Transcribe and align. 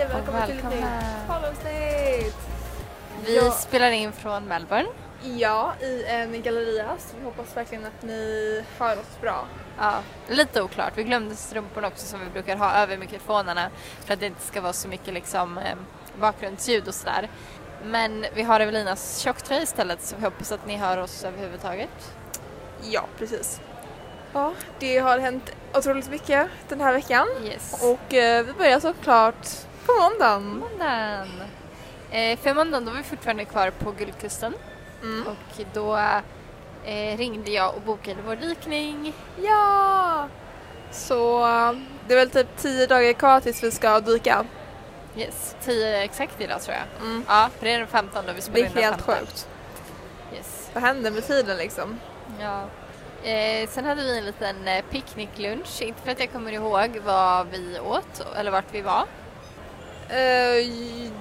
Hej! 0.00 0.08
Välkomna 0.12 0.46
till 0.46 0.58
ett 0.58 0.64
välkomna. 0.64 0.96
nytt 0.96 1.26
poddavsnitt! 1.26 2.36
Vi 3.26 3.36
Ja. 3.36 3.50
spelar 3.50 3.90
in 3.90 4.12
från 4.12 4.44
Melbourne. 4.44 4.88
Ja, 5.22 5.72
i 5.80 6.04
en 6.06 6.42
galleria 6.42 6.88
så 6.98 7.16
vi 7.18 7.24
hoppas 7.24 7.56
verkligen 7.56 7.84
att 7.84 8.02
ni 8.02 8.64
hör 8.78 8.92
oss 8.98 9.20
bra. 9.20 9.44
Ja, 9.78 9.94
lite 10.28 10.62
oklart. 10.62 10.92
Vi 10.96 11.02
glömde 11.02 11.36
strumporna 11.36 11.86
också 11.88 12.06
som 12.06 12.20
vi 12.20 12.26
brukar 12.30 12.56
ha 12.56 12.72
över 12.74 12.96
mikrofonerna 12.96 13.70
för 14.04 14.14
att 14.14 14.20
det 14.20 14.26
inte 14.26 14.42
ska 14.46 14.60
vara 14.60 14.72
så 14.72 14.88
mycket 14.88 15.14
liksom, 15.14 15.58
eh, 15.58 15.74
bakgrundsljud 16.20 16.88
och 16.88 16.94
sådär. 16.94 17.28
Men 17.84 18.26
vi 18.34 18.42
har 18.42 18.60
Evelinas 18.60 19.18
tjocktröja 19.18 19.62
istället 19.62 20.02
så 20.02 20.16
vi 20.16 20.24
hoppas 20.24 20.52
att 20.52 20.66
ni 20.66 20.76
hör 20.76 20.98
oss 20.98 21.24
överhuvudtaget. 21.24 22.12
Ja, 22.82 23.04
precis. 23.18 23.60
Ja, 24.32 24.52
det 24.78 24.98
har 24.98 25.18
hänt 25.18 25.50
otroligt 25.74 26.10
mycket 26.10 26.48
den 26.68 26.80
här 26.80 26.92
veckan 26.92 27.26
Yes. 27.44 27.82
och 27.82 28.14
eh, 28.14 28.44
vi 28.44 28.52
börjar 28.52 28.80
såklart 28.80 29.48
på 29.96 30.02
måndagen. 30.02 30.58
måndagen. 30.58 31.28
Eh, 32.10 32.38
för 32.38 32.54
måndagen 32.54 32.84
då 32.84 32.90
var 32.90 32.98
vi 32.98 33.04
fortfarande 33.04 33.44
kvar 33.44 33.70
på 33.70 33.90
Guldkusten 33.90 34.54
Mm. 35.02 35.26
och 35.26 35.64
då 35.74 35.96
eh, 36.84 37.16
ringde 37.18 37.50
jag 37.50 37.74
och 37.74 37.80
bokade 37.82 38.22
vår 38.26 38.36
dykning. 38.36 39.14
Ja! 39.42 40.28
Så 40.90 41.38
det 42.08 42.14
är 42.14 42.18
väl 42.18 42.30
typ 42.30 42.46
tio 42.56 42.86
dagar 42.86 43.12
kvar 43.12 43.40
tills 43.40 43.62
vi 43.62 43.70
ska 43.70 44.00
dyka. 44.00 44.44
Yes, 45.16 45.56
10 45.64 46.02
exakt 46.02 46.40
idag 46.40 46.62
tror 46.62 46.76
jag. 46.76 47.06
Mm. 47.06 47.24
Ja, 47.28 47.48
för 47.58 47.66
det 47.66 47.72
är 47.72 47.78
den 47.78 47.86
15 47.88 48.24
då 48.26 48.32
vi 48.32 48.36
Det 48.36 48.42
spelar 48.42 48.58
är 48.66 48.68
in 48.68 48.74
den 48.74 48.84
helt 48.84 48.96
15. 49.02 49.14
sjukt. 49.16 49.48
Yes. 50.34 50.70
Vad 50.74 50.82
händer 50.82 51.10
med 51.10 51.26
tiden 51.26 51.56
liksom? 51.56 51.98
Ja. 52.40 52.62
Eh, 53.30 53.68
sen 53.68 53.84
hade 53.84 54.02
vi 54.02 54.18
en 54.18 54.24
liten 54.24 54.68
eh, 54.68 54.84
picknicklunch, 54.90 55.82
inte 55.82 56.02
för 56.02 56.10
att 56.12 56.20
jag 56.20 56.32
kommer 56.32 56.52
ihåg 56.52 57.00
vad 57.04 57.46
vi 57.46 57.78
åt 57.80 58.26
eller 58.36 58.50
vart 58.50 58.64
vi 58.74 58.80
var. 58.80 59.04
Eh, 60.10 60.66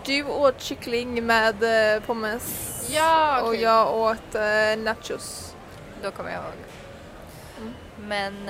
du 0.05 0.23
åt 0.23 0.61
kyckling 0.61 1.25
med 1.25 1.95
eh, 1.95 2.03
pommes 2.03 2.75
Ja, 2.91 3.41
och 3.41 3.55
jag 3.55 3.95
åt 3.97 4.35
eh, 4.35 4.77
nachos. 4.77 5.55
Då 6.03 6.11
kommer 6.11 6.29
jag 6.31 6.39
ihåg. 6.43 6.53
Mm. 7.57 7.73
Men 8.07 8.45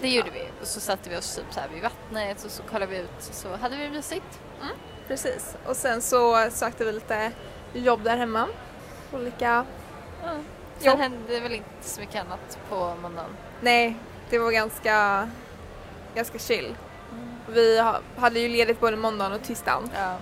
det 0.00 0.08
gjorde 0.08 0.30
vi 0.30 0.44
och 0.60 0.66
så 0.66 0.80
satte 0.80 1.10
vi 1.10 1.16
oss 1.16 1.36
typ 1.36 1.44
så 1.50 1.60
här 1.60 1.68
vid 1.68 1.82
vattnet 1.82 2.44
och 2.44 2.50
så 2.50 2.62
kollade 2.62 2.92
vi 2.92 2.98
ut 2.98 3.10
så 3.20 3.56
hade 3.56 3.76
vi 3.76 3.90
mysigt. 3.90 4.40
Precis. 5.08 5.56
Och 5.66 5.76
sen 5.76 6.02
så 6.02 6.50
sökte 6.50 6.84
vi 6.84 6.92
lite 6.92 7.32
jobb 7.72 8.02
där 8.02 8.16
hemma. 8.16 8.46
Olika... 9.12 9.64
Ja. 10.22 10.28
Sen 10.30 10.42
Jo. 10.80 10.96
hände 10.96 11.40
väl 11.40 11.52
inte 11.52 11.68
så 11.88 12.00
mycket 12.00 12.20
annat 12.24 12.58
på 12.68 12.94
måndagen. 13.02 13.30
Nej, 13.60 13.96
det 14.30 14.38
var 14.38 14.50
ganska, 14.50 15.28
ganska 16.14 16.38
chill. 16.38 16.74
Vi 17.54 17.80
ha- 17.80 18.00
hade 18.18 18.40
ju 18.40 18.48
ledigt 18.48 18.80
både 18.80 18.96
måndagen 18.96 19.32
och 19.32 19.42
tisdagen. 19.42 19.90
Ja. 19.94 20.16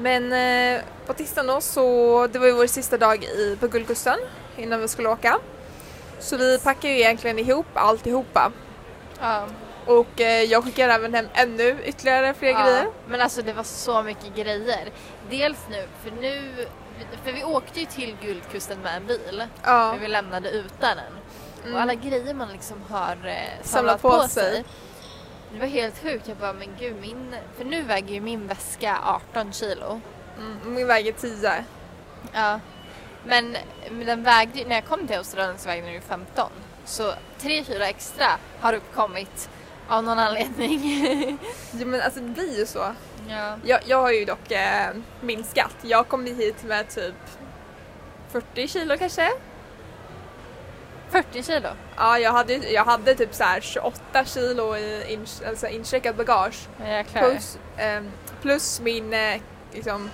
Men 0.00 0.32
eh, 0.32 0.82
på 1.06 1.12
tisdagen 1.12 1.46
då 1.46 1.60
så, 1.60 2.26
det 2.32 2.38
var 2.38 2.46
ju 2.46 2.52
vår 2.52 2.66
sista 2.66 2.98
dag 2.98 3.24
i, 3.24 3.56
på 3.60 3.68
Guldkusten 3.68 4.18
innan 4.56 4.80
vi 4.80 4.88
skulle 4.88 5.08
åka. 5.08 5.38
Så 6.20 6.36
vi 6.36 6.58
packade 6.58 6.88
ju 6.94 6.98
egentligen 7.00 7.38
ihop 7.38 7.66
alltihopa. 7.74 8.52
ja. 9.20 9.46
Och 9.86 10.20
eh, 10.20 10.42
jag 10.42 10.64
skickade 10.64 10.92
även 10.92 11.14
hem 11.14 11.28
ännu 11.34 11.76
ytterligare 11.84 12.34
fler 12.34 12.52
grejer. 12.52 12.86
Men 13.08 13.20
alltså 13.20 13.42
det 13.42 13.52
var 13.52 13.62
så 13.62 14.02
mycket 14.02 14.34
grejer. 14.36 14.88
Dels 15.30 15.58
nu, 15.70 15.86
för 16.02 16.10
nu, 16.22 16.66
för 17.24 17.32
vi 17.32 17.44
åkte 17.44 17.80
ju 17.80 17.86
till 17.86 18.16
Guldkusten 18.22 18.78
med 18.82 18.96
en 18.96 19.06
bil. 19.06 19.44
Ja. 19.64 19.90
Men 19.92 20.00
vi 20.00 20.08
lämnade 20.08 20.50
utan 20.50 20.96
den. 20.96 21.04
Mm. 21.62 21.74
Och 21.74 21.80
alla 21.80 21.94
grejer 21.94 22.34
man 22.34 22.48
liksom 22.52 22.82
har 22.88 23.10
eh, 23.12 23.34
samlat, 23.62 23.66
Samlat 23.66 24.02
på, 24.02 24.10
på 24.10 24.28
sig. 24.28 24.52
sig. 24.52 24.64
Det 25.52 25.58
var 25.60 25.66
helt 25.66 26.02
sjukt. 26.02 26.28
Jag 26.28 26.36
bara, 26.36 26.52
men 26.52 26.68
gud 26.78 26.96
min... 27.00 27.34
För 27.56 27.64
nu 27.64 27.82
väger 27.82 28.14
ju 28.14 28.20
min 28.20 28.46
väska 28.46 28.98
18 29.32 29.52
kilo. 29.52 30.00
Mm, 30.38 30.74
min 30.74 30.86
väger 30.86 31.12
10. 31.12 31.64
Ja. 32.32 32.60
Men, 33.24 33.56
men 33.90 34.06
den 34.06 34.22
vägde 34.22 34.64
när 34.64 34.74
jag 34.74 34.84
kom 34.84 35.06
till 35.06 35.16
Australien 35.16 35.58
så 35.58 35.68
vägde 35.68 35.86
den 35.86 35.94
ju 35.94 36.00
15. 36.00 36.50
Så 36.84 37.12
3 37.38 37.64
kilo 37.64 37.84
extra 37.84 38.26
har 38.60 38.72
uppkommit 38.72 39.50
av 39.88 40.04
någon 40.04 40.18
anledning. 40.18 41.38
Ja, 41.72 41.86
men 41.86 42.00
alltså 42.00 42.20
det 42.20 42.28
blir 42.28 42.58
ju 42.58 42.66
så. 42.66 42.94
ja. 43.28 43.56
Jag, 43.64 43.80
jag 43.86 44.02
har 44.02 44.10
ju 44.12 44.24
dock 44.24 44.50
eh, 44.50 44.90
minskat. 45.20 45.74
Jag 45.82 46.08
kom 46.08 46.26
hit 46.26 46.64
med 46.64 46.88
typ 46.88 47.14
40 48.32 48.68
kilo 48.68 48.96
kanske. 48.98 49.30
40 51.10 51.42
kilo. 51.42 51.68
Ja, 51.96 52.18
jag 52.18 52.32
hade, 52.32 52.54
jag 52.54 52.84
hade 52.84 53.14
typ 53.14 53.34
så 53.34 53.44
här 53.44 53.60
28 53.60 54.24
kilo 54.24 54.76
i 54.76 55.12
in, 55.12 55.26
alltså 55.48 55.66
incheckat 55.66 56.16
bagage. 56.16 56.68
Jäklar. 56.80 57.30
Plus, 57.30 57.58
ehm, 57.76 58.10
plus 58.42 58.80
min 58.80 59.12
eh, 59.12 59.40
liksom, 59.72 60.10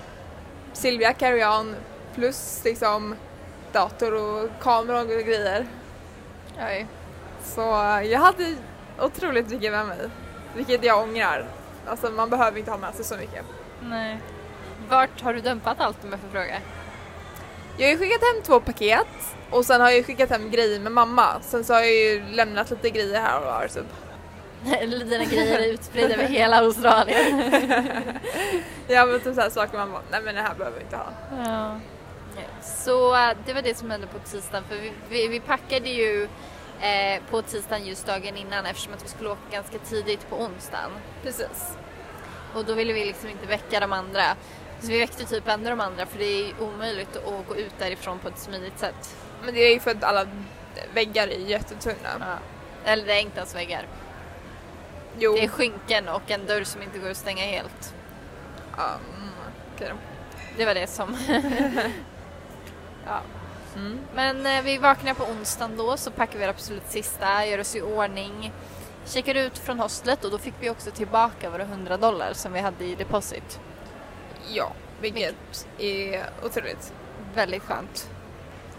Silvia 0.73 1.13
carry-on 1.13 1.75
plus 2.15 2.61
liksom 2.65 3.15
dator 3.73 4.15
och 4.15 4.49
kamera 4.61 5.01
och 5.01 5.09
grejer. 5.09 5.67
Oj. 6.59 6.87
Så 7.43 7.83
eh, 7.83 8.03
jag 8.03 8.21
hade 8.21 8.55
otroligt 9.01 9.51
mycket 9.51 9.73
med 9.73 9.87
mig. 9.87 9.99
Vilket 10.55 10.85
jag 10.85 11.03
ångrar. 11.03 11.47
Alltså 11.87 12.11
man 12.11 12.31
behöver 12.31 12.59
inte 12.59 12.71
ha 12.71 12.79
med 12.79 12.95
sig 12.95 13.05
så 13.05 13.17
mycket. 13.17 13.45
Nej. 13.83 14.19
Vart 14.89 15.21
har 15.21 15.35
du 15.35 15.41
dumpat 15.41 15.81
allt 15.81 16.05
om 16.05 16.11
jag 16.11 16.21
får 16.21 16.29
fråga? 16.29 16.57
Jag 17.77 17.87
har 17.87 17.93
ju 17.93 17.99
skickat 17.99 18.23
hem 18.23 18.43
två 18.43 18.61
paket 18.61 19.07
och 19.51 19.65
sen 19.67 19.81
har 19.81 19.91
jag 19.91 20.07
skickat 20.07 20.31
hem 20.31 20.51
grejer 20.51 20.81
med 20.81 20.93
mamma. 20.93 21.41
Sen 21.43 21.65
så 21.65 21.73
har 21.73 21.81
jag 21.81 21.93
ju 21.93 22.23
lämnat 22.31 22.71
lite 22.71 22.91
grejer 22.91 23.21
här 23.21 23.39
och 23.39 23.45
var 23.45 23.69
typ. 23.69 23.85
Dina 25.11 25.25
grejer 25.25 25.59
är 25.59 25.73
utspridda 25.73 26.15
över 26.15 26.25
hela 26.25 26.59
Australien. 26.59 27.53
Ja 28.89 29.07
men 29.07 29.21
typ 29.21 29.35
såhär 29.35 29.51
saker 29.51 29.79
man 29.79 29.93
bara, 29.93 30.03
nej 30.11 30.21
men 30.25 30.35
det 30.35 30.41
här 30.41 30.55
behöver 30.55 30.79
vi 30.79 30.85
inte 30.85 30.97
ha. 30.97 31.07
Ja. 31.47 31.81
Så 32.63 33.15
eh, 33.15 33.31
det 33.47 33.53
var 33.53 33.63
det 33.63 33.79
som 33.79 33.91
hände 33.91 34.07
på 34.07 34.19
tisdagen 34.19 34.65
för 34.69 34.77
vi, 34.77 34.93
vi, 35.11 35.29
vi 35.29 35.41
packade 35.41 35.89
ju 35.89 36.29
eh, 36.81 37.23
på 37.31 37.43
tisdagen 37.43 37.87
just 37.87 38.07
dagen 38.07 38.37
innan 38.37 38.67
eftersom 38.67 38.95
att 38.95 39.05
vi 39.05 39.09
skulle 39.09 39.31
åka 39.31 39.41
ganska 39.51 39.79
tidigt 39.79 40.31
på 40.31 40.37
onsdagen. 40.37 40.91
Precis. 41.23 41.77
Och 42.55 42.65
då 42.65 42.75
ville 42.75 42.93
vi 42.93 43.05
liksom 43.05 43.29
inte 43.29 43.47
väcka 43.47 43.81
de 43.81 43.93
andra. 43.93 44.23
Så 44.85 44.91
vi 44.91 44.99
väckte 44.99 45.25
typ 45.25 45.49
ändå 45.49 45.71
de 45.71 45.81
andra 45.81 46.07
för 46.07 46.19
det 46.19 46.25
är 46.25 46.61
omöjligt 46.61 47.17
att 47.17 47.49
gå 47.49 47.57
ut 47.57 47.75
därifrån 47.79 48.19
på 48.19 48.29
ett 48.29 48.39
smidigt 48.39 48.79
sätt. 48.79 49.17
Men 49.45 49.55
det 49.55 49.61
är 49.61 49.75
ju 49.75 49.81
för 49.81 49.91
att 49.91 50.05
alla 50.05 50.27
väggar 50.95 51.29
är 51.29 51.39
jättetunna. 51.39 52.09
Ja. 52.21 52.39
Eller 52.85 53.07
det 53.07 53.13
är 53.13 53.21
inte 53.21 53.37
ens 53.37 53.55
väggar. 53.55 53.87
Jo. 55.19 55.35
Det 55.35 55.45
är 55.45 55.49
skynken 55.49 56.09
och 56.09 56.31
en 56.31 56.47
dörr 56.47 56.65
som 56.65 56.83
inte 56.83 56.99
går 56.99 57.11
att 57.11 57.17
stänga 57.17 57.45
helt. 57.45 57.95
Ja, 58.77 58.91
mm, 59.17 59.31
då. 59.79 59.87
Det 60.57 60.67
var 60.67 60.75
det 60.75 60.87
som... 60.87 61.17
ja. 63.07 63.21
Mm. 63.77 63.99
Men 64.15 64.47
eh, 64.47 64.63
vi 64.63 64.79
vaknar 64.79 65.15
på 65.15 65.25
onsdagen 65.25 65.77
då 65.77 65.97
så 65.97 66.11
packar 66.11 66.39
vi 66.39 66.45
det 66.45 66.51
absolut 66.51 66.91
sista, 66.91 67.47
gör 67.47 67.61
oss 67.61 67.77
i 67.77 67.83
ordning. 67.83 68.53
Checkar 69.07 69.35
ut 69.35 69.59
från 69.59 69.81
hostlet 69.81 70.25
och 70.25 70.31
då 70.31 70.39
fick 70.39 70.55
vi 70.61 70.71
också 70.71 70.91
tillbaka 70.91 71.51
våra 71.51 71.63
100 71.63 71.97
dollar 71.97 72.33
som 72.33 72.53
vi 72.53 72.61
hade 72.61 72.85
i 72.85 72.95
deposit. 72.95 73.61
Ja, 74.53 74.73
vilket 75.01 75.35
är 75.79 76.27
otroligt. 76.45 76.93
Väldigt 77.35 77.63
skönt. 77.63 78.11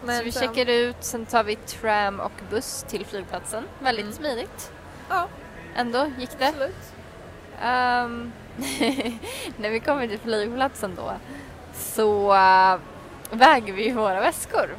Men 0.03 0.17
så 0.17 0.23
vi 0.23 0.31
sen- 0.31 0.41
checkar 0.55 0.71
ut, 0.71 0.95
sen 0.99 1.25
tar 1.25 1.43
vi 1.43 1.55
tram 1.55 2.19
och 2.19 2.31
buss 2.49 2.85
till 2.87 3.05
flygplatsen. 3.05 3.63
Väldigt 3.79 4.05
Mm. 4.05 4.15
smidigt. 4.17 4.71
Ja, 5.09 5.27
Ändå 5.75 6.11
gick 6.19 6.29
det. 6.39 6.47
absolut. 6.47 6.75
Ehm, 7.61 8.31
när 9.57 9.69
vi 9.69 9.79
kommer 9.79 10.07
till 10.07 10.19
flygplatsen 10.19 10.95
då 10.95 11.11
så 11.73 12.33
äh, 12.35 12.77
väger 13.31 13.73
vi 13.73 13.91
våra 13.91 14.19
väskor. 14.19 14.69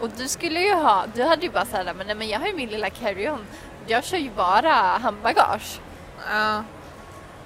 Och 0.00 0.08
du 0.16 0.28
skulle 0.28 0.60
ju 0.60 0.74
ha, 0.74 1.04
du 1.14 1.22
hade 1.22 1.42
ju 1.42 1.50
bara 1.50 1.64
såhär, 1.64 1.94
men, 1.96 2.06
nej, 2.06 2.16
men 2.16 2.28
jag 2.28 2.38
har 2.40 2.46
ju 2.46 2.54
min 2.54 2.68
lilla 2.68 2.90
carry-on. 2.90 3.38
Jag 3.86 4.04
kör 4.04 4.16
ju 4.16 4.30
bara 4.30 4.72
handbagage. 4.72 5.80
Ja. 6.30 6.64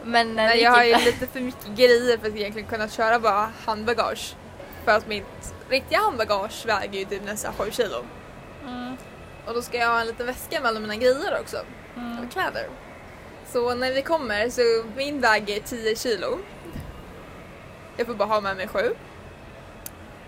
Men, 0.08 0.34
Men 0.34 0.48
det 0.48 0.54
jag 0.56 0.70
har 0.70 0.84
ju 0.84 0.96
lite 0.96 1.26
för 1.26 1.40
mycket 1.40 1.66
grejer 1.76 2.18
för 2.18 2.28
att 2.28 2.36
egentligen 2.36 2.68
kunna 2.68 2.88
köra 2.88 3.18
bara 3.18 3.50
handbagage. 3.66 4.34
För 4.84 4.92
att 4.92 5.06
mitt 5.08 5.54
riktiga 5.68 5.98
handbagage 5.98 6.66
väger 6.66 6.98
ju 6.98 7.04
typ 7.04 7.24
nästan 7.24 7.52
7 7.58 7.70
kilo. 7.70 8.04
Mm, 8.66 8.96
Och 9.46 9.54
då 9.54 9.62
ska 9.62 9.76
jag 9.78 9.88
ha 9.88 10.00
en 10.00 10.06
liten 10.06 10.26
väska 10.26 10.60
med 10.60 10.68
alla 10.68 10.80
mina 10.80 10.96
grejer 10.96 11.38
också. 11.40 11.56
mm. 11.96 12.18
Och 12.26 12.32
kläder. 12.32 12.66
Så 13.52 13.74
när 13.74 13.92
vi 13.92 14.02
kommer 14.02 14.50
så 14.50 14.62
min 14.96 15.20
väger 15.20 15.60
10 15.60 15.96
kilo. 15.96 16.38
Jag 17.96 18.06
får 18.06 18.14
bara 18.14 18.28
ha 18.28 18.40
med 18.40 18.56
mig 18.56 18.68
7. 18.68 18.78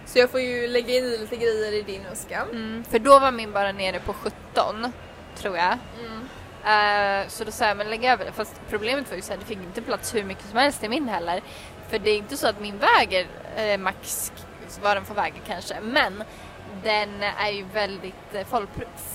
Så 0.06 0.18
jag 0.18 0.30
får 0.30 0.40
ju 0.40 0.68
lägga 0.68 0.94
in 0.94 1.10
lite 1.10 1.36
grejer 1.36 1.72
i 1.72 1.82
din 1.82 2.02
väska. 2.10 2.46
Mm, 2.52 2.84
för 2.90 2.98
då 2.98 3.18
var 3.18 3.32
min 3.32 3.52
bara 3.52 3.72
nere 3.72 4.00
på 4.00 4.12
17, 4.12 4.92
tror 5.36 5.56
jag. 5.56 5.78
Mm. 6.00 6.28
Eh, 6.64 7.28
så 7.28 7.44
då 7.44 7.50
sa 7.50 7.66
jag, 7.66 7.76
men 7.76 7.90
lägg 7.90 8.04
över 8.04 8.24
det. 8.24 8.32
Fast 8.32 8.60
problemet 8.70 9.08
var 9.10 9.16
ju 9.16 9.22
så 9.22 9.32
här, 9.32 9.38
det 9.38 9.44
fick 9.44 9.58
inte 9.58 9.82
plats 9.82 10.14
hur 10.14 10.24
mycket 10.24 10.44
som 10.48 10.58
helst 10.58 10.84
i 10.84 10.88
min 10.88 11.08
heller. 11.08 11.40
För 11.88 11.98
det 11.98 12.10
är 12.10 12.16
inte 12.16 12.36
så 12.36 12.48
att 12.48 12.60
min 12.60 12.78
väger 12.78 13.26
eh, 13.56 13.78
max 13.78 14.32
vad 14.82 14.96
den 14.96 15.04
får 15.04 15.14
väga 15.14 15.34
kanske. 15.46 15.74
Men 15.82 16.24
den 16.82 17.22
är 17.22 17.50
ju 17.50 17.64
väldigt 17.74 18.34
eh, 18.34 18.46
full, 18.46 18.66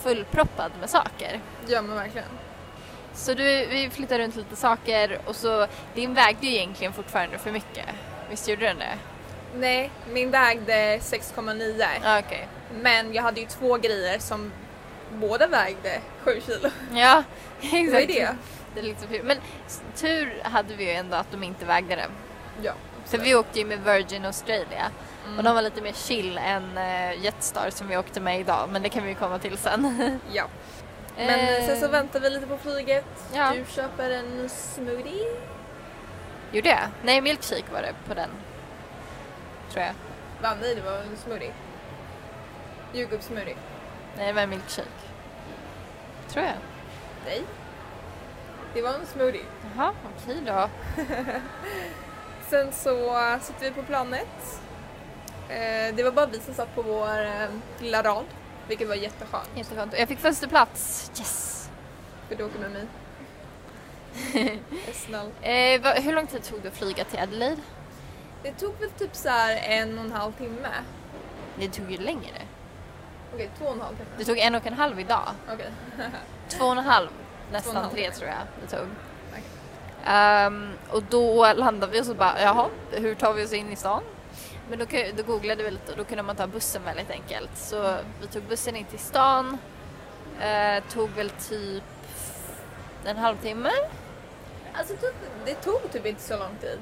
fullproppad 0.03 0.71
med 0.79 0.89
saker. 0.89 1.39
Ja 1.67 1.81
men 1.81 1.95
verkligen. 1.95 2.27
Så 3.13 3.33
du, 3.33 3.43
vi 3.65 3.89
flyttade 3.89 4.23
runt 4.23 4.35
lite 4.35 4.55
saker 4.55 5.19
och 5.25 5.35
så 5.35 5.67
din 5.93 6.13
vägde 6.13 6.47
ju 6.47 6.53
egentligen 6.55 6.93
fortfarande 6.93 7.37
för 7.37 7.51
mycket. 7.51 7.85
Visst 8.29 8.47
gjorde 8.47 8.65
den 8.65 8.77
det? 8.79 8.97
Nej, 9.55 9.91
min 10.11 10.31
vägde 10.31 10.97
6,9 10.97 11.85
Ja, 12.03 12.19
okej. 12.19 12.47
men 12.73 13.13
jag 13.13 13.23
hade 13.23 13.39
ju 13.39 13.45
två 13.47 13.77
grejer 13.77 14.19
som 14.19 14.51
båda 15.15 15.47
vägde 15.47 16.01
7 16.23 16.41
kilo. 16.45 16.69
Ja, 16.93 17.23
exakt. 17.61 17.93
Vad 17.93 18.01
är 18.01 18.07
det? 18.07 18.35
det 18.73 18.79
är 18.79 18.83
liksom, 18.83 19.07
men 19.23 19.37
tur 19.95 20.41
hade 20.43 20.75
vi 20.75 20.83
ju 20.83 20.91
ändå 20.91 21.17
att 21.17 21.31
de 21.31 21.43
inte 21.43 21.65
vägde 21.65 21.95
det. 21.95 22.07
Ja. 22.61 22.73
För 23.05 23.17
vi 23.17 23.35
åkte 23.35 23.59
ju 23.59 23.65
med 23.65 23.79
Virgin 23.83 24.25
Australia 24.25 24.91
Mm. 25.25 25.37
och 25.37 25.43
de 25.43 25.55
var 25.55 25.61
lite 25.61 25.81
mer 25.81 25.93
chill 25.93 26.37
än 26.37 26.77
uh, 26.77 27.23
Jetstar 27.23 27.69
som 27.69 27.87
vi 27.87 27.97
åkte 27.97 28.19
med 28.19 28.39
idag 28.39 28.69
men 28.71 28.81
det 28.81 28.89
kan 28.89 29.03
vi 29.03 29.09
ju 29.09 29.15
komma 29.15 29.39
till 29.39 29.57
sen. 29.57 30.19
ja. 30.33 30.43
Men 31.17 31.39
Eh, 31.39 31.65
sen 31.65 31.79
så 31.79 31.87
väntar 31.87 32.19
vi 32.19 32.29
lite 32.29 32.47
på 32.47 32.57
flyget. 32.57 33.05
Ja. 33.33 33.51
Du 33.55 33.65
köper 33.73 34.09
en 34.09 34.49
smoothie. 34.49 35.35
Gjorde 36.51 36.69
jag? 36.69 36.79
Nej, 37.03 37.21
milkshake 37.21 37.63
var 37.73 37.81
det 37.81 37.93
på 38.07 38.13
den. 38.13 38.29
Tror 39.71 39.83
jag. 39.85 39.93
Va, 40.41 40.55
nej, 40.61 40.75
det 40.75 40.81
var 40.81 40.97
en 40.97 41.17
smoothie. 41.23 41.51
Jordgubbssmoothie. 42.93 43.55
Nej, 44.17 44.27
det 44.27 44.33
var 44.33 44.41
en 44.41 44.49
milkshake. 44.49 44.89
Tror 46.35 46.45
jag. 46.47 46.55
Nej. 47.25 47.43
Det 48.73 48.81
var 48.81 48.93
en 48.93 49.05
smoothie. 49.05 49.45
Jaha, 49.75 49.93
okej 50.15 50.41
då. 50.45 50.69
Sen 52.49 52.71
så 52.73 53.15
sitter 53.41 53.61
vi 53.65 53.71
på 53.71 53.83
planet. 53.83 54.61
Eh, 55.49 55.95
det 55.95 56.03
var 56.03 56.11
bara 56.11 56.25
vi 56.25 56.39
som 56.39 56.53
satt 56.53 56.75
på 56.75 56.81
vår 56.81 57.25
eh, 57.25 57.49
lilla 57.79 58.03
rad, 58.03 58.25
vilket 58.67 58.87
var 58.87 58.95
jätteskönt. 58.95 59.49
Jätteskönt. 59.55 59.93
Jag 59.99 60.07
fick 60.07 60.19
första 60.19 60.47
plats. 60.47 61.11
Yes! 61.19 61.69
För 62.27 62.35
du 62.35 62.43
åker 62.43 62.59
med 62.59 62.71
mig. 64.31 64.61
Snäll. 64.93 65.31
Eh, 65.41 66.01
hur 66.03 66.13
lång 66.13 66.27
tid 66.27 66.43
tog 66.43 66.61
det 66.61 66.67
att 66.67 66.77
flyga 66.77 67.03
till 67.03 67.19
Adelaide? 67.19 67.61
Det 68.43 68.51
tog 68.51 68.79
väl 68.79 68.89
typ 68.89 69.15
så 69.15 69.29
en 69.61 69.99
och 69.99 70.05
en 70.05 70.11
halv 70.11 70.31
timme. 70.31 70.67
Det 71.59 71.69
tog 71.69 71.91
ju 71.91 71.97
längre. 71.97 72.41
Okej, 73.35 73.49
två 73.57 73.65
och 73.65 73.73
en 73.73 73.81
halv 73.81 73.95
timme. 73.95 74.09
Det 74.17 74.25
tog 74.25 74.37
en 74.37 74.55
och 74.55 74.67
en 74.67 74.73
halv 74.73 74.99
idag. 74.99 75.29
Okej. 75.53 75.71
Två 76.49 76.65
och 76.65 76.71
en 76.71 76.77
halv, 76.77 77.07
och 77.07 77.51
nästan 77.51 77.75
en 77.75 77.81
halv 77.83 77.93
tre 77.93 78.11
tror 78.11 78.29
jag 78.29 78.37
det 78.61 78.77
tog. 78.77 78.87
Ehm, 80.05 80.73
och 80.91 81.03
då 81.03 81.53
landade 81.53 81.91
vi 81.91 82.01
och 82.01 82.05
så 82.05 82.13
bara, 82.13 82.41
jaha, 82.41 82.67
hur 82.91 83.15
tar 83.15 83.33
vi 83.33 83.45
oss 83.45 83.53
in 83.53 83.71
i 83.71 83.75
stan? 83.75 84.03
Men 84.69 84.79
då, 84.79 84.85
då 85.17 85.23
googlade 85.23 85.63
vi 85.63 85.71
lite 85.71 85.91
och 85.91 85.97
då 85.97 86.03
kunde 86.03 86.23
man 86.23 86.35
ta 86.35 86.47
bussen 86.47 86.83
väldigt 86.83 87.11
enkelt. 87.11 87.57
Så 87.57 87.97
vi 88.21 88.27
tog 88.27 88.43
bussen 88.43 88.75
in 88.75 88.85
till 88.85 88.99
stan. 88.99 89.57
Eh, 90.41 90.83
tog 90.89 91.09
väl 91.09 91.29
typ 91.29 91.83
en 93.05 93.17
halvtimme, 93.17 93.69
Alltså 94.73 94.93
det 95.45 95.53
tog 95.53 95.91
typ 95.91 96.05
inte 96.05 96.21
så 96.21 96.37
lång 96.37 96.55
tid. 96.61 96.79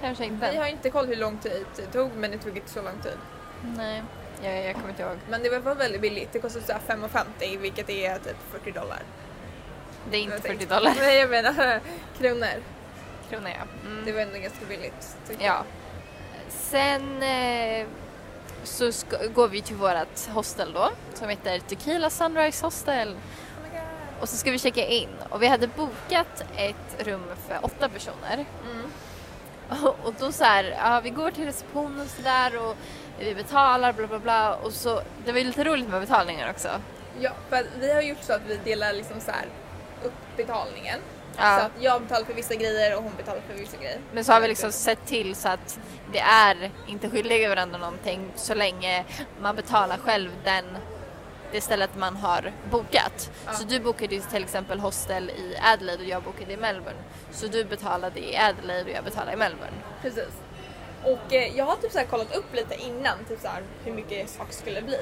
kanske 0.00 0.22
Vi 0.24 0.28
inte. 0.28 0.46
har 0.46 0.66
inte 0.66 0.90
koll 0.90 1.06
hur 1.06 1.16
lång 1.16 1.38
tid 1.38 1.66
det 1.76 1.86
tog 1.86 2.10
men 2.16 2.30
det 2.30 2.38
tog 2.38 2.56
inte 2.56 2.70
så 2.70 2.82
lång 2.82 3.00
tid. 3.02 3.18
Nej, 3.76 4.02
jag, 4.42 4.64
jag 4.64 4.74
kommer 4.74 4.88
inte 4.88 5.02
ihåg. 5.02 5.16
Men 5.30 5.42
det 5.42 5.58
var 5.58 5.74
väldigt 5.74 6.00
billigt. 6.00 6.32
Det 6.32 6.38
kostade 6.38 6.64
så 6.66 6.72
här 6.72 6.80
5,50 6.96 7.58
vilket 7.58 7.90
är 7.90 8.14
typ 8.18 8.36
40 8.52 8.72
dollar. 8.72 9.02
Det 10.10 10.16
är 10.16 10.20
inte 10.20 10.34
Jag 10.34 10.42
40 10.42 10.56
tänkte- 10.58 10.74
dollar 10.74 10.94
Nej 10.98 11.18
jag 11.18 11.30
menar 11.30 11.80
kronor. 12.18 12.62
kronor 13.30 13.48
ja. 13.50 13.88
Mm. 13.90 14.04
Det 14.04 14.12
var 14.12 14.20
ändå 14.20 14.38
ganska 14.38 14.64
billigt. 14.68 15.16
Ja. 15.38 15.64
Sen 16.48 17.22
eh, 17.22 17.86
så 18.64 18.92
ska, 18.92 19.16
går 19.34 19.48
vi 19.48 19.62
till 19.62 19.76
vårt 19.76 20.26
hostel 20.28 20.72
då 20.72 20.90
som 21.14 21.28
heter 21.28 21.58
Tequila 21.58 22.10
Sunrise 22.10 22.66
Hostel. 22.66 23.16
jag. 23.74 23.82
Oh. 23.82 24.22
Och 24.22 24.28
så 24.28 24.36
ska 24.36 24.50
vi 24.50 24.58
checka 24.58 24.86
in 24.86 25.08
och 25.28 25.42
vi 25.42 25.46
hade 25.46 25.66
bokat 25.66 26.44
ett 26.56 27.06
rum 27.06 27.24
för 27.48 27.58
åtta 27.62 27.88
personer. 27.88 28.44
Mm. 28.72 28.90
Och, 29.84 29.96
och 30.06 30.14
då 30.18 30.32
så 30.32 30.44
här, 30.44 30.64
ja, 30.78 31.00
vi 31.04 31.10
går 31.10 31.30
till 31.30 31.44
receptionen 31.44 32.08
så 32.08 32.22
där 32.22 32.56
och 32.68 32.76
vi 33.20 33.34
betalar 33.34 33.92
bla 33.92 34.06
bla 34.06 34.18
bla 34.18 34.54
och 34.54 34.72
så, 34.72 35.02
det 35.24 35.32
var 35.32 35.38
ju 35.38 35.44
lite 35.44 35.64
roligt 35.64 35.88
med 35.88 36.00
betalningen 36.00 36.50
också. 36.50 36.68
Ja, 37.20 37.30
för 37.48 37.66
vi 37.80 37.92
har 37.92 38.02
gjort 38.02 38.22
så 38.22 38.32
att 38.32 38.42
vi 38.46 38.56
delar 38.56 38.92
liksom 38.92 39.20
så 39.20 39.30
här 39.30 39.46
upp 40.04 40.36
betalningen. 40.36 40.98
Ja. 41.36 41.58
Så 41.58 41.64
att 41.64 41.72
jag 41.80 42.02
betalar 42.02 42.24
för 42.24 42.34
vissa 42.34 42.54
grejer 42.54 42.96
och 42.96 43.02
hon 43.02 43.12
betalar 43.16 43.40
för 43.48 43.54
vissa 43.54 43.76
grejer. 43.76 43.98
Men 44.12 44.24
så 44.24 44.32
har 44.32 44.40
vi 44.40 44.48
liksom 44.48 44.72
sett 44.72 45.06
till 45.06 45.34
så 45.34 45.48
att 45.48 45.78
det 46.12 46.20
är 46.20 46.70
inte 46.86 47.10
skyldiga 47.10 47.48
varandra 47.48 47.78
någonting 47.78 48.32
så 48.36 48.54
länge 48.54 49.04
man 49.40 49.56
betalar 49.56 49.96
själv 49.96 50.30
den 50.44 50.64
det 51.52 51.60
stället 51.60 51.96
man 51.96 52.16
har 52.16 52.52
bokat. 52.70 53.30
Ja. 53.46 53.52
Så 53.52 53.64
du 53.64 53.80
bokade 53.80 54.14
ju 54.14 54.20
till 54.20 54.42
exempel 54.42 54.80
hostel 54.80 55.30
i 55.30 55.56
Adelaide 55.62 56.00
och 56.00 56.08
jag 56.08 56.22
bokade 56.22 56.52
i 56.52 56.56
Melbourne. 56.56 56.98
Så 57.30 57.46
du 57.46 57.64
betalade 57.64 58.20
i 58.20 58.36
Adelaide 58.36 58.86
och 58.86 58.92
jag 58.96 59.04
betalade 59.04 59.32
i 59.32 59.36
Melbourne. 59.36 59.76
Precis. 60.02 60.28
Och 61.04 61.32
eh, 61.32 61.56
jag 61.56 61.64
har 61.64 61.76
typ 61.76 61.92
så 61.92 61.98
här 61.98 62.06
kollat 62.06 62.36
upp 62.36 62.54
lite 62.54 62.74
innan 62.74 63.24
typ 63.28 63.40
så 63.40 63.48
här, 63.48 63.62
hur 63.84 63.92
mycket 63.92 64.30
saker 64.30 64.52
skulle 64.52 64.82
bli. 64.82 64.98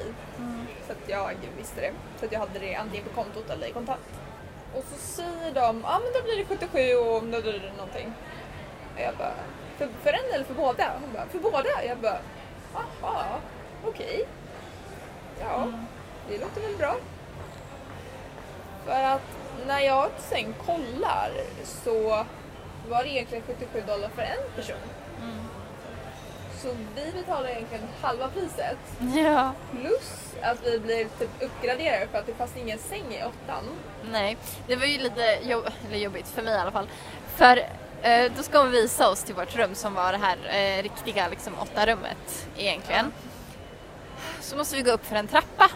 Så 0.87 0.91
att 0.91 1.09
jag 1.09 1.35
visste 1.57 1.81
det. 1.81 1.91
Så 2.19 2.25
att 2.25 2.31
jag 2.31 2.39
hade 2.39 2.59
det 2.59 2.75
antingen 2.75 3.05
på 3.07 3.21
kontot 3.23 3.49
eller 3.49 3.67
i 3.67 3.71
kontant. 3.71 3.99
Och 4.75 4.83
så 4.83 4.97
säger 4.97 5.53
de, 5.53 5.81
ja 5.83 5.95
ah, 5.95 5.99
men 5.99 6.13
då 6.13 6.23
blir 6.23 6.37
det 6.37 6.45
77 6.45 6.95
och 6.95 7.23
då 7.23 7.41
blir 7.41 7.59
det 7.59 7.71
någonting. 7.77 8.13
Och 8.95 9.01
jag 9.01 9.15
bara, 9.17 9.33
för, 9.77 9.87
för 10.03 10.09
en 10.09 10.33
eller 10.33 10.45
för 10.45 10.53
båda? 10.53 10.91
Hon 11.01 11.13
bara, 11.13 11.25
för 11.25 11.39
båda? 11.39 11.83
Jag 11.87 11.97
bara, 11.97 12.19
aha, 12.75 13.39
okej. 13.85 14.25
Ja, 15.39 15.67
det 16.29 16.37
låter 16.37 16.61
väl 16.61 16.77
bra. 16.77 16.95
För 18.85 19.03
att 19.03 19.37
när 19.67 19.79
jag 19.79 20.09
sen 20.17 20.53
kollar 20.65 21.31
så 21.63 22.25
var 22.89 23.03
det 23.03 23.09
egentligen 23.09 23.43
77 23.47 23.81
dollar 23.87 24.09
för 24.09 24.21
en 24.21 24.55
person. 24.55 24.77
Så 26.61 26.67
vi 26.95 27.11
betalar 27.11 27.49
egentligen 27.49 27.83
halva 28.01 28.27
priset 28.27 28.77
Ja. 29.15 29.51
plus 29.71 30.33
att 30.41 30.57
vi 30.65 30.79
blir 30.79 31.03
typ 31.19 31.29
uppgraderade 31.41 32.07
för 32.11 32.17
att 32.17 32.25
det 32.25 32.33
fanns 32.33 32.57
ingen 32.57 32.79
säng 32.79 33.13
i 33.13 33.23
åttan. 33.23 33.63
Nej, 34.11 34.37
det 34.67 34.75
var 34.75 34.85
ju 34.85 34.97
lite 34.97 35.37
jobb 35.43 35.69
jobbigt 35.91 36.27
för 36.27 36.41
mig 36.41 36.53
i 36.53 36.57
alla 36.57 36.71
fall. 36.71 36.87
För 37.35 37.57
eh, 38.01 38.31
då 38.37 38.43
ska 38.43 38.59
hon 38.59 38.71
visa 38.71 39.09
oss 39.09 39.23
till 39.23 39.35
vårt 39.35 39.55
rum 39.55 39.75
som 39.75 39.93
var 39.93 40.11
det 40.11 40.17
här 40.17 40.37
eh, 40.77 40.83
riktiga 40.83 41.27
liksom 41.27 41.53
åtta 41.59 41.85
rummet 41.85 42.47
egentligen. 42.57 43.11
Så 44.41 44.55
måste 44.57 44.75
vi 44.75 44.81
gå 44.81 44.91
upp 44.91 45.05
för 45.05 45.15
en 45.15 45.27
trappa. 45.27 45.69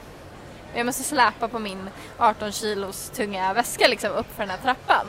Jag 0.75 0.85
måste 0.85 1.03
släpa 1.03 1.47
på 1.47 1.59
min 1.59 1.89
18 2.17 2.51
kilos 2.51 3.09
tunga 3.09 3.53
väska 3.53 3.87
liksom 3.87 4.11
upp 4.11 4.35
för 4.35 4.43
den 4.43 4.49
här 4.49 4.57
trappan. 4.57 5.07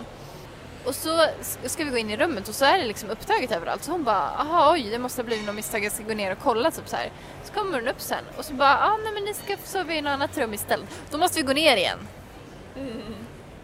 Och 0.86 0.94
så 0.94 1.26
ska 1.64 1.84
vi 1.84 1.90
gå 1.90 1.96
in 1.96 2.10
i 2.10 2.16
rummet 2.16 2.48
och 2.48 2.54
så 2.54 2.64
är 2.64 2.78
det 2.78 2.84
liksom 2.84 3.10
upptaget 3.10 3.52
överallt. 3.52 3.84
Så 3.84 3.90
hon 3.90 4.04
bara, 4.04 4.30
aha 4.30 4.72
oj 4.72 4.82
det 4.90 4.98
måste 4.98 5.22
ha 5.22 5.26
blivit 5.26 5.46
något 5.46 5.54
misstag, 5.54 5.84
jag 5.84 5.92
ska 5.92 6.02
gå 6.04 6.14
ner 6.14 6.32
och 6.32 6.38
kolla 6.42 6.70
typ 6.70 6.88
så 6.88 6.96
här. 6.96 7.10
Så 7.44 7.52
kommer 7.52 7.78
hon 7.80 7.88
upp 7.88 8.00
sen 8.00 8.24
och 8.36 8.44
så 8.44 8.52
bara, 8.54 8.78
ah, 8.78 8.96
nej 8.96 9.12
men 9.12 9.24
ni 9.24 9.34
ska 9.34 9.56
sova 9.64 9.92
i 9.92 10.02
något 10.02 10.10
annat 10.10 10.38
rum 10.38 10.54
istället. 10.54 10.88
Då 11.10 11.18
måste 11.18 11.38
vi 11.38 11.42
gå 11.46 11.52
ner 11.52 11.76
igen. 11.76 11.98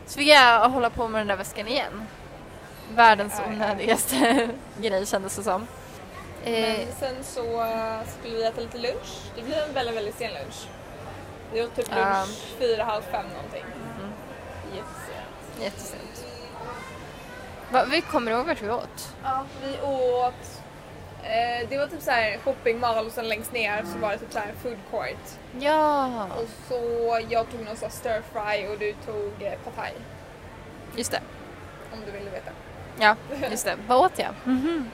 Så 0.06 0.18
fick 0.18 0.28
jag 0.28 0.68
hålla 0.68 0.90
på 0.90 1.08
med 1.08 1.20
den 1.20 1.26
där 1.26 1.36
väskan 1.36 1.68
igen. 1.68 2.06
Världens 2.94 3.34
onödigaste 3.48 4.48
grej 4.80 5.06
kändes 5.06 5.36
det 5.36 5.42
som. 5.42 5.66
Eh, 6.44 6.52
Men 6.52 6.76
sen 7.00 7.24
så 7.24 7.62
eh, 7.62 8.00
skulle 8.18 8.36
vi 8.36 8.44
äta 8.44 8.60
lite 8.60 8.78
lunch. 8.78 9.20
Det 9.36 9.42
blev 9.42 9.58
en 9.58 9.74
väldigt, 9.74 9.96
väldigt 9.96 10.18
sen 10.18 10.32
lunch. 10.32 10.66
Det 11.52 11.60
var 11.60 11.68
typ 11.68 11.94
lunch 11.94 12.38
fyra, 12.58 12.84
halv 12.84 13.02
fem 13.02 13.26
någonting. 13.36 13.64
Mm. 13.98 14.12
Jättesent. 14.76 15.62
jättesent. 15.62 16.09
Va, 17.72 17.84
vi 17.84 18.00
kommer 18.00 18.30
ihåg 18.32 18.46
vart 18.46 18.62
vi 18.62 18.70
åt? 18.70 19.14
Ja, 19.24 19.44
vi 19.62 19.80
åt 19.86 20.60
eh, 21.22 21.68
det 21.68 21.78
var 21.78 21.86
typ 21.86 22.02
så 22.02 22.10
här 22.10 22.38
shopping 22.38 22.80
mall 22.80 23.06
och 23.06 23.12
sen 23.12 23.28
längst 23.28 23.52
ner 23.52 23.84
så 23.92 23.98
var 23.98 24.10
det 24.10 24.18
typ 24.18 24.32
så 24.32 24.38
här 24.38 24.52
food 24.62 24.78
court. 24.90 25.38
Ja, 25.60 26.26
Och 26.26 26.48
så 26.68 27.20
jag 27.28 27.50
tog 27.50 27.60
någon 27.60 27.76
här 27.82 27.88
stir 27.88 28.22
fry 28.32 28.66
och 28.66 28.78
du 28.78 28.92
tog 29.06 29.42
eh, 29.42 29.52
pad 29.64 29.74
thai. 29.76 29.90
just 30.96 31.10
det. 31.12 31.20
Om 31.92 31.98
du 32.06 32.12
ville 32.12 32.30
veta. 32.30 32.50
Ja, 33.00 33.16
just 33.50 33.64
det. 33.64 33.76
Vad 33.88 33.98
åt 34.04 34.18
jag? 34.18 34.34
Mhm. 34.44 34.90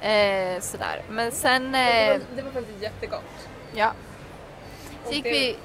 Eh, 0.00 0.60
sådär. 0.60 1.02
Men 1.08 1.32
sen... 1.32 1.72
Det, 1.72 1.78
Eh, 1.78 2.08
var, 2.08 2.20
det 2.36 2.42
var 2.42 2.50
faktiskt 2.50 2.82
jättegott. 2.82 3.48
ja. 3.74 3.92
Så 5.06 5.12
gick 5.12 5.24
det- 5.24 5.30
vi... 5.30 5.56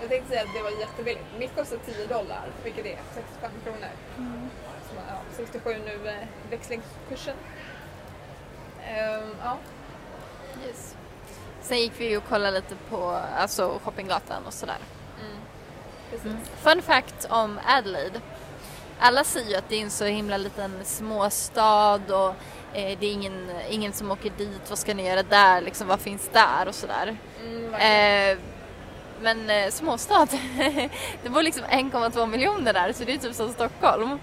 Jag 0.00 0.10
tänkte 0.10 0.28
säga 0.28 0.42
att 0.42 0.54
det 0.54 0.62
var 0.62 0.70
jättebilligt. 0.80 1.24
Mitt 1.38 1.56
kostar 1.56 1.78
10 1.86 2.06
dollar, 2.06 2.42
vilket 2.64 2.86
är 2.86 2.98
65 3.14 3.50
kronor. 3.64 3.88
Mm. 4.18 4.50
Ja, 5.12 5.18
67 5.36 5.74
nu 5.84 6.08
eh, 6.08 6.14
växlingskursen. 6.50 7.36
Ehm, 8.86 9.34
ja. 9.44 9.56
Yes. 10.66 10.96
Sen 11.62 11.78
gick 11.78 11.92
vi 11.96 12.16
och 12.16 12.28
kollade 12.28 12.50
lite 12.50 12.74
på 12.90 13.18
alltså, 13.38 13.80
shoppinggatan 13.84 14.46
och 14.46 14.52
sådär. 14.52 14.76
Mm. 15.20 15.36
Precis. 16.10 16.50
Fun 16.62 16.82
fact 16.82 17.26
om 17.30 17.60
Adelaide. 17.66 18.20
Alla 18.98 19.24
säger 19.24 19.50
ju 19.50 19.56
att 19.56 19.68
det 19.68 19.76
är 19.76 19.82
en 19.82 19.90
så 19.90 20.04
himla 20.04 20.36
liten 20.36 20.84
småstad 20.84 22.00
och 22.08 22.34
eh, 22.78 22.98
det 22.98 23.06
är 23.06 23.12
ingen, 23.12 23.50
ingen 23.70 23.92
som 23.92 24.10
åker 24.10 24.32
dit. 24.38 24.62
Vad 24.68 24.78
ska 24.78 24.94
ni 24.94 25.08
göra 25.08 25.22
där? 25.22 25.60
Liksom, 25.60 25.88
vad 25.88 26.00
finns 26.00 26.30
där? 26.32 26.68
Och 26.68 26.74
sådär. 26.74 27.16
Mm. 27.40 27.74
Eh, 27.74 28.38
Men 29.20 29.50
eh, 29.50 29.70
småstad. 29.70 30.28
det 31.22 31.28
bor 31.28 31.42
liksom 31.42 31.64
1,2 31.64 32.26
miljoner 32.26 32.72
där 32.72 32.92
så 32.92 33.04
det 33.04 33.14
är 33.14 33.18
typ 33.18 33.34
som 33.34 33.52
Stockholm. 33.52 34.18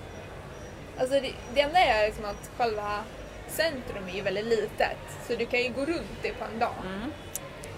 Alltså 1.00 1.20
det, 1.20 1.34
det 1.54 1.62
enda 1.62 1.80
är 1.80 2.06
liksom 2.08 2.26
att 2.26 2.50
själva 2.58 3.04
centrum 3.48 4.08
är 4.08 4.14
ju 4.14 4.22
väldigt 4.22 4.46
litet. 4.46 4.98
Så 5.28 5.36
du 5.36 5.46
kan 5.46 5.60
ju 5.60 5.70
gå 5.70 5.82
runt 5.86 6.18
det 6.22 6.34
på 6.34 6.46
en 6.54 6.60
dag. 6.60 6.74
Mm. 6.86 7.12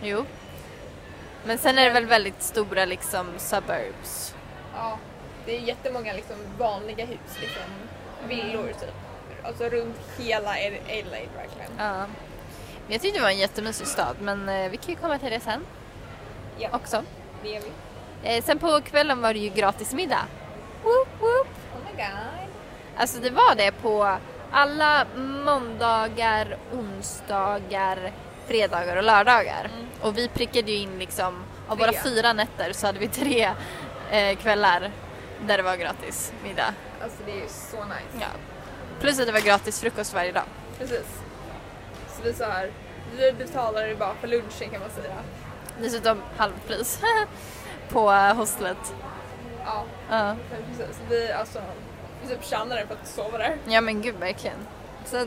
Jo. 0.04 0.26
Men 1.46 1.58
sen 1.58 1.78
är 1.78 1.84
det 1.84 1.90
väl 1.90 2.06
väldigt 2.06 2.42
stora 2.44 2.86
liksom 2.86 3.28
suburbs. 3.38 4.36
Ja, 4.76 4.98
det 5.46 5.56
är 5.58 5.60
jättemånga 5.60 6.14
liksom 6.14 6.36
vanliga 6.58 7.06
hus, 7.06 7.20
liksom 7.42 7.64
villor 8.28 8.68
typ. 8.80 8.94
Alltså 9.44 9.64
runt 9.64 9.98
hela 10.20 10.50
Adelaide 10.50 11.30
verkligen. 11.36 11.72
Ja. 11.78 11.98
Men 12.86 12.94
jag 12.94 13.02
tyckte 13.02 13.20
det 13.20 13.24
var 13.24 13.30
en 13.30 13.38
jättemysig 13.38 13.88
stad 13.88 14.16
men 14.20 14.50
eh, 14.50 14.70
vi 14.72 14.78
kan 14.78 14.90
ju 14.90 14.96
komma 14.96 15.20
till 15.20 15.32
det 15.32 15.40
sen 15.40 15.66
Ja, 16.58 16.70
också. 16.74 17.04
det 17.44 17.50
gör 17.50 17.62
vi. 17.62 18.38
Eh, 18.38 18.44
sen 18.44 18.60
på 18.60 18.82
kvällen 18.82 19.22
var 19.22 19.34
det 19.34 19.40
ju 19.40 19.50
gratis 19.50 19.94
middag. 19.94 20.26
Woop, 20.84 21.08
woop. 21.20 21.48
Oh 21.48 21.80
my 21.86 22.04
god. 22.04 22.41
Alltså 23.02 23.20
det 23.20 23.30
var 23.30 23.56
det 23.56 23.72
på 23.72 24.18
alla 24.52 25.06
måndagar, 25.46 26.58
onsdagar, 26.74 28.12
fredagar 28.48 28.96
och 28.98 29.04
lördagar. 29.04 29.70
Mm. 29.74 29.86
Och 30.02 30.18
vi 30.18 30.28
prickade 30.28 30.72
ju 30.72 30.78
in 30.78 31.00
liksom, 31.00 31.44
av 31.68 31.76
Tre. 31.76 31.86
våra 31.86 32.04
fyra 32.04 32.34
nätter 32.34 32.74
så 32.74 32.86
hade 32.88 33.00
vi 33.00 33.08
tre 33.08 33.52
eh, 34.12 34.38
kvällar 34.38 34.92
där 35.46 35.58
det 35.58 35.64
var 35.64 35.76
gratis 35.76 36.34
middag. 36.44 36.74
Alltså 37.04 37.18
det 37.26 37.32
är 37.32 37.36
ju 37.36 37.48
så 37.48 37.78
nice. 37.78 38.20
Ja. 38.20 38.28
Plus 39.00 39.20
att 39.20 39.26
det 39.26 39.32
var 39.32 39.40
gratis 39.40 39.82
frukost 39.82 40.14
varje 40.14 40.32
dag. 40.32 40.44
Precis. 40.78 41.06
Så 42.18 42.24
vi 42.24 42.34
så 42.34 42.44
här, 42.44 42.72
vi 43.18 43.32
betalade 43.34 43.96
bara 43.96 44.14
för 44.14 44.28
lunchen 44.28 44.70
kan 44.72 44.80
man 44.82 44.90
säga. 44.90 45.16
Dessutom 45.80 46.22
halvpris 46.38 47.00
på 47.90 48.12
hostlet. 48.12 48.94
Ja, 49.66 49.84
Ja. 50.10 50.36
precis. 50.50 51.00
Vi 51.10 51.32
alltså, 51.32 51.60
vi 52.22 52.28
typ 52.28 52.46
tjänade 52.46 52.86
för 52.88 52.94
att 52.94 53.08
sova 53.08 53.38
där. 53.38 53.58
ja 53.66 53.82
men 53.82 54.02
gud 54.02 54.16
verkligen. 54.16 54.58
Så 55.06 55.26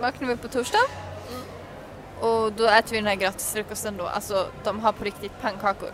vaknade 0.00 0.26
vi 0.26 0.32
upp 0.32 0.42
på 0.42 0.48
torsdag 0.48 0.78
Mm. 1.30 1.42
och 2.20 2.52
då 2.52 2.64
äter 2.66 2.90
vi 2.90 2.96
den 2.96 3.06
här 3.06 3.14
gratis 3.14 3.52
frukosten 3.52 3.96
då. 3.96 4.06
Alltså 4.06 4.46
de 4.64 4.80
har 4.80 4.92
på 4.92 5.04
riktigt 5.04 5.32
pannkakor. 5.40 5.90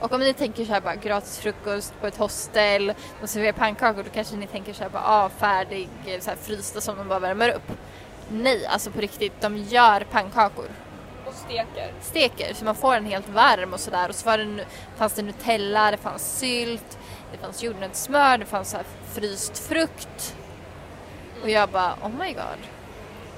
Och 0.00 0.12
om 0.12 0.20
ni 0.20 0.34
tänker 0.34 0.64
såhär 0.64 0.80
bara 0.80 0.94
gratis 0.94 1.38
frukost 1.38 1.94
på 2.00 2.06
ett 2.06 2.16
hostel, 2.16 2.94
de 3.20 3.26
serverar 3.26 3.52
pannkakor, 3.52 4.02
då 4.02 4.10
kanske 4.10 4.36
ni 4.36 4.46
tänker 4.46 4.72
såhär 4.72 4.90
bara 4.90 5.02
ah, 5.06 5.28
färdig, 5.28 5.88
eh, 6.06 6.20
så 6.20 6.30
här 6.30 6.36
frysta 6.36 6.80
som 6.80 6.96
de 6.98 7.08
bara 7.08 7.18
värmer 7.18 7.48
upp. 7.48 7.72
Nej, 8.28 8.66
alltså 8.66 8.90
på 8.90 9.00
riktigt, 9.00 9.40
de 9.40 9.56
gör 9.56 10.00
pannkakor. 10.10 10.66
Och 11.26 11.34
steker. 11.34 11.92
Steker 12.02 12.54
så 12.54 12.64
man 12.64 12.74
får 12.74 12.94
den 12.94 13.04
helt 13.06 13.28
varm 13.28 13.72
och 13.72 13.80
sådär. 13.80 14.08
Och 14.08 14.14
så 14.14 14.26
var 14.26 14.38
det, 14.38 14.64
fanns 14.96 15.12
det 15.12 15.22
Nutella, 15.22 15.90
det 15.90 15.96
fanns 15.96 16.38
sylt, 16.38 16.98
det 17.34 17.40
fanns 17.42 17.62
jordnötssmör, 17.62 18.38
det 18.38 18.44
fanns 18.46 18.70
så 18.70 18.78
fryst 19.14 19.58
frukt. 19.58 20.36
Och 21.42 21.50
jag 21.50 21.68
bara 21.68 21.94
oh 22.02 22.08
my 22.18 22.32
god, 22.32 22.60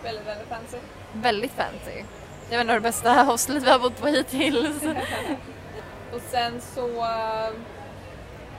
Väldigt, 0.03 0.27
väldigt 0.27 0.49
fancy. 0.49 0.77
väldigt 1.13 1.53
fancy. 1.53 2.05
Det 2.51 2.57
var 2.57 2.65
nog 2.65 2.77
det 2.77 2.81
bästa 2.81 3.13
hostlet 3.23 3.63
vi 3.63 3.71
har 3.71 3.79
bott 3.79 4.01
på 4.01 4.07
hittills. 4.07 4.83
Och 6.13 6.21
sen 6.31 6.61
så 6.61 6.87
uh, 6.89 7.49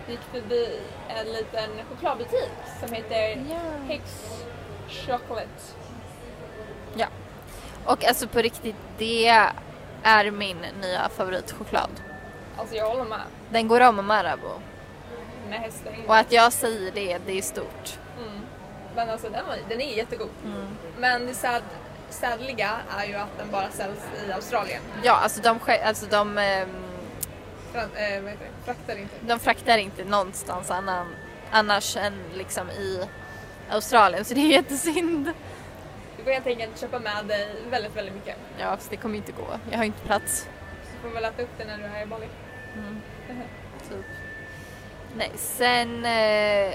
gick 0.08 0.20
vi 0.34 0.42
förbi 0.42 0.80
en 1.10 1.26
liten 1.28 1.70
chokladbutik 1.90 2.52
som 2.80 2.94
heter 2.94 3.46
ja. 3.50 3.60
Hicks 3.88 4.44
Chocolate. 4.90 5.48
ja. 6.96 7.08
Och 7.86 8.06
alltså 8.06 8.28
på 8.28 8.40
riktigt, 8.40 8.76
det 8.98 9.28
är 10.04 10.32
min 10.32 10.58
nya 10.82 11.10
favoritchoklad. 11.10 11.90
Alltså 12.58 12.76
jag 12.76 12.90
håller 12.90 13.04
med. 13.06 13.22
Den 13.50 13.68
går 13.68 13.82
om 13.82 14.06
Marabou. 14.06 14.60
Med 15.50 15.60
hästar 15.60 15.92
inne. 15.94 16.08
Och 16.08 16.18
att 16.18 16.32
jag 16.32 16.54
säger 16.54 16.92
det, 16.92 17.18
det 17.26 17.38
är 17.38 17.42
stort. 17.42 18.00
Mm. 18.20 18.42
Men 18.96 19.10
alltså 19.10 19.30
den, 19.30 19.46
var, 19.46 19.58
den 19.70 19.82
är 19.82 19.98
jättegod. 19.98 20.30
Mm. 20.46 20.68
Men 20.98 21.28
det 21.28 21.34
sad, 21.34 21.62
sadliga 22.10 22.72
är 22.98 23.06
ju 23.06 23.16
att 23.16 23.38
den 23.38 23.52
bara 23.52 23.70
säljs 23.70 24.00
i 24.28 24.32
Australien. 24.32 24.82
Ja, 25.04 25.14
alltså 25.14 25.42
de, 25.42 25.60
alltså 25.84 26.06
de 26.06 26.38
ehm, 26.38 26.70
Fran, 27.72 27.90
eh, 27.96 28.22
vad 28.22 28.32
heter 28.32 28.46
det? 28.46 28.66
Fraktar 28.66 28.96
inte. 28.96 29.16
De 29.22 29.40
fraktar 29.40 29.78
inte 29.78 30.04
någonstans 30.04 30.72
annan, 30.72 31.08
annars 31.52 31.98
än 31.98 32.14
liksom 32.34 32.70
i 32.70 33.08
Australien 33.70 34.26
så 34.26 34.34
det 34.34 34.40
är 34.42 34.52
jättesynd. 34.52 35.34
Du 36.18 36.24
får 36.24 36.32
helt 36.32 36.48
enkelt 36.48 36.80
köpa 36.80 37.00
med 37.00 37.26
dig 37.26 37.56
väldigt, 37.70 37.96
väldigt 37.96 38.16
mycket. 38.16 38.36
Ja, 38.60 38.78
fast 38.78 38.90
det 38.90 38.98
kommer 38.98 39.18
inte 39.18 39.32
gå. 39.32 39.60
Jag 39.72 39.78
har 39.78 39.86
inte 39.86 40.06
plats. 40.06 40.48
Du 40.96 41.10
får 41.10 41.16
väl 41.16 41.24
äta 41.24 41.42
upp 41.42 41.58
det 41.58 41.66
när 41.66 41.78
du 41.78 41.84
är 41.84 41.88
här 41.88 42.04
i 42.04 42.06
Bali. 42.06 42.28
Typ. 43.90 44.06
Nej, 45.18 45.32
sen... 45.36 46.06
Eh, 46.06 46.74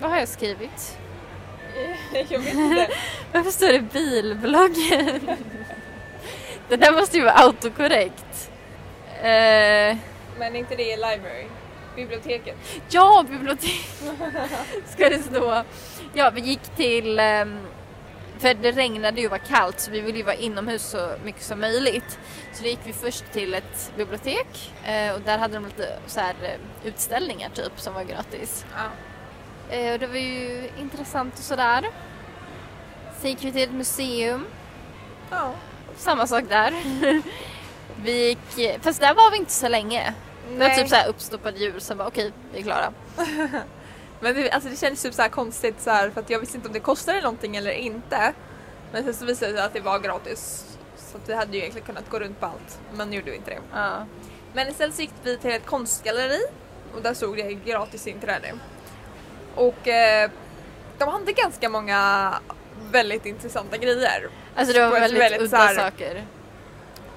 vad 0.00 0.10
har 0.10 0.18
jag 0.18 0.28
skrivit? 0.28 0.98
jag 2.28 2.38
vet 2.38 2.54
inte. 2.54 2.88
Varför 3.32 3.50
står 3.50 3.72
det 3.72 3.80
bilbloggen? 3.80 5.20
det 6.68 6.76
där 6.76 6.92
måste 6.92 7.16
ju 7.16 7.24
vara 7.24 7.34
autokorrekt. 7.34 8.50
Eh, 9.16 9.96
Men 10.38 10.56
inte 10.56 10.76
det 10.76 10.92
i 10.92 10.96
library? 10.96 11.46
Biblioteket. 11.96 12.56
Ja, 12.88 13.24
bibliotek 13.30 13.88
ska 14.88 15.08
det 15.08 15.22
stå. 15.22 15.62
Ja, 16.14 16.30
vi 16.30 16.40
gick 16.40 16.62
till, 16.76 17.18
ehm, 17.18 17.58
för 18.38 18.54
det 18.54 18.72
regnade 18.72 19.20
ju 19.20 19.26
och 19.26 19.30
var 19.30 19.38
kallt 19.38 19.80
så 19.80 19.90
vi 19.90 20.00
ville 20.00 20.18
ju 20.18 20.24
vara 20.24 20.34
inomhus 20.36 20.82
så 20.82 21.10
mycket 21.24 21.42
som 21.42 21.60
möjligt. 21.60 22.18
Så 22.52 22.62
då 22.62 22.68
gick 22.68 22.78
vi 22.84 22.92
först 22.92 23.24
till 23.32 23.54
ett 23.54 23.92
bibliotek 23.96 24.72
eh, 24.84 25.14
och 25.14 25.20
där 25.20 25.38
hade 25.38 25.54
de 25.54 25.64
lite 25.66 25.98
så 26.06 26.20
här 26.20 26.34
eh, 26.42 26.88
utställningar 26.88 27.50
typ 27.50 27.72
som 27.76 27.94
var 27.94 28.04
gratis. 28.04 28.64
Ja. 28.76 29.76
Eh, 29.76 29.92
Och 29.92 29.98
det 29.98 30.06
var 30.06 30.16
ju 30.16 30.70
intressant 30.80 31.34
och 31.38 31.44
sådär. 31.44 31.84
Sen 33.20 33.30
gick 33.30 33.44
vi 33.44 33.52
till 33.52 33.62
ett 33.62 33.72
museum, 33.72 34.46
ja. 35.30 35.54
samma 35.96 36.26
sak 36.26 36.44
där. 36.48 36.74
Vi 38.02 38.28
gick, 38.28 38.82
fast 38.82 39.00
där 39.00 39.14
var 39.14 39.30
vi 39.30 39.36
inte 39.36 39.52
så 39.52 39.68
länge. 39.68 40.14
Det 40.50 40.58
var 40.58 40.68
typ 40.68 40.88
så 40.88 40.94
här 40.94 41.08
uppstoppade 41.08 41.58
djur 41.58 41.78
som 41.78 41.98
bara 41.98 42.08
okej, 42.08 42.32
vi 42.52 42.58
är 42.58 42.62
klara. 42.62 42.92
Men 44.20 44.34
det, 44.34 44.50
alltså 44.50 44.68
det 44.68 44.76
kändes 44.76 45.02
typ 45.02 45.14
så 45.14 45.22
här 45.22 45.28
konstigt 45.28 45.80
så 45.80 45.90
här, 45.90 46.10
för 46.10 46.20
att 46.20 46.30
jag 46.30 46.38
visste 46.40 46.56
inte 46.56 46.68
om 46.68 46.72
det 46.72 46.80
kostade 46.80 47.20
någonting 47.20 47.56
eller 47.56 47.70
inte. 47.70 48.32
Men 48.92 49.04
sen 49.04 49.14
så 49.14 49.24
visade 49.24 49.52
det 49.52 49.58
sig 49.58 49.66
att 49.66 49.72
det 49.72 49.80
var 49.80 49.98
gratis. 49.98 50.64
Så 50.96 51.18
vi 51.26 51.34
hade 51.34 51.52
ju 51.52 51.58
egentligen 51.58 51.86
kunnat 51.86 52.10
gå 52.10 52.18
runt 52.18 52.40
på 52.40 52.46
allt. 52.46 52.80
Men 52.92 53.10
nu 53.10 53.16
gjorde 53.16 53.30
vi 53.30 53.36
inte 53.36 53.50
det. 53.50 53.60
Ja. 53.72 54.06
Men 54.52 54.68
istället 54.68 54.94
så 54.94 55.02
gick 55.02 55.12
vi 55.22 55.38
till 55.38 55.50
ett 55.50 55.66
konstgalleri 55.66 56.40
och 56.94 57.02
där 57.02 57.14
stod 57.14 57.36
det 57.36 57.54
gratis 57.54 58.06
inträde. 58.06 58.54
Och 59.54 59.88
eh, 59.88 60.30
de 60.98 61.08
hade 61.08 61.32
ganska 61.32 61.68
många 61.68 62.34
väldigt 62.90 63.26
intressanta 63.26 63.76
grejer. 63.76 64.28
Alltså 64.56 64.74
det 64.74 64.80
var 64.80 65.00
väldigt, 65.00 65.22
väldigt 65.22 65.40
udda 65.40 65.56
här- 65.56 65.74
saker. 65.74 66.24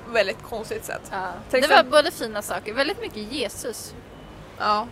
Väldigt 0.10 0.43
konstigt 0.43 0.86
sätt. 0.86 1.01
Ja. 1.12 1.31
Det 1.50 1.67
var 1.67 1.84
både 1.84 2.12
fina 2.12 2.41
saker, 2.41 2.74
väldigt 2.74 3.01
mycket 3.01 3.31
Jesus. 3.31 3.93
Ja. 4.58 4.88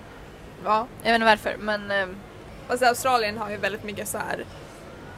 Ja. 0.65 0.87
Jag 1.03 1.11
vet 1.11 1.15
inte 1.15 1.25
varför 1.25 1.55
men 1.59 1.91
eh, 1.91 2.07
Alltså 2.69 2.85
Australien 2.85 3.37
har 3.37 3.49
ju 3.49 3.57
väldigt 3.57 3.83
mycket 3.83 4.07
så 4.07 4.17
här 4.17 4.45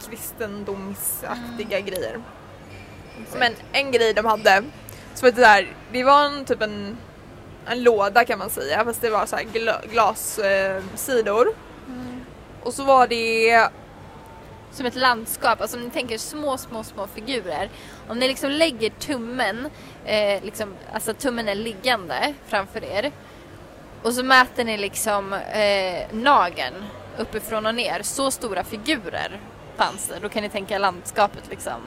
kristendomsaktiga 0.09 1.79
grejer. 1.79 2.21
Men 3.37 3.53
en 3.71 3.91
grej 3.91 4.13
de 4.13 4.25
hade, 4.25 4.63
så 5.13 5.25
var 5.25 5.31
det, 5.31 5.41
där, 5.41 5.73
det 5.91 6.03
var 6.03 6.25
en, 6.25 6.45
typ 6.45 6.61
en, 6.61 6.97
en 7.65 7.83
låda 7.83 8.25
kan 8.25 8.39
man 8.39 8.49
säga 8.49 8.85
fast 8.85 9.01
det 9.01 9.09
var 9.09 9.25
så 9.25 9.35
här 9.35 9.43
gla, 9.43 9.81
glassidor. 9.91 10.77
Eh, 10.77 10.83
sidor. 10.95 11.47
Och 12.63 12.73
så 12.73 12.83
var 12.83 13.07
det, 13.07 13.67
som 14.71 14.85
ett 14.85 14.95
landskap, 14.95 15.61
alltså 15.61 15.77
om 15.77 15.83
ni 15.83 15.89
tänker 15.89 16.17
små, 16.17 16.57
små, 16.57 16.83
små 16.83 17.07
figurer. 17.07 17.69
Om 18.07 18.19
ni 18.19 18.27
liksom 18.27 18.51
lägger 18.51 18.89
tummen, 18.89 19.69
eh, 20.05 20.43
liksom, 20.43 20.73
alltså 20.93 21.13
tummen 21.13 21.47
är 21.47 21.55
liggande 21.55 22.33
framför 22.47 22.83
er. 22.83 23.11
Och 24.03 24.13
så 24.13 24.23
mäter 24.23 24.63
ni 24.63 24.77
liksom 24.77 25.33
eh, 25.33 26.05
nageln 26.11 26.75
uppifrån 27.17 27.65
och 27.65 27.75
ner. 27.75 28.01
Så 28.03 28.31
stora 28.31 28.63
figurer 28.63 29.39
fanns 29.77 30.07
det. 30.07 30.19
Då 30.19 30.29
kan 30.29 30.43
ni 30.43 30.49
tänka 30.49 30.77
landskapet 30.77 31.43
liksom. 31.49 31.81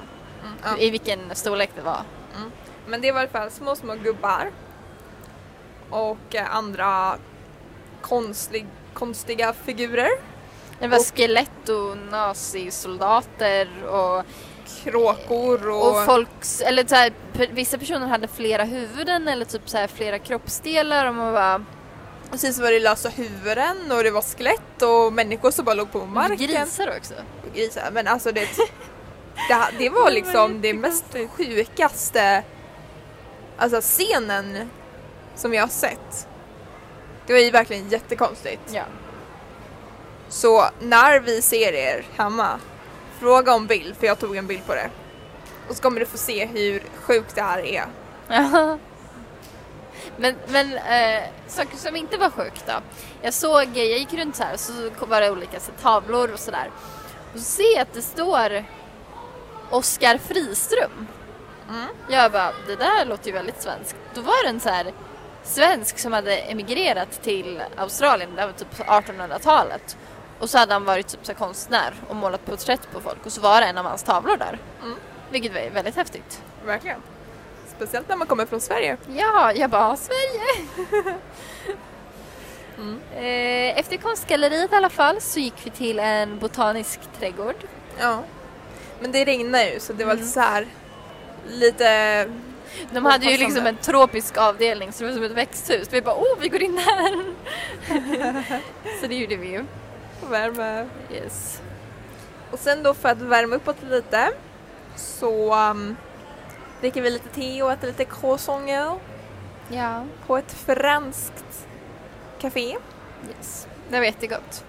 ja, 0.65 0.79
I 0.79 0.91
vilken 0.91 1.35
storlek 1.35 1.71
det 1.75 1.83
var. 1.83 2.01
men 2.87 3.01
det 3.01 3.13
var 3.13 3.21
i 3.21 3.23
alla 3.23 3.31
fall 3.33 3.51
små 3.51 3.77
små 3.77 3.95
gubbar. 3.95 4.51
Och 5.91 6.35
eh, 6.35 6.55
andra 6.57 7.15
konstig, 8.01 8.67
konstiga 8.95 9.53
figurer. 9.53 10.11
Det 10.79 10.89
var 10.89 10.99
Och- 10.99 11.05
skelett 11.17 11.69
och 11.69 11.97
nazisoldater 12.11 13.85
och 13.85 14.25
Kråkor 14.85 15.69
och, 15.71 15.89
Och 15.91 16.05
folks, 16.07 16.61
eller 16.61 16.87
så 16.87 16.95
här, 16.95 17.13
vissa 17.53 17.79
personer 17.79 18.07
hade 18.07 18.29
flera 18.29 18.65
huvuden 18.65 19.29
eller 19.29 19.45
typ 19.45 19.69
så 19.69 19.77
här 19.79 19.87
flera 19.87 20.19
kroppsdelar 20.19 21.07
och 21.07 21.15
man 21.15 21.33
bara 21.33 21.65
och 22.31 22.41
sen 22.41 22.55
så 22.55 22.63
var 22.63 22.71
det 22.71 22.81
lösa 22.81 23.09
huvuden 23.09 23.93
och 23.93 24.05
det 24.05 24.11
var 24.11 24.23
skelett 24.23 24.83
och 24.83 25.13
människor 25.13 25.51
som 25.51 25.65
bara 25.65 25.75
låg 25.75 25.93
på 25.93 26.07
marken. 26.07 26.37
grisar 26.37 26.95
också. 26.99 27.15
grisar. 27.55 27.91
Men 27.93 28.07
alltså 28.09 28.33
det, 28.33 28.41
det, 29.49 29.67
det 29.79 29.91
var 29.91 30.11
liksom 30.11 30.61
det 30.61 30.75
mest 30.75 31.05
sjukaste 31.37 32.45
alltså 33.57 33.81
scenen 33.81 34.71
som 35.35 35.55
jag 35.55 35.63
har 35.63 35.69
sett. 35.69 36.29
Det 37.27 37.33
var 37.33 37.41
ju 37.41 37.51
verkligen 37.51 37.89
jättekonstigt. 37.89 38.63
Ja. 38.73 38.83
Så 40.29 40.65
när 40.81 41.21
vi 41.21 41.43
ser 41.43 41.73
er 41.73 42.05
hemma, 42.17 42.61
fråga 43.21 43.55
om 43.55 43.67
bild 43.67 43.97
för 43.97 44.07
jag 44.07 44.19
tog 44.19 44.37
en 44.37 44.47
bild 44.47 44.67
på 44.67 44.75
det. 44.75 44.91
Och 45.69 45.77
så 45.77 45.83
kommer 45.83 46.01
du 46.01 46.07
få 46.07 46.19
se 46.19 46.47
hur 46.47 46.83
sjukt 46.95 47.35
det 47.35 47.43
här 47.43 47.59
är. 47.59 47.85
men 50.17 50.35
men 50.47 50.73
eh, 50.73 51.23
saker 51.49 51.77
som 51.77 51.97
inte 51.97 52.17
var 52.17 52.31
sjukt 52.31 52.65
då. 52.67 52.73
Jag 53.23 53.35
såg, 53.35 53.63
jag 53.63 53.87
gick 53.87 54.13
runt 54.13 54.37
så 54.37 54.43
här 54.43 54.55
och 54.55 54.61
så 54.61 55.07
var 55.07 55.21
det 55.21 55.31
olika 55.31 55.61
så, 55.61 55.73
tavlor 55.83 56.33
och 56.33 56.39
sådär. 56.39 56.71
Och 57.33 57.39
så 57.39 57.45
ser 57.45 57.75
jag 57.75 57.83
att 57.83 57.93
det 57.93 58.03
står 58.03 58.65
Oskar 59.71 60.19
Friström. 60.19 61.07
Mm. 61.69 61.89
Jag 62.09 62.33
bara, 62.33 62.53
det 62.67 62.77
där 62.77 63.05
låter 63.05 63.27
ju 63.27 63.33
väldigt 63.33 63.63
svenskt. 63.63 63.97
Då 64.15 64.21
var 64.21 64.45
det 64.45 64.49
en 64.49 64.61
så 64.61 64.69
här 64.69 64.93
svensk 65.45 65.99
som 65.99 66.13
hade 66.13 66.37
emigrerat 66.37 67.23
till 67.23 67.63
Australien, 67.77 68.35
det 68.37 68.47
var 68.47 68.53
typ 68.53 68.75
1800-talet. 68.79 69.97
Och 70.39 70.51
så 70.51 70.59
hade 70.59 70.73
han 70.73 70.85
varit 70.85 71.09
typ 71.09 71.27
så 71.27 71.35
konstnär 71.35 71.95
och 72.09 72.17
målat 72.17 72.47
porträtt 72.47 72.89
på 72.93 73.01
folk 73.01 73.27
och 73.27 73.33
så 73.33 73.41
var 73.41 73.61
det 73.61 73.67
en 73.67 73.79
av 73.79 73.85
hans 73.85 74.03
tavlor 74.03 74.37
där. 74.37 74.59
Mm. 74.83 74.99
Vilket 75.31 75.55
var 75.55 75.71
väldigt 75.71 75.97
häftigt. 75.97 76.43
Verkligen. 76.65 77.01
Speciellt 77.77 78.09
när 78.09 78.17
man 78.17 78.27
kommer 78.27 78.47
från 78.47 78.61
Sverige. 78.61 78.97
Ja, 79.17 79.53
jag 79.53 79.71
bara, 79.71 79.97
Sverige! 79.97 80.69
Mm. 82.79 83.01
Eh, 83.17 83.79
Efter 83.79 83.97
konstgalleriet 83.97 84.73
i 84.73 84.75
alla 84.75 84.89
fall 84.91 85.21
så 85.21 85.41
gick 85.41 85.55
vi 85.65 85.71
till 85.71 85.99
en 85.99 86.39
botanisk 86.39 87.01
trädgård. 87.19 87.55
Ja. 88.01 88.23
Men 89.01 89.13
det 89.13 89.25
regnar 89.25 89.63
ju 89.65 89.81
så 89.81 89.93
det 89.93 90.05
var 90.05 90.13
Mm. 90.13 90.23
lite 90.25 90.33
så 90.33 90.41
här 90.41 90.67
lite 91.49 92.29
De 92.93 93.05
hade 93.05 93.27
ju 93.27 93.37
liksom 93.39 93.67
en 93.67 93.77
tropisk 93.77 94.37
avdelning 94.37 94.93
så 94.93 95.05
det 95.05 95.09
var 95.11 95.15
som 95.17 95.25
ett 95.25 95.31
växthus. 95.33 95.89
Vi 95.91 96.03
bara, 96.03 96.15
oh 96.17 96.39
vi 96.41 96.49
går 96.49 96.63
in 96.63 96.75
där! 96.77 97.25
så 99.01 99.07
det 99.07 99.15
gjorde 99.15 99.37
vi 99.37 99.47
ju. 99.49 99.65
värme. 100.31 100.87
Yes. 101.13 101.61
Och 102.51 102.59
sen 102.59 102.83
då 102.83 102.95
för 102.95 103.09
att 103.09 103.21
värma 103.23 103.57
uppåt 103.57 103.77
lite 103.91 104.31
så 104.97 105.55
um, 105.71 105.97
dricker 106.85 107.03
vi 107.03 107.11
lite 107.11 107.29
te 107.29 107.63
och 107.63 107.73
äter 107.73 107.87
lite 107.89 108.05
croissanter 108.05 108.99
Ja. 109.69 110.05
på 110.27 110.37
ett 110.37 110.53
franskt 110.53 111.67
café. 112.41 112.77
Yes. 113.29 113.69
Det 113.89 113.99
var 113.99 114.05
jättegott. 114.05 114.65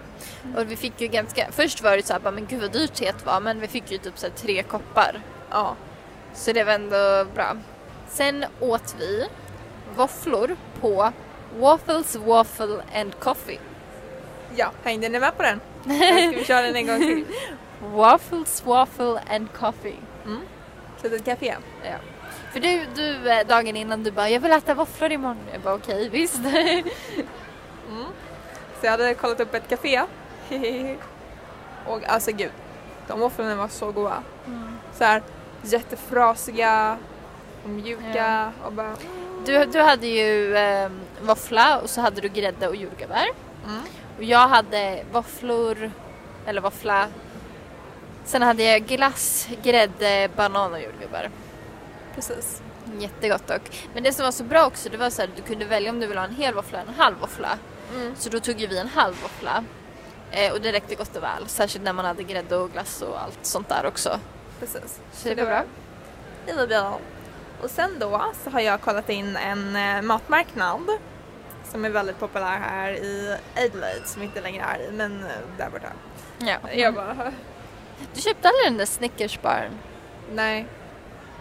Och 0.58 0.72
vi 0.72 0.76
fick 0.76 1.02
ju 1.02 1.08
ganska, 1.08 1.48
först 1.52 1.84
var 1.84 1.98
det 1.98 2.06
så 2.06 2.14
här, 2.14 2.32
men 2.32 2.46
gud 2.46 2.62
vad 2.62 2.72
dyrt 2.72 2.94
teet 2.94 3.26
var 3.26 3.40
men 3.40 3.60
vi 3.60 3.68
fick 3.68 3.92
ju 3.92 3.98
typ 3.98 4.18
så 4.18 4.28
tre 4.36 4.64
koppar. 4.64 5.22
Ja. 5.52 5.76
Så 6.34 6.52
det 6.52 6.64
var 6.64 6.74
ändå 6.74 7.26
bra. 7.34 7.56
Sen 8.08 8.46
åt 8.60 8.96
vi 9.00 9.28
våfflor 9.96 10.56
på 10.82 11.12
Waffles 11.58 12.16
Waffle 12.16 12.82
and 12.96 13.20
Coffee. 13.20 13.60
Ja, 14.56 14.72
hängde 14.84 15.10
ni 15.10 15.20
med 15.20 15.38
på 15.38 15.44
den? 15.44 15.60
Ska 15.84 16.40
vi 16.40 16.46
köra 16.46 16.62
den 16.62 16.76
en 16.76 16.88
gång 16.88 17.00
till? 17.00 17.26
Waffles 17.82 18.66
Waffle 18.66 19.20
and 19.30 19.54
Coffee. 19.54 20.00
Mm. 20.26 20.42
Litet 21.10 21.26
café. 21.26 21.56
Ja. 21.84 21.96
För 22.52 22.60
du, 22.60 22.86
du 22.96 23.32
eh, 23.32 23.48
dagen 23.48 23.76
innan 23.76 24.04
du 24.04 24.12
bara 24.12 24.30
jag 24.30 24.40
vill 24.40 24.52
äta 24.52 24.74
våfflor 24.74 25.12
imorgon. 25.12 25.38
Jag 25.54 25.62
bara 25.62 25.74
okej 25.74 26.10
visst. 26.12 26.40
Mm. 26.46 28.06
Så 28.80 28.86
jag 28.86 28.92
hade 28.92 29.14
kollat 29.14 29.40
upp 29.40 29.54
ett 29.54 29.70
café. 29.70 30.02
och 31.86 32.04
alltså 32.08 32.32
gud, 32.32 32.52
de 33.08 33.20
våfflorna 33.20 33.56
var 33.56 33.68
så 33.68 33.92
goda. 33.92 34.24
Så 34.94 35.04
här 35.04 35.22
jättefrasiga 35.62 36.98
och 37.64 37.70
mjuka 37.70 38.52
och 38.66 38.74
bara... 38.74 38.96
Du, 39.46 39.66
du 39.66 39.82
hade 39.82 40.08
ju 40.08 40.56
eh, 40.56 40.90
våffla 41.22 41.80
och 41.80 41.90
så 41.90 42.02
hade 42.02 42.22
du 42.22 42.28
grädde 42.28 42.68
och 42.68 42.76
jordgubbar. 42.76 43.28
Mm. 43.66 43.82
Och 44.18 44.24
jag 44.24 44.48
hade 44.48 45.04
våfflor, 45.12 45.92
eller 46.46 46.62
våffla. 46.62 47.08
Sen 48.26 48.42
hade 48.42 48.64
jag 48.64 48.86
glass, 48.86 49.48
grädde, 49.64 50.30
banan 50.36 50.74
och 50.74 50.82
jordgubbar. 50.82 51.30
Precis. 52.16 52.62
Jättegott 53.00 53.48
dock. 53.48 53.88
Men 53.94 54.04
det 54.04 54.14
som 54.14 54.24
var 54.24 54.32
så 54.32 54.44
bra 54.44 54.66
också 54.66 54.90
det 54.90 54.98
var 54.98 55.10
så 55.10 55.24
att 55.24 55.36
du 55.36 55.42
kunde 55.42 55.66
välja 55.66 55.90
om 55.92 56.00
du 56.00 56.08
ville 56.08 56.20
ha 56.20 56.28
en 56.28 56.36
hel 56.36 56.54
våffla 56.54 56.82
eller 56.82 56.92
en 56.92 57.00
halv 57.00 57.20
våffla. 57.20 57.58
Mm. 57.96 58.16
Så 58.16 58.30
då 58.30 58.40
tog 58.40 58.60
ju 58.60 58.68
vi 58.68 58.78
en 58.78 58.88
halv 58.88 59.22
våffla. 59.22 59.64
Eh, 60.32 60.54
och 60.54 60.62
det 60.62 60.72
räckte 60.72 60.96
gott 60.96 61.16
och 61.16 61.24
väl. 61.24 61.48
Särskilt 61.48 61.86
när 61.86 61.94
man 61.94 62.06
hade 62.06 62.24
grädde 62.24 62.56
och 62.56 62.72
glass 62.72 63.02
och 63.02 63.22
allt 63.24 63.40
sånt 63.42 63.70
där 63.70 63.86
också. 63.86 64.20
Precis. 64.60 65.00
Så 65.14 65.30
det 65.30 65.36
var 65.36 65.46
bra. 65.46 65.64
Det 66.46 66.54
var 66.54 66.68
bra. 66.68 67.00
Och 67.62 67.70
sen 67.70 68.00
då 68.00 68.26
så 68.44 68.50
har 68.50 68.60
jag 68.60 68.82
kollat 68.82 69.10
in 69.10 69.36
en 69.36 69.76
eh, 69.76 70.02
matmarknad 70.02 70.82
som 71.72 71.86
är 71.86 71.90
väldigt 71.90 72.20
populär 72.20 72.58
här 72.58 72.92
i 72.92 73.38
Adelaide 73.56 74.08
som 74.08 74.22
inte 74.22 74.42
längre 74.42 74.64
är 74.64 74.80
i 74.80 74.92
men 74.92 75.24
eh, 75.24 75.30
där 75.58 75.70
borta. 75.70 75.88
Ja. 76.38 76.72
Jag 76.74 76.94
bara, 76.94 77.32
Du 78.14 78.22
köpte 78.22 78.48
aldrig 78.48 78.66
den 78.66 78.78
där 78.78 78.86
Snickersbaren? 78.86 79.72
nej, 80.34 80.66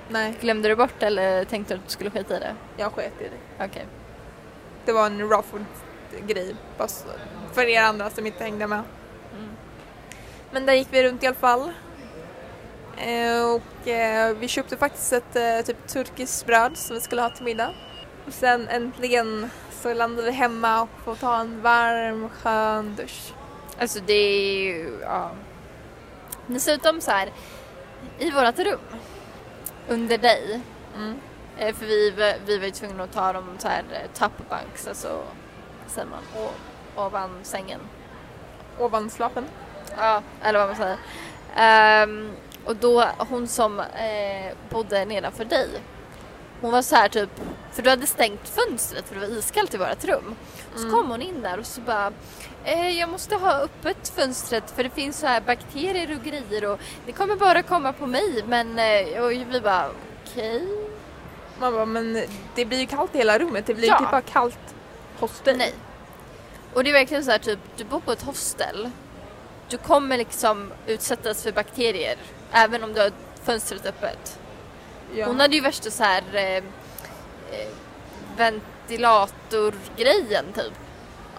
nej, 0.09 0.35
Glömde 0.41 0.69
du 0.69 0.77
bort 0.77 1.03
eller 1.03 1.45
tänkte 1.45 1.75
du 1.75 1.79
att 1.79 1.85
du 1.87 1.91
skulle 1.93 2.11
skita 2.11 2.37
i 2.37 2.41
det? 2.41 2.55
jag 2.77 2.93
sket 2.93 3.13
i 3.21 3.25
det. 3.25 3.65
Okej. 3.65 3.87
Det 4.85 4.93
var 4.93 5.07
en 5.07 5.21
raw 5.29 5.43
food 5.51 5.65
grej 6.27 6.55
bara 6.79 6.89
så- 6.89 7.05
för 7.53 7.63
er 7.63 7.83
andra 7.83 8.11
som 8.11 8.27
inte 8.27 8.45
hängde 8.45 8.67
med. 8.67 8.83
Mm. 9.39 9.51
Men 10.51 10.67
där 10.67 10.73
gick 10.75 10.89
vi 10.91 11.03
runt 11.05 11.23
i 11.23 11.27
alla 11.27 11.37
fall. 11.37 11.73
Eh, 12.99 13.45
och 13.55 13.89
eh, 13.89 14.37
vi 14.37 14.49
köpte 14.49 14.77
faktiskt 14.77 15.13
ett 15.13 15.37
eh, 15.37 15.61
typ 15.65 15.87
turkiskt 15.87 16.47
bröd 16.47 16.77
som 16.77 16.95
vi 16.95 17.01
skulle 17.01 17.23
ha 17.23 17.31
till 17.31 17.45
middag. 17.45 17.71
Och 18.27 18.33
sen 18.33 18.69
äntligen 18.69 19.51
så 19.71 19.95
landade 19.95 20.23
vi 20.31 20.33
hemma 20.37 20.83
och 20.83 20.89
får 21.05 21.15
ta 21.15 21.37
en 21.41 21.63
varm 21.63 22.29
skön 22.29 22.95
dusch. 22.97 23.33
Alltså 23.81 24.01
det 24.07 24.13
är 24.13 24.55
ju, 24.65 24.99
ja. 25.03 25.31
Dessutom 26.47 27.01
så 27.01 27.11
här, 27.11 27.33
i 28.19 28.31
vårat 28.31 28.59
rum, 28.59 28.79
under 29.89 30.19
dig, 30.19 30.61
Mm. 30.97 31.21
eh, 31.59 31.75
för 31.75 31.87
vi, 31.87 32.11
vi 32.47 32.59
var 32.59 32.65
ju 32.65 32.71
tvungna 32.71 33.05
att 33.05 33.13
ta 33.13 33.33
dem 33.33 33.45
så 33.59 33.69
här 33.69 33.85
eh, 33.93 34.11
top 34.19 34.33
bunks, 34.51 34.89
alltså, 34.89 35.23
säger 35.87 36.09
man, 36.09 36.45
o- 36.45 37.01
ovan 37.03 37.31
sängen. 37.43 37.81
Ovan 38.79 39.11
slapen. 39.11 39.45
Ja, 39.99 40.23
eller 40.43 40.59
vad 40.59 40.69
man 40.69 40.77
säger. 40.77 40.97
Ehm, 41.57 42.33
och 42.65 42.77
då, 42.77 43.09
hon 43.19 43.49
som 43.49 43.81
eh, 43.81 44.53
bodde 44.71 45.05
nedanför 45.05 45.45
dig, 45.45 45.69
hon 46.61 46.71
var 46.73 46.83
så 46.83 46.97
här 46.97 47.09
typ, 47.09 47.31
för 47.73 47.83
du 47.83 47.91
hade 47.91 48.07
stängt 48.07 48.49
fönstret 48.49 49.09
för 49.09 49.15
det 49.15 49.21
var 49.21 49.39
iskallt 49.39 49.75
i 49.75 49.77
vårt 49.77 50.05
rum. 50.05 50.35
Så 50.75 50.81
Mm. 50.83 50.93
kom 50.95 51.11
hon 51.11 51.23
in 51.23 51.43
där 51.43 51.59
och 51.59 51.67
så 51.67 51.81
bara, 51.81 52.13
jag 52.73 53.09
måste 53.09 53.35
ha 53.35 53.53
öppet 53.53 54.09
fönstret 54.09 54.71
för 54.71 54.85
det 54.85 54.91
finns 54.91 55.19
så 55.19 55.27
här 55.27 55.41
bakterier 55.41 56.17
och 56.19 56.25
grejer 56.25 56.65
och 56.71 56.81
det 57.07 57.13
kommer 57.13 57.37
bara 57.37 57.63
komma 57.63 57.93
på 57.93 58.07
mig. 58.07 58.45
Men 58.47 58.79
eh, 58.79 59.23
och 59.23 59.31
vi 59.33 59.61
bara, 59.61 59.91
okej. 60.25 60.69
Man 61.61 61.73
bara, 61.75 61.85
men 61.87 62.25
det 62.55 62.65
blir 62.65 62.79
ju 62.79 62.87
kallt 62.87 63.15
i 63.15 63.19
hela 63.19 63.39
rummet. 63.39 63.67
Det 63.67 63.75
blir 63.75 63.89
Ja. 63.89 63.95
ju 63.95 63.99
typ 64.05 64.11
bara 64.11 64.21
kallt 64.21 64.59
hos 65.21 65.41
dig. 65.41 65.57
Nej. 65.57 65.75
Och 66.75 66.85
det 66.85 66.91
är 66.91 66.93
verkligen 66.93 67.25
så 67.25 67.31
här 67.31 67.39
typ, 67.39 67.59
du 67.77 67.85
bor 67.85 68.01
på 68.01 68.13
ett 68.13 68.23
hostel. 68.23 68.91
Du 69.69 69.79
kommer 69.79 70.19
liksom 70.19 70.73
utsättas 70.87 71.43
för 71.43 71.53
bakterier 71.53 72.17
även 72.53 72.85
om 72.85 72.93
du 72.93 73.01
har 73.01 73.13
fönstret 73.45 73.87
öppet. 73.87 74.39
Ja. 75.15 75.27
Hon 75.27 75.41
hade 75.41 75.55
ju 75.55 75.61
värsta 75.61 75.91
så 75.91 76.03
här 76.05 76.23
eh, 76.33 76.57
eh, 76.57 76.63
ventilatorgrejen 78.37 80.45
typ. 80.55 80.73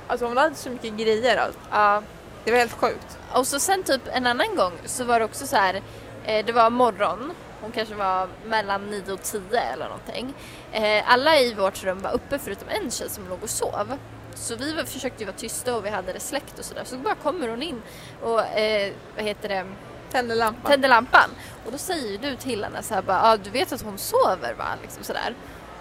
Alltså 0.07 0.25
hon 0.25 0.37
hade 0.37 0.55
så 0.55 0.69
mycket 0.69 0.93
grejer. 0.93 1.37
Alltså. 1.37 1.59
Ja. 1.71 2.01
Det 2.43 2.51
var 2.51 2.57
helt 2.57 2.73
sjukt. 2.73 3.17
Och 3.33 3.47
så 3.47 3.59
sen 3.59 3.83
typ 3.83 4.01
en 4.13 4.27
annan 4.27 4.55
gång 4.55 4.73
så 4.85 5.03
var 5.03 5.19
det 5.19 5.25
också 5.25 5.47
så 5.47 5.55
här, 5.55 5.81
eh, 6.25 6.45
det 6.45 6.51
var 6.51 6.69
morgon, 6.69 7.33
hon 7.61 7.71
kanske 7.71 7.95
var 7.95 8.27
mellan 8.45 8.85
9 8.85 9.11
och 9.13 9.21
10 9.23 9.41
eller 9.73 9.85
någonting. 9.85 10.33
Eh, 10.71 11.11
alla 11.11 11.39
i 11.39 11.53
vårt 11.53 11.83
rum 11.83 11.99
var 12.01 12.11
uppe 12.11 12.39
förutom 12.39 12.67
en 12.69 12.91
tjej 12.91 13.09
som 13.09 13.27
låg 13.29 13.43
och 13.43 13.49
sov. 13.49 13.97
Så 14.35 14.55
vi 14.55 14.73
var, 14.73 14.83
försökte 14.83 15.19
ju 15.23 15.25
vara 15.25 15.37
tysta 15.37 15.75
och 15.75 15.85
vi 15.85 15.89
hade 15.89 16.13
det 16.13 16.19
släckt 16.19 16.59
och 16.59 16.65
sådär. 16.65 16.83
Så 16.85 16.97
bara 16.97 17.15
kommer 17.15 17.47
hon 17.47 17.61
in 17.63 17.81
och 18.21 18.41
eh, 18.41 18.93
vad 19.15 19.25
heter 19.25 19.49
det, 19.49 19.65
Tände 20.11 20.35
lampan. 20.35 20.71
tänder 20.71 20.89
lampan. 20.89 21.29
Och 21.65 21.71
då 21.71 21.77
säger 21.77 22.17
du 22.17 22.35
till 22.35 22.63
henne 22.63 22.83
så 22.83 22.93
här 22.93 23.01
bara, 23.01 23.21
ah, 23.23 23.37
du 23.37 23.49
vet 23.49 23.73
att 23.73 23.81
hon 23.81 23.97
sover 23.97 24.53
va? 24.53 24.65
Liksom 24.81 25.03
sådär. 25.03 25.35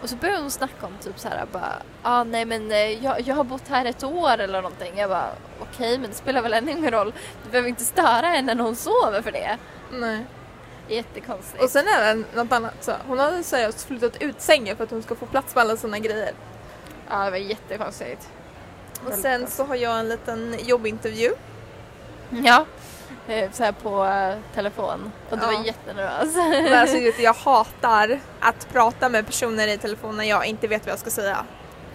Och 0.05 0.11
så 0.11 0.17
börjar 0.17 0.41
hon 0.41 0.51
snacka 0.51 0.87
om 0.87 0.93
typ 1.01 1.19
så 1.19 1.29
här 1.29 1.47
bara, 1.53 1.83
ah, 2.03 2.25
nej 2.25 2.45
men 2.45 2.73
eh, 2.73 3.05
jag, 3.05 3.21
jag 3.21 3.35
har 3.35 3.45
bott 3.45 3.69
här 3.69 3.85
ett 3.85 4.05
år 4.05 4.39
eller 4.39 4.63
någonting. 4.63 4.93
Jag 4.97 5.11
bara, 5.11 5.31
okej 5.61 5.99
men 5.99 6.11
det 6.11 6.17
spelar 6.17 6.43
väl 6.43 6.53
ännu 6.53 6.71
ingen 6.73 6.91
roll. 6.91 7.13
Du 7.45 7.51
behöver 7.51 7.69
inte 7.69 7.85
störa 7.85 8.27
henne 8.27 8.55
när 8.55 8.65
hon 8.65 8.77
sover 8.77 9.23
för 9.23 9.33
det. 9.33 9.59
Nej. 9.93 10.25
Jättekonstigt. 10.89 11.63
Och 11.63 11.71
sen 11.71 11.89
är 11.89 12.15
det 12.15 12.25
något 12.35 12.53
annat. 12.53 12.85
Så 12.85 12.93
hon 13.07 13.19
hade 13.19 13.43
seriöst 13.43 13.87
flyttat 13.87 14.23
ut 14.23 14.41
sängen 14.41 14.77
för 14.77 14.85
att 14.85 14.91
hon 14.91 15.03
ska 15.03 15.15
få 15.15 15.27
plats 15.27 15.55
med 15.55 15.63
alla 15.63 15.77
sina 15.77 15.99
grejer. 15.99 16.33
ja 17.11 17.25
det 17.25 17.31
var 17.31 17.39
jättekonstigt. 17.39 18.29
Och 19.07 19.13
sen 19.13 19.47
så 19.47 19.65
har 19.65 19.75
jag 19.77 20.01
en 20.01 20.09
liten 20.09 20.57
jobbintervju. 20.63 21.31
Ja, 22.31 22.67
så 23.53 23.65
här 23.65 23.73
på 23.73 24.05
eh, 24.05 24.35
telefon. 24.55 25.13
Och 25.31 25.39
du 25.39 25.45
Ja. 25.45 25.53
var 25.59 25.65
jättenervös. 25.67 26.35
Men 26.37 26.79
alltså, 26.79 26.97
jag 27.23 27.35
hatar 27.35 28.21
att 28.41 28.69
prata 28.73 29.09
med 29.09 29.27
personer 29.27 29.69
i 29.69 29.79
telefon 29.79 30.17
när 30.17 30.25
jag 30.25 30.47
inte 30.47 30.67
vet 30.69 30.87
vad 30.87 30.93
jag 30.93 30.99
ska 30.99 31.11
säga. 31.11 31.45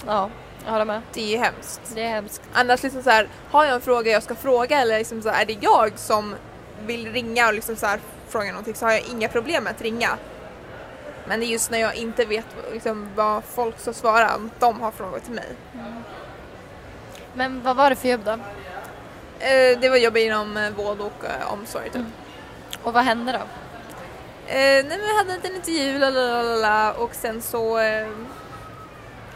Ja, 0.07 0.29
jag 0.65 0.71
håller 0.71 0.85
med. 0.85 1.01
Det 1.13 1.21
är 1.21 1.27
ju 1.27 1.37
hemskt. 1.37 1.81
Det 1.95 2.03
är 2.03 2.09
hemskt. 2.09 2.41
Annars 2.53 2.83
liksom 2.83 3.03
så 3.03 3.09
här, 3.09 3.27
har 3.51 3.65
jag 3.65 3.73
en 3.75 3.81
fråga 3.81 4.11
jag 4.11 4.23
ska 4.23 4.35
fråga 4.35 4.79
eller 4.81 4.97
liksom 4.97 5.21
så 5.21 5.29
här, 5.29 5.41
är 5.41 5.45
det 5.45 5.57
jag 5.61 5.91
som 5.99 6.35
vill 6.85 7.11
ringa 7.11 7.47
och 7.47 7.53
liksom 7.53 7.75
så 7.75 7.85
här, 7.85 7.99
fråga 8.29 8.49
någonting 8.51 8.75
så 8.75 8.85
har 8.85 8.91
jag 8.91 9.01
inga 9.11 9.27
problem 9.27 9.63
med 9.63 9.71
att 9.71 9.81
ringa. 9.81 10.09
Men 11.27 11.39
det 11.39 11.45
är 11.45 11.47
just 11.47 11.71
när 11.71 11.79
jag 11.79 11.95
inte 11.95 12.25
vet 12.25 12.45
liksom, 12.73 13.09
vad 13.15 13.43
folk 13.43 13.79
ska 13.79 13.93
svara 13.93 14.35
om 14.35 14.49
de 14.59 14.81
har 14.81 14.91
frågor 14.91 15.19
till 15.19 15.33
mig. 15.33 15.47
Men 17.33 17.61
vad 17.63 17.75
var 17.75 17.89
det 17.89 17.95
för 17.95 18.07
jobb 18.09 18.21
då? 18.25 18.37
Eh, 19.39 19.79
det 19.79 19.89
var 19.89 19.97
jobb 19.97 20.17
inom 20.17 20.57
eh, 20.57 20.71
vård 20.71 20.99
och 20.99 21.25
eh, 21.25 21.53
omsorg 21.53 21.85
typ. 21.85 21.95
Mm. 21.95 22.11
Och 22.83 22.93
vad 22.93 23.03
hände 23.03 23.31
då? 23.31 23.39
Nej 24.47 24.83
men 24.83 24.99
jag 25.07 25.15
hade 25.15 25.29
en 25.29 25.35
liten 25.35 25.55
intervju 25.55 25.99
lalalala, 25.99 26.93
och 26.93 27.15
sen 27.15 27.41
så 27.41 27.79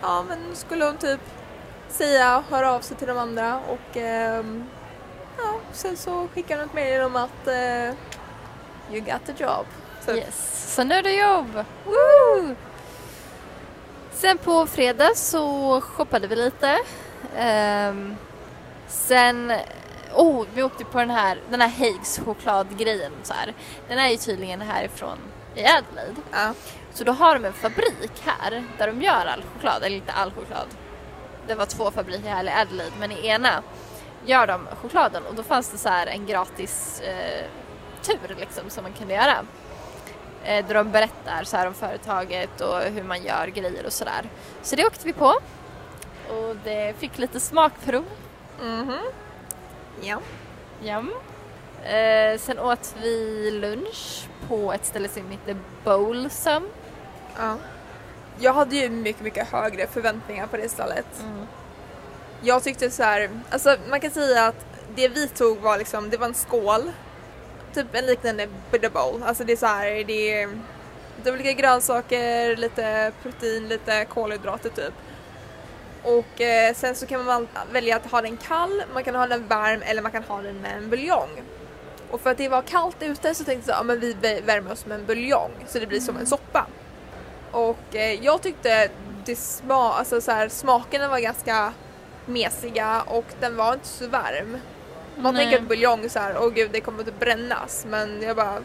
ja 0.02 0.24
men 0.28 0.40
skulle 0.54 0.86
hon 0.86 0.98
typ 0.98 1.20
säga, 1.90 2.44
höra 2.50 2.72
av 2.72 2.82
sig 2.82 2.98
till 2.98 3.08
de 3.08 3.18
andra 3.18 3.60
och 3.68 3.98
ehm, 3.98 4.64
ja 5.38 5.60
sen 5.74 5.98
så 5.98 6.28
skickade 6.34 6.62
hon 6.62 6.70
ett 6.70 6.76
mejl 6.76 7.02
om 7.02 7.16
att 7.16 7.48
you 8.92 9.00
got 9.00 9.26
the 9.26 9.44
job. 9.44 9.66
Så, 10.06 10.12
Yes. 10.12 10.74
Så 10.76 10.84
nu 10.84 10.96
är 10.96 11.04
det 11.04 11.16
jobb! 11.16 11.66
Woo! 11.86 12.56
Sen 14.14 14.38
på 14.38 14.66
fredag 14.68 15.16
så 15.16 15.82
shoppade 15.82 16.28
vi 16.28 16.36
lite. 16.36 16.80
Ehm, 17.38 18.16
sen, 18.88 19.54
oh, 20.16 20.46
vi 20.54 20.64
åkte 20.64 20.86
på 20.86 21.00
den 21.00 21.10
här, 21.10 21.38
den 21.50 21.62
här 21.62 21.70
Haigs 21.70 22.20
chokladgrejen 22.26 23.12
så 23.24 23.34
här. 23.34 23.54
Den 23.88 24.00
är 24.00 24.10
ju 24.10 24.18
tydligen 24.18 24.62
härifrån 24.62 25.18
i 25.56 25.60
Adelaide. 25.66 26.16
ja. 26.32 26.54
Så 26.94 27.04
då 27.04 27.12
har 27.12 27.34
de 27.40 27.46
en 27.46 27.54
fabrik 27.54 28.12
här 28.26 28.64
där 28.78 28.88
de 28.88 29.02
gör 29.02 29.26
all 29.26 29.44
choklad, 29.54 29.84
eller 29.84 29.96
inte 29.96 30.12
all 30.12 30.32
choklad. 30.32 30.68
Det 31.48 31.56
var 31.56 31.66
två 31.66 31.92
fabriker 31.92 32.30
här 32.30 32.44
i 32.44 32.50
Adelaide 32.50 32.94
men 33.00 33.12
i 33.12 33.28
ena 33.28 33.64
gör 34.26 34.48
de 34.48 34.68
chokladen 34.82 35.24
och 35.26 35.36
då 35.36 35.44
fanns 35.44 35.70
det 35.72 35.78
så 35.78 35.90
här 35.90 36.08
en 36.08 36.26
gratis 36.26 37.02
eh, 37.02 37.46
tur 38.02 38.36
liksom 38.40 38.70
som 38.70 38.84
man 38.84 38.94
kunde 38.94 39.14
göra. 39.14 39.38
Eh, 40.44 40.66
där 40.68 40.74
de 40.74 40.92
berättar 40.92 41.44
så 41.44 41.58
här 41.58 41.68
om 41.68 41.74
företaget 41.74 42.62
och 42.62 42.82
hur 42.82 43.04
man 43.04 43.24
gör 43.24 43.48
grejer 43.48 43.86
och 43.86 43.94
sådär. 43.94 44.30
Så 44.62 44.76
det 44.76 44.86
åkte 44.86 45.06
vi 45.06 45.14
på 45.14 45.34
och 46.30 46.56
det 46.64 46.94
fick 47.00 47.18
lite 47.18 47.40
smakprov. 47.40 48.06
Mhm. 48.62 49.00
Ja. 50.02 50.20
Jam. 50.84 51.12
Eh, 51.84 52.40
sen 52.40 52.60
åt 52.60 52.96
vi 53.02 53.52
lunch 53.52 54.28
på 54.48 54.74
ett 54.74 54.86
ställe 54.86 55.10
som 55.10 55.32
heter 55.32 55.58
Bowlsome. 55.84 56.68
ja. 57.38 57.58
Jag 58.40 58.54
hade 58.54 58.76
ju 58.76 58.90
mycket, 58.90 59.22
mycket 59.22 59.48
högre 59.48 59.88
förväntningar 59.88 60.48
på 60.48 60.58
det 60.58 60.70
stället. 60.70 61.06
Mm. 61.20 61.46
Jag 62.42 62.64
tyckte 62.64 62.90
så 62.92 63.04
här, 63.04 63.30
alltså 63.50 63.76
man 63.90 64.00
kan 64.00 64.12
säga 64.12 64.48
att 64.48 64.66
det 64.96 65.08
vi 65.08 65.28
tog 65.28 65.58
var 65.58 65.78
liksom, 65.78 66.10
det 66.10 66.18
var 66.18 66.28
en 66.28 66.34
skål. 66.34 66.92
Typ 67.74 67.96
en 67.96 68.06
liknande 68.06 68.48
Buddha 68.72 68.90
bowl. 68.90 69.24
Alltså 69.24 69.44
det 69.44 69.54
är 69.54 69.58
så 69.58 69.66
här, 69.66 70.04
det 70.04 70.42
är 70.42 70.50
lite 71.18 71.32
olika 71.32 71.52
grönsaker, 71.52 72.56
lite 72.56 73.12
protein, 73.22 73.68
lite 73.68 74.06
kolhydrater 74.06 74.70
typ. 74.70 74.94
Och 76.04 76.42
eh, 76.42 76.74
sen 76.76 76.96
så 76.96 77.06
kan 77.08 77.26
man 77.26 77.48
välja 77.72 77.96
att 77.96 78.12
ha 78.12 78.22
den 78.22 78.38
kall, 78.38 78.84
man 78.94 79.04
kan 79.04 79.16
ha 79.16 79.28
den 79.28 79.48
varm 79.48 79.82
eller 79.82 80.02
man 80.02 80.12
kan 80.12 80.24
ha 80.24 80.42
den 80.42 80.56
med 80.62 80.78
en 80.78 80.90
buljong. 80.90 81.30
Och 82.12 82.22
för 82.22 82.32
att 82.32 82.38
det 82.38 82.50
var 82.50 82.62
kallt 82.62 82.98
ute 83.00 83.36
så 83.36 83.44
tänkte 83.44 83.72
jag 83.72 83.78
så, 83.80 83.86
ja, 83.90 83.94
vi 83.96 84.14
vä- 84.14 84.46
värmer 84.46 84.72
oss 84.72 84.86
med 84.86 85.00
en 85.00 85.06
buljong 85.06 85.52
så 85.68 85.80
det 85.80 85.86
blir 85.88 86.00
som 86.00 86.18
en 86.18 86.26
soppa. 86.26 86.68
Och 87.52 87.96
eh, 87.96 88.24
jag 88.26 88.42
tyckte 88.42 88.90
det 89.26 89.36
sma, 89.36 89.94
alltså 89.94 90.22
så 90.22 90.32
här, 90.32 90.50
smakerna 90.50 91.08
var 91.08 91.20
ganska 91.20 91.74
mesiga 92.26 93.02
och 93.02 93.26
den 93.40 93.56
var 93.56 93.74
inte 93.74 93.88
så 93.88 94.08
varm. 94.08 94.58
Man 95.18 95.34
Nej. 95.34 95.44
tänker 95.46 95.62
att 95.62 95.68
buljong 95.70 96.10
så 96.10 96.20
här, 96.20 96.36
åh 96.40 96.50
gud 96.50 96.70
det 96.74 96.82
kommer 96.82 97.00
att 97.04 97.20
brännas 97.20 97.86
men 97.90 98.22
jag 98.22 98.36
bara, 98.36 98.58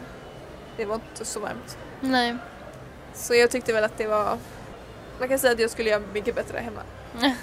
det 0.77 0.85
var 0.85 0.95
inte 0.95 1.25
så 1.25 1.39
varmt. 1.39 1.77
Nej. 2.01 2.35
Så 3.13 3.35
jag 3.35 3.51
tyckte 3.51 3.73
väl 3.73 3.83
att 3.83 3.97
det 3.97 4.07
var, 4.07 4.37
man 5.19 5.27
kan 5.29 5.39
säga 5.39 5.53
att 5.53 5.59
jag 5.59 5.71
skulle 5.71 5.89
göra 5.89 6.01
mycket 6.13 6.35
bättre 6.35 6.57
hemma. 6.57 6.81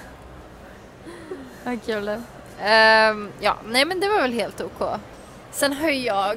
Vad 1.64 1.84
kul. 1.86 2.22
Ehm, 2.60 3.32
ja, 3.40 3.56
nej 3.64 3.84
men 3.84 4.00
det 4.00 4.08
var 4.08 4.22
väl 4.22 4.32
helt 4.32 4.60
ok. 4.60 5.00
Sen 5.50 5.72
har 5.72 5.88
jag, 5.88 6.36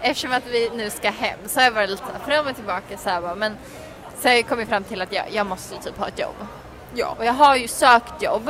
eftersom 0.00 0.32
att 0.32 0.46
vi 0.46 0.70
nu 0.74 0.90
ska 0.90 1.10
hem 1.10 1.38
så 1.46 1.60
har 1.60 1.64
jag 1.64 1.72
varit 1.72 1.90
lite 1.90 2.02
fram 2.26 2.46
och 2.46 2.54
tillbaka 2.54 2.96
så 2.96 3.10
här 3.10 3.20
bara, 3.20 3.34
men 3.34 3.56
så 4.18 4.28
har 4.28 4.34
jag 4.34 4.48
kommit 4.48 4.68
fram 4.68 4.84
till 4.84 5.02
att 5.02 5.12
jag, 5.12 5.24
jag 5.32 5.46
måste 5.46 5.74
ju 5.74 5.80
typ 5.80 5.98
ha 5.98 6.08
ett 6.08 6.18
jobb. 6.18 6.46
Ja. 6.94 7.14
Och 7.18 7.24
jag 7.24 7.32
har 7.32 7.56
ju 7.56 7.68
sökt 7.68 8.22
jobb. 8.22 8.44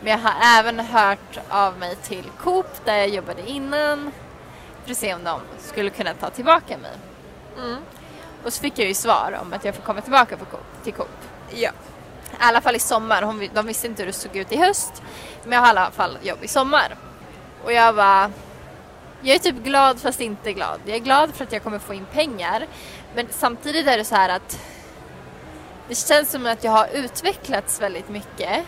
Men 0.00 0.10
jag 0.12 0.18
har 0.18 0.58
även 0.60 0.80
hört 0.80 1.38
av 1.48 1.78
mig 1.78 1.96
till 1.96 2.24
Coop 2.38 2.84
där 2.84 2.96
jag 2.96 3.08
jobbade 3.08 3.50
innan 3.50 4.12
för 4.84 4.90
att 4.90 4.96
se 4.96 5.14
om 5.14 5.24
de 5.24 5.40
skulle 5.58 5.90
kunna 5.90 6.14
ta 6.14 6.30
tillbaka 6.30 6.78
mig. 6.78 6.90
Mm. 7.58 7.76
Och 8.44 8.52
så 8.52 8.60
fick 8.60 8.78
jag 8.78 8.88
ju 8.88 8.94
svar 8.94 9.38
om 9.42 9.52
att 9.52 9.64
jag 9.64 9.74
får 9.74 9.82
komma 9.82 10.00
tillbaka 10.00 10.36
på 10.36 10.44
Coop, 10.44 10.84
till 10.84 10.92
Coop. 10.92 11.08
Ja. 11.50 11.70
I 12.32 12.36
alla 12.38 12.60
fall 12.60 12.76
i 12.76 12.78
sommar. 12.78 13.22
Hon, 13.22 13.48
de 13.54 13.66
visste 13.66 13.86
inte 13.86 14.02
hur 14.02 14.06
det 14.06 14.12
såg 14.12 14.36
ut 14.36 14.52
i 14.52 14.56
höst. 14.56 15.02
Men 15.44 15.52
jag 15.52 15.60
har 15.60 15.66
i 15.66 15.70
alla 15.70 15.90
fall 15.90 16.18
jobb 16.22 16.38
i 16.42 16.48
sommar. 16.48 16.96
Och 17.64 17.72
jag 17.72 17.92
var... 17.92 18.30
Jag 19.22 19.34
är 19.34 19.38
typ 19.38 19.56
glad 19.56 20.00
fast 20.00 20.20
inte 20.20 20.52
glad. 20.52 20.80
Jag 20.84 20.96
är 20.96 21.00
glad 21.00 21.34
för 21.34 21.44
att 21.44 21.52
jag 21.52 21.62
kommer 21.62 21.78
få 21.78 21.94
in 21.94 22.06
pengar. 22.12 22.66
Men 23.14 23.26
samtidigt 23.30 23.86
är 23.86 23.98
det 23.98 24.04
så 24.04 24.14
här 24.14 24.28
att 24.28 24.58
det 25.88 25.94
känns 25.94 26.30
som 26.30 26.46
att 26.46 26.64
jag 26.64 26.72
har 26.72 26.88
utvecklats 26.92 27.80
väldigt 27.80 28.08
mycket 28.08 28.64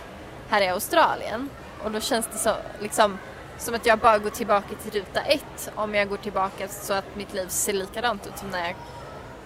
här 0.49 0.63
i 0.63 0.69
Australien. 0.69 1.51
Och 1.85 1.91
då 1.91 2.01
känns 2.01 2.27
det 2.33 2.39
så, 2.39 2.57
liksom, 2.81 3.19
som 3.59 3.75
att 3.75 3.87
jag 3.87 3.99
bara 3.99 4.19
går 4.19 4.31
tillbaka 4.31 4.75
till 4.83 5.01
ruta 5.01 5.21
ett 5.21 5.71
om 5.75 5.95
jag 5.95 6.09
går 6.09 6.17
tillbaka 6.17 6.69
så 6.69 6.93
att 6.93 7.17
mitt 7.17 7.35
liv 7.35 7.49
ser 7.49 7.73
likadant 7.73 8.27
ut 8.27 8.39
som 8.39 8.49
när 8.51 8.67
jag, 8.67 8.75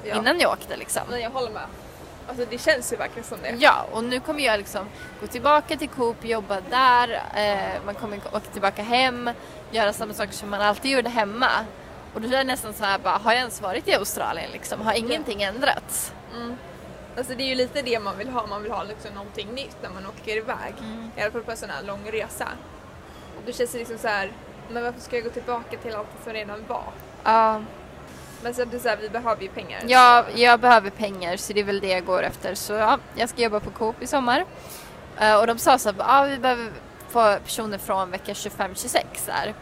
ja. 0.04 0.16
innan 0.16 0.40
jag 0.40 0.52
åkte. 0.52 0.76
Liksom. 0.76 1.02
Men 1.10 1.20
jag 1.20 1.30
håller 1.30 1.50
med. 1.50 1.66
Alltså 2.30 2.46
det 2.50 2.58
känns 2.58 2.92
ju 2.92 2.96
verkligen 2.96 3.28
som 3.28 3.38
det. 3.42 3.54
Ja, 3.58 3.86
och 3.92 4.04
nu 4.04 4.20
kommer 4.20 4.40
jag 4.40 4.58
liksom 4.58 4.86
gå 5.20 5.26
tillbaka 5.26 5.76
till 5.76 5.88
Coop, 5.88 6.24
jobba 6.24 6.60
där, 6.70 7.22
eh, 7.36 7.84
man 7.84 7.94
kommer 7.94 8.18
åka 8.32 8.50
tillbaka 8.52 8.82
hem, 8.82 9.30
göra 9.70 9.92
samma 9.92 10.14
saker 10.14 10.32
som 10.32 10.50
man 10.50 10.60
alltid 10.60 10.90
gjorde 10.90 11.08
hemma. 11.08 11.50
Och 12.14 12.20
då 12.20 12.28
är 12.28 12.30
det 12.30 12.44
nästan 12.44 12.74
så 12.74 12.84
här 12.84 12.98
bara, 12.98 13.18
har 13.18 13.32
jag 13.32 13.38
ens 13.38 13.62
varit 13.62 13.88
i 13.88 13.94
Australien 13.94 14.50
liksom? 14.52 14.80
Har 14.80 14.92
ingenting 14.92 15.42
ändrats? 15.42 16.12
Mm. 16.36 16.56
Alltså 17.16 17.34
det 17.34 17.42
är 17.42 17.46
ju 17.48 17.54
lite 17.54 17.82
det 17.82 18.00
man 18.00 18.18
vill 18.18 18.28
ha, 18.28 18.46
man 18.46 18.62
vill 18.62 18.72
ha 18.72 18.82
liksom 18.82 19.14
någonting 19.14 19.48
nytt 19.54 19.76
när 19.82 19.90
man 19.90 20.06
åker 20.06 20.36
iväg. 20.36 20.74
Mm. 20.80 21.10
I 21.16 21.22
alla 21.22 21.30
fall 21.30 21.42
på 21.42 21.50
en 21.50 21.56
sån 21.56 21.70
här 21.70 21.82
lång 21.82 22.10
resa. 22.12 22.48
Och 23.36 23.42
då 23.46 23.52
känns 23.52 23.72
det 23.72 23.78
liksom 23.78 23.98
så 23.98 24.08
här, 24.08 24.32
men 24.70 24.82
varför 24.82 25.00
ska 25.00 25.16
jag 25.16 25.24
gå 25.24 25.30
tillbaka 25.30 25.76
till 25.76 25.94
allt 25.94 26.08
som 26.24 26.32
redan 26.32 26.64
var? 26.66 26.92
Ja, 27.24 27.62
Men 28.42 28.54
så 28.54 28.62
är 28.62 28.66
det 28.66 28.78
så 28.78 28.88
här, 28.88 28.96
vi 28.96 29.08
behöver 29.08 29.42
ju 29.42 29.48
pengar. 29.48 29.82
jag, 29.86 30.24
jag 30.34 30.60
behöver 30.60 30.90
pengar 30.90 31.36
så 31.36 31.52
det 31.52 31.60
är 31.60 31.64
väl 31.64 31.80
det 31.80 31.88
jag 31.88 32.04
går 32.04 32.22
efter. 32.22 32.54
Så 32.54 32.72
ja, 32.72 32.98
jag 33.14 33.28
ska 33.28 33.42
jobba 33.42 33.60
på 33.60 33.70
Coop 33.70 34.02
i 34.02 34.06
sommar. 34.06 34.44
Eh, 35.20 35.36
och 35.40 35.46
de 35.46 35.58
sa 35.58 35.78
så 35.78 35.92
här, 35.92 35.96
ah, 35.98 36.24
vi 36.24 36.38
behöver 36.38 36.70
få 37.08 37.36
personer 37.44 37.78
från 37.78 38.10
vecka 38.10 38.32
25-26 38.32 39.04
här. 39.28 39.54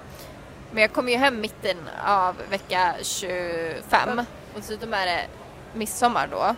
Men 0.71 0.83
jag 0.83 0.93
kommer 0.93 1.12
ju 1.12 1.19
hem 1.19 1.41
mitten 1.41 1.77
av 2.07 2.37
vecka 2.51 2.95
25 3.03 4.19
och 4.55 4.61
dessutom 4.61 4.95
är 4.95 5.07
det 5.07 5.27
midsommar 5.75 6.29
då. 6.31 6.55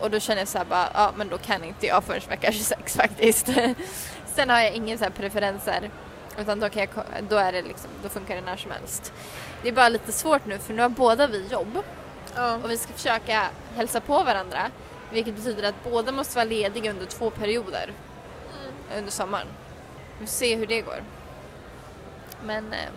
Och 0.00 0.10
då 0.10 0.20
känner 0.20 0.40
jag 0.40 0.48
så 0.48 0.58
här 0.58 0.64
bara, 0.64 0.88
ja 0.94 1.12
men 1.16 1.28
då 1.28 1.38
kan 1.38 1.64
inte 1.64 1.86
jag 1.86 2.04
förrän 2.04 2.20
vecka 2.28 2.52
26 2.52 2.96
faktiskt. 2.96 3.46
Sen 4.34 4.50
har 4.50 4.60
jag 4.60 4.98
så 4.98 5.04
här 5.04 5.10
preferenser 5.10 5.90
utan 6.38 6.60
då, 6.60 6.68
kan 6.68 6.82
jag, 6.82 7.24
då, 7.28 7.36
är 7.36 7.52
det 7.52 7.62
liksom, 7.62 7.90
då 8.02 8.08
funkar 8.08 8.34
det 8.34 8.40
när 8.40 8.56
som 8.56 8.70
helst. 8.70 9.12
Det 9.62 9.68
är 9.68 9.72
bara 9.72 9.88
lite 9.88 10.12
svårt 10.12 10.46
nu 10.46 10.58
för 10.58 10.74
nu 10.74 10.82
har 10.82 10.88
båda 10.88 11.26
vi 11.26 11.46
jobb 11.46 11.78
Ja. 12.34 12.54
och 12.54 12.70
vi 12.70 12.76
ska 12.78 12.92
försöka 12.92 13.48
hälsa 13.76 14.00
på 14.00 14.22
varandra. 14.22 14.70
Vilket 15.12 15.34
betyder 15.34 15.68
att 15.68 15.84
båda 15.84 16.12
måste 16.12 16.36
vara 16.36 16.44
lediga 16.44 16.90
under 16.90 17.06
två 17.06 17.30
perioder 17.30 17.92
under 18.96 19.10
sommaren. 19.10 19.46
Vi 20.18 20.26
får 20.26 20.32
se 20.32 20.56
hur 20.56 20.66
det 20.66 20.80
går. 20.80 21.02
Men 22.44 22.72
eh, 22.72 22.90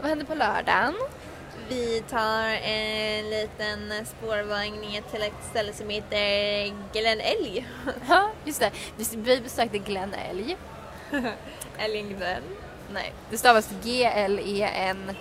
vad 0.00 0.08
händer 0.08 0.26
på 0.26 0.34
lördagen? 0.34 0.94
Vi 1.68 2.02
tar 2.10 2.42
en 2.48 3.30
liten 3.30 4.06
spårvagn 4.06 4.80
ner 4.80 5.00
till 5.00 5.22
ett 5.22 5.44
ställe 5.50 5.72
som 5.72 5.88
heter 5.88 6.74
Glenelg. 6.92 7.68
Ja, 8.08 8.30
just 8.44 8.60
det. 8.60 8.70
Vi 8.96 9.04
vi 9.16 9.40
besökte 9.40 9.78
Glen 9.78 10.14
Älg. 10.30 10.56
Ellingden. 11.78 12.42
Nej, 12.92 13.12
det 13.30 13.38
stavas 13.38 13.70
G-L-E-N-E-L-G. 13.82 15.18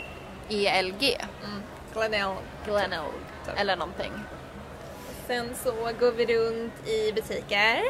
Mm. 1.43 1.61
Glenelg. 1.93 2.37
Glenelg. 2.65 3.13
Eller 3.55 3.75
någonting. 3.75 4.11
Sen 5.27 5.55
så 5.63 5.71
går 5.99 6.11
vi 6.11 6.25
runt 6.25 6.87
i 6.87 7.11
butiker. 7.13 7.83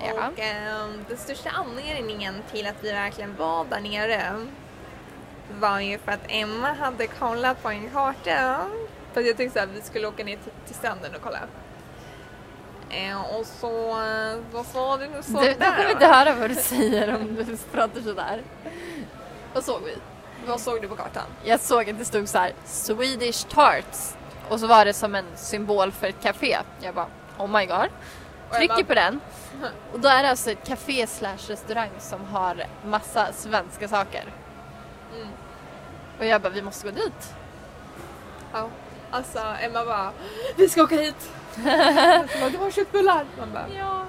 Ja. 0.00 0.12
Och 0.12 0.38
ehm, 0.40 1.04
den 1.08 1.18
största 1.18 1.50
anledningen 1.50 2.34
till 2.52 2.66
att 2.66 2.84
vi 2.84 2.92
verkligen 2.92 3.36
var 3.36 3.64
där 3.64 3.80
nere 3.80 4.46
var 5.60 5.80
ju 5.80 5.98
för 5.98 6.12
att 6.12 6.24
Emma 6.28 6.72
hade 6.72 7.06
kollat 7.06 7.62
på 7.62 7.68
en 7.68 7.90
karta. 7.90 8.66
För 9.12 9.20
att 9.20 9.26
jag 9.26 9.36
tänkte 9.36 9.62
att 9.62 9.70
vi 9.70 9.80
skulle 9.80 10.08
åka 10.08 10.24
ner 10.24 10.36
till, 10.36 10.52
till 10.66 10.74
stranden 10.74 11.14
och 11.14 11.22
kolla. 11.22 11.40
Eh, 12.90 13.36
och 13.38 13.46
så, 13.46 13.90
eh, 13.90 14.36
vad 14.52 14.66
sa 14.66 14.96
du 14.96 15.08
nu? 15.08 15.22
Så 15.22 15.32
Du, 15.40 15.48
de 15.48 15.54
kommer 15.54 15.90
inte 15.90 16.06
höra 16.06 16.34
vad 16.34 16.50
du 16.50 16.54
säger 16.54 17.14
om 17.14 17.34
du 17.34 17.56
pratar 17.56 18.00
sådär. 18.00 18.42
Vad 19.54 19.64
såg 19.64 19.82
vi? 19.82 19.96
Vad 20.46 20.60
såg 20.60 20.82
du 20.82 20.88
på 20.88 20.96
kartan? 20.96 21.26
Jag 21.44 21.60
såg 21.60 21.90
att 21.90 21.98
det 21.98 22.04
stod 22.04 22.28
så 22.28 22.38
här 22.38 22.52
Swedish 22.64 23.46
Tarts 23.48 24.16
och 24.48 24.60
så 24.60 24.66
var 24.66 24.84
det 24.84 24.92
som 24.92 25.14
en 25.14 25.24
symbol 25.36 25.92
för 25.92 26.06
ett 26.06 26.22
café. 26.22 26.58
Jag 26.80 26.94
bara 26.94 27.06
oh 27.38 27.46
my 27.46 27.66
god. 27.66 27.88
Trycker 28.52 28.84
på 28.84 28.94
den 28.94 29.20
och 29.92 30.00
då 30.00 30.08
är 30.08 30.22
det 30.22 30.30
alltså 30.30 30.50
ett 30.50 30.66
café 30.66 31.06
slash 31.06 31.38
restaurang 31.48 31.90
som 31.98 32.24
har 32.24 32.64
massa 32.84 33.32
svenska 33.32 33.88
saker. 33.88 34.24
Mm. 35.16 35.28
Och 36.18 36.24
jag 36.26 36.40
bara 36.40 36.52
vi 36.52 36.62
måste 36.62 36.86
gå 36.86 36.94
dit. 36.94 37.34
Ja. 38.52 38.68
Alltså 39.10 39.38
Emma 39.60 39.84
bara, 39.84 40.12
vi 40.56 40.68
ska 40.68 40.82
åka 40.82 40.96
hit. 40.96 41.30
Bara, 42.40 42.48
du 42.50 42.58
har 42.58 42.70
köttbullar. 42.70 43.24
Man 43.38 43.52
bara, 43.52 43.66
Ja. 43.78 44.04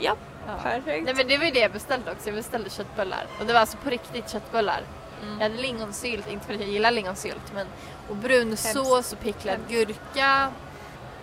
ja, 0.00 0.16
ja. 0.46 0.54
perfekt. 0.62 1.04
Nej 1.04 1.14
men 1.14 1.28
det 1.28 1.38
var 1.38 1.44
ju 1.44 1.50
det 1.50 1.58
jag 1.60 1.72
beställde 1.72 2.12
också. 2.12 2.26
Jag 2.28 2.34
beställde 2.34 2.70
köttbullar 2.70 3.26
och 3.40 3.46
det 3.46 3.52
var 3.52 3.60
alltså 3.60 3.76
på 3.76 3.90
riktigt 3.90 4.30
köttbullar. 4.30 4.80
Mm. 5.22 5.40
Jag 5.40 5.48
hade 5.50 5.62
lingonsylt, 5.62 6.28
inte 6.30 6.46
för 6.46 6.54
att 6.54 6.60
jag 6.60 6.68
gillar 6.68 6.90
lingonsylt 6.90 7.52
men 7.54 7.66
och 8.08 8.16
brunsås 8.16 9.12
och 9.12 9.20
picklad 9.20 9.54
Hemskt. 9.54 9.70
gurka. 9.70 10.52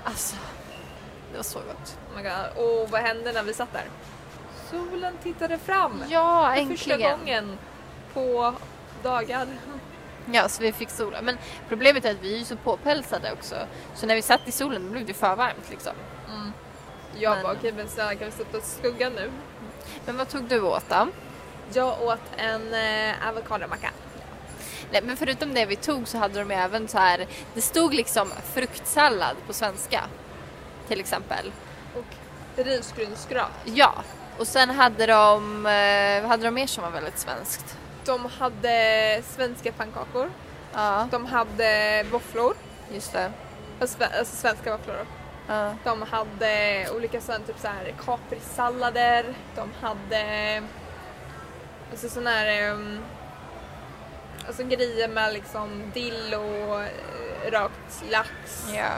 Alltså, 0.04 0.36
det 1.32 1.38
var 1.38 1.44
så 1.44 1.60
gott. 1.60 1.98
Oh 2.12 2.18
my 2.18 2.24
God. 2.24 2.66
Och 2.66 2.90
vad 2.90 3.02
hände 3.02 3.32
när 3.32 3.44
vi 3.44 3.54
satt 3.54 3.74
där? 3.74 3.86
Solen 4.72 5.14
tittade 5.24 5.58
fram. 5.58 6.04
Ja, 6.10 6.52
För 6.56 6.66
första 6.66 6.92
äntligen. 6.94 7.18
gången 7.20 7.58
på 8.14 8.54
dagar. 9.04 9.48
Ja, 10.32 10.50
så 10.50 10.62
vi 10.62 10.72
fick 10.72 10.90
solen. 10.90 11.26
Men 11.26 11.38
problemet 11.70 12.06
är 12.06 12.12
att 12.12 12.22
vi 12.22 12.34
är 12.34 12.38
ju 12.38 12.46
så 12.46 12.56
påpälsade 12.56 13.32
också. 13.32 13.56
Så 13.96 14.06
när 14.06 14.16
vi 14.16 14.22
satt 14.22 14.48
i 14.48 14.52
solen 14.52 14.92
blev 14.92 15.06
det 15.06 15.14
för 15.14 15.36
varmt 15.36 15.70
liksom. 15.70 15.94
Mm. 16.36 16.52
Jag 17.18 17.34
Men- 17.34 17.44
bara, 17.44 17.54
okej 17.54 17.72
men 17.72 17.90
snälla 17.90 18.16
kan 18.16 18.26
vi 18.26 18.32
sätta 18.32 18.58
oss 18.58 18.64
i 18.64 18.80
skuggan 18.80 19.14
nu? 19.14 19.32
Men 20.06 20.18
vad 20.18 20.30
tog 20.30 20.44
du 20.44 20.62
åt 20.62 20.90
då? 20.90 21.08
Jag 21.74 22.02
åt 22.02 22.20
en 22.38 22.74
eh, 22.74 23.28
avokadomacka. 23.28 23.92
Nej, 24.92 25.02
men 25.04 25.18
förutom 25.18 25.54
det 25.54 25.66
vi 25.66 25.76
tog 25.76 26.08
så 26.08 26.18
hade 26.18 26.40
de 26.40 26.52
även 26.52 26.88
så 26.88 26.98
här, 26.98 27.28
det 27.54 27.62
stod 27.62 27.94
liksom 27.94 28.32
fruktsallad 28.54 29.36
på 29.48 29.54
svenska. 29.54 30.04
Till 30.88 31.00
exempel. 31.00 31.52
Och 31.96 32.06
risgrynsgröt. 32.66 33.46
Ja, 33.66 33.94
och 34.38 34.48
sen 34.48 34.70
hade 34.70 35.06
de, 35.06 35.66
eh, 35.66 36.22
vad 36.22 36.30
hade 36.30 36.44
de 36.44 36.52
mer 36.54 36.68
som 36.68 36.84
var 36.84 36.92
väldigt 36.92 37.20
svenskt? 37.20 37.78
De 38.10 38.26
hade 38.26 39.22
svenska 39.26 39.72
pannkakor. 39.72 40.30
Ja, 40.74 41.08
De 41.12 41.26
hade 41.26 42.04
våfflor. 42.12 42.54
just 42.92 43.14
det. 43.14 43.32
Alltså, 43.82 43.98
sve- 43.98 44.18
alltså 44.20 44.36
svenska 44.36 44.78
våfflor. 44.78 44.96
då. 44.96 45.06
Ja. 45.54 45.76
De 45.84 46.02
hade 46.02 46.86
olika 46.96 47.22
sådana 47.22 47.46
typ 47.46 47.60
så 47.60 47.68
här 47.68 47.94
caprisallader. 48.06 49.26
De 49.56 49.70
hade 49.82 50.64
alltså 51.92 52.10
sådana 52.10 52.30
här 52.30 52.72
um, 52.72 53.00
alltså 54.48 54.64
grejer 54.64 55.08
med 55.08 55.34
liksom 55.34 55.92
dill 55.94 56.34
och 56.36 56.82
eh, 56.82 56.90
rökt 57.52 58.04
lax. 58.12 58.30
ja. 58.76 58.90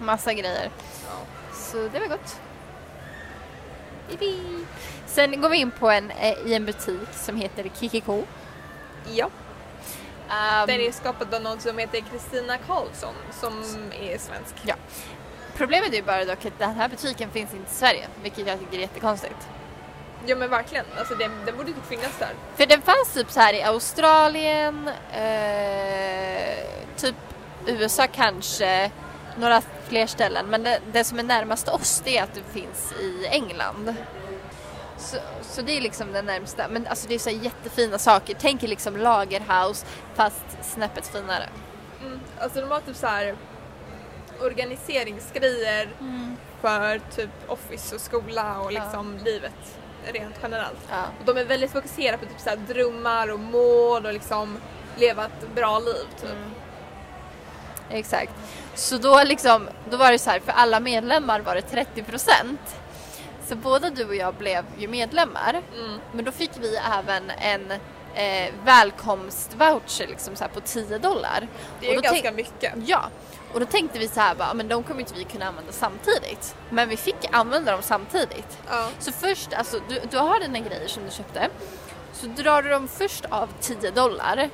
Massa 0.00 0.32
grejer. 0.32 0.70
Ja. 1.08 1.16
Så 1.54 1.88
det 1.92 1.98
var 1.98 2.06
gott. 2.06 2.40
Yippee. 4.10 4.64
Sen 5.06 5.40
går 5.40 5.48
vi 5.48 5.56
in 5.56 5.70
på 5.70 5.90
en, 5.90 6.10
eh, 6.10 6.38
i 6.46 6.54
en 6.54 6.64
butik 6.66 7.08
som 7.12 7.36
heter 7.36 7.70
Kikiko. 7.80 8.22
ja. 9.14 9.26
Um, 10.28 10.66
Den 10.66 10.80
är 10.80 10.92
skapad 10.92 11.34
av 11.34 11.42
någon 11.42 11.60
som 11.60 11.78
heter 11.78 12.00
Kristina 12.10 12.58
Karlsson 12.58 13.14
som 13.40 13.52
är 14.00 14.18
svensk. 14.18 14.54
Problemet 15.56 15.92
är 15.92 15.96
ju 15.96 16.02
bara 16.02 16.24
dock 16.24 16.44
att 16.44 16.58
den 16.58 16.74
här 16.74 16.88
butiken 16.88 17.30
finns 17.30 17.54
inte 17.54 17.70
i 17.72 17.74
Sverige, 17.74 18.06
vilket 18.22 18.46
jag 18.46 18.58
tycker 18.58 18.76
är 18.76 18.80
jättekonstigt. 18.80 19.48
Ja 20.26 20.36
men 20.36 20.50
verkligen, 20.50 20.84
alltså 20.98 21.14
den, 21.14 21.30
den 21.46 21.56
borde 21.56 21.72
typ 21.72 21.86
finnas 21.88 22.18
där. 22.18 22.30
För 22.56 22.66
den 22.66 22.82
fanns 22.82 23.14
typ 23.14 23.30
så 23.30 23.40
här 23.40 23.54
i 23.54 23.62
Australien, 23.62 24.90
eh, 25.12 26.64
typ 26.96 27.14
USA 27.66 28.06
kanske, 28.06 28.90
några 29.38 29.62
fler 29.88 30.06
ställen. 30.06 30.46
Men 30.46 30.62
det, 30.62 30.78
det 30.92 31.04
som 31.04 31.18
är 31.18 31.22
närmast 31.22 31.68
oss 31.68 32.02
det 32.04 32.18
är 32.18 32.22
att 32.22 32.34
det 32.34 32.60
finns 32.60 32.92
i 33.00 33.26
England. 33.26 33.94
Så, 35.02 35.16
så 35.42 35.62
det 35.62 35.76
är 35.76 35.80
liksom 35.80 36.12
det 36.12 36.22
närmsta. 36.22 36.68
Men 36.68 36.86
alltså 36.86 37.08
det 37.08 37.14
är 37.14 37.18
så 37.18 37.30
jättefina 37.30 37.98
saker. 37.98 38.36
Tänk 38.40 38.62
er 38.62 38.68
liksom 38.68 38.96
Lagerhaus 38.96 39.84
fast 40.14 40.44
snäppet 40.62 41.06
finare. 41.06 41.48
Mm. 42.00 42.20
Alltså 42.40 42.60
de 42.60 42.70
har 42.70 42.80
typ 42.80 42.96
så 42.96 43.06
här 43.06 43.36
organiseringsgrejer 44.40 45.88
för 46.60 47.00
typ 47.16 47.30
office 47.46 47.94
och 47.94 48.00
skola 48.00 48.58
och 48.60 48.72
Ja. 48.72 48.80
liksom 48.84 49.18
livet 49.24 49.78
rent 50.12 50.34
generellt. 50.42 50.80
Ja. 50.90 51.02
Och 51.20 51.24
de 51.34 51.40
är 51.40 51.44
väldigt 51.44 51.72
fokuserade 51.72 52.18
på 52.18 52.24
typ 52.24 52.40
så 52.40 52.48
här 52.50 52.56
drömmar 52.56 53.28
och 53.30 53.40
mål 53.40 54.06
och 54.06 54.12
liksom 54.12 54.58
leva 54.96 55.24
ett 55.26 55.54
bra 55.54 55.78
liv 55.78 56.06
typ. 56.20 56.30
Mm. 56.30 56.50
Exakt. 57.90 58.32
Så 58.74 58.98
då, 58.98 59.22
liksom, 59.24 59.68
då 59.90 59.96
var 59.96 60.12
det 60.12 60.18
så 60.18 60.30
här, 60.30 60.40
för 60.40 60.52
alla 60.52 60.80
medlemmar 60.80 61.40
var 61.40 61.54
det 61.54 61.62
30 61.62 62.02
procent. 62.02 62.60
Så 63.48 63.56
både 63.56 63.90
du 63.90 64.04
och 64.04 64.14
jag 64.14 64.34
blev 64.34 64.64
ju 64.78 64.88
medlemmar. 64.88 65.62
Mm. 65.78 65.98
Men 66.12 66.24
då 66.24 66.32
fick 66.32 66.50
vi 66.60 66.76
även 66.76 67.30
en 67.30 67.70
eh, 68.14 68.54
välkomstvoucher 68.64 70.06
liksom 70.06 70.36
så 70.36 70.44
på 70.54 70.60
10 70.60 70.98
dollar. 70.98 71.48
Det 71.80 71.90
är 71.90 71.94
ju 71.94 72.00
ganska 72.00 72.32
mycket. 72.32 72.72
Ja, 72.86 73.10
och 73.52 73.60
då 73.60 73.66
tänkte 73.66 73.98
vi 73.98 74.08
så 74.08 74.20
här 74.20 74.34
bara, 74.34 74.54
men 74.54 74.68
de 74.68 74.82
kommer 74.82 75.00
inte 75.00 75.14
vi 75.14 75.24
kunna 75.24 75.46
använda 75.46 75.72
samtidigt. 75.72 76.54
Men 76.70 76.88
vi 76.88 76.96
fick 76.96 77.28
använda 77.32 77.72
dem 77.72 77.82
samtidigt. 77.82 78.58
Ja. 78.70 78.88
Så 78.98 79.12
först, 79.12 79.52
alltså 79.52 79.80
du, 79.88 80.00
du 80.10 80.18
har 80.18 80.40
dina 80.40 80.58
grejer 80.58 80.88
som 80.88 81.04
du 81.04 81.10
köpte. 81.10 81.48
Så 82.12 82.26
drar 82.26 82.62
du 82.62 82.68
dem 82.68 82.88
först 82.88 83.24
av 83.24 83.48
10 83.60 83.90
dollar 83.90 84.50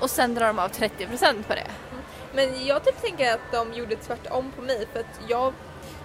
och 0.00 0.10
sen 0.10 0.34
drar 0.34 0.46
de 0.46 0.58
av 0.58 0.68
30 0.68 1.06
procent 1.06 1.48
på 1.48 1.54
det. 1.54 1.70
Men 2.34 2.66
jag 2.66 2.84
typ 2.84 3.02
tänker 3.02 3.32
att 3.32 3.52
de 3.52 3.72
gjorde 3.72 3.96
tvärtom 3.96 4.52
på 4.56 4.62
mig 4.62 4.86
för 4.92 5.00
att 5.00 5.20
jag, 5.28 5.52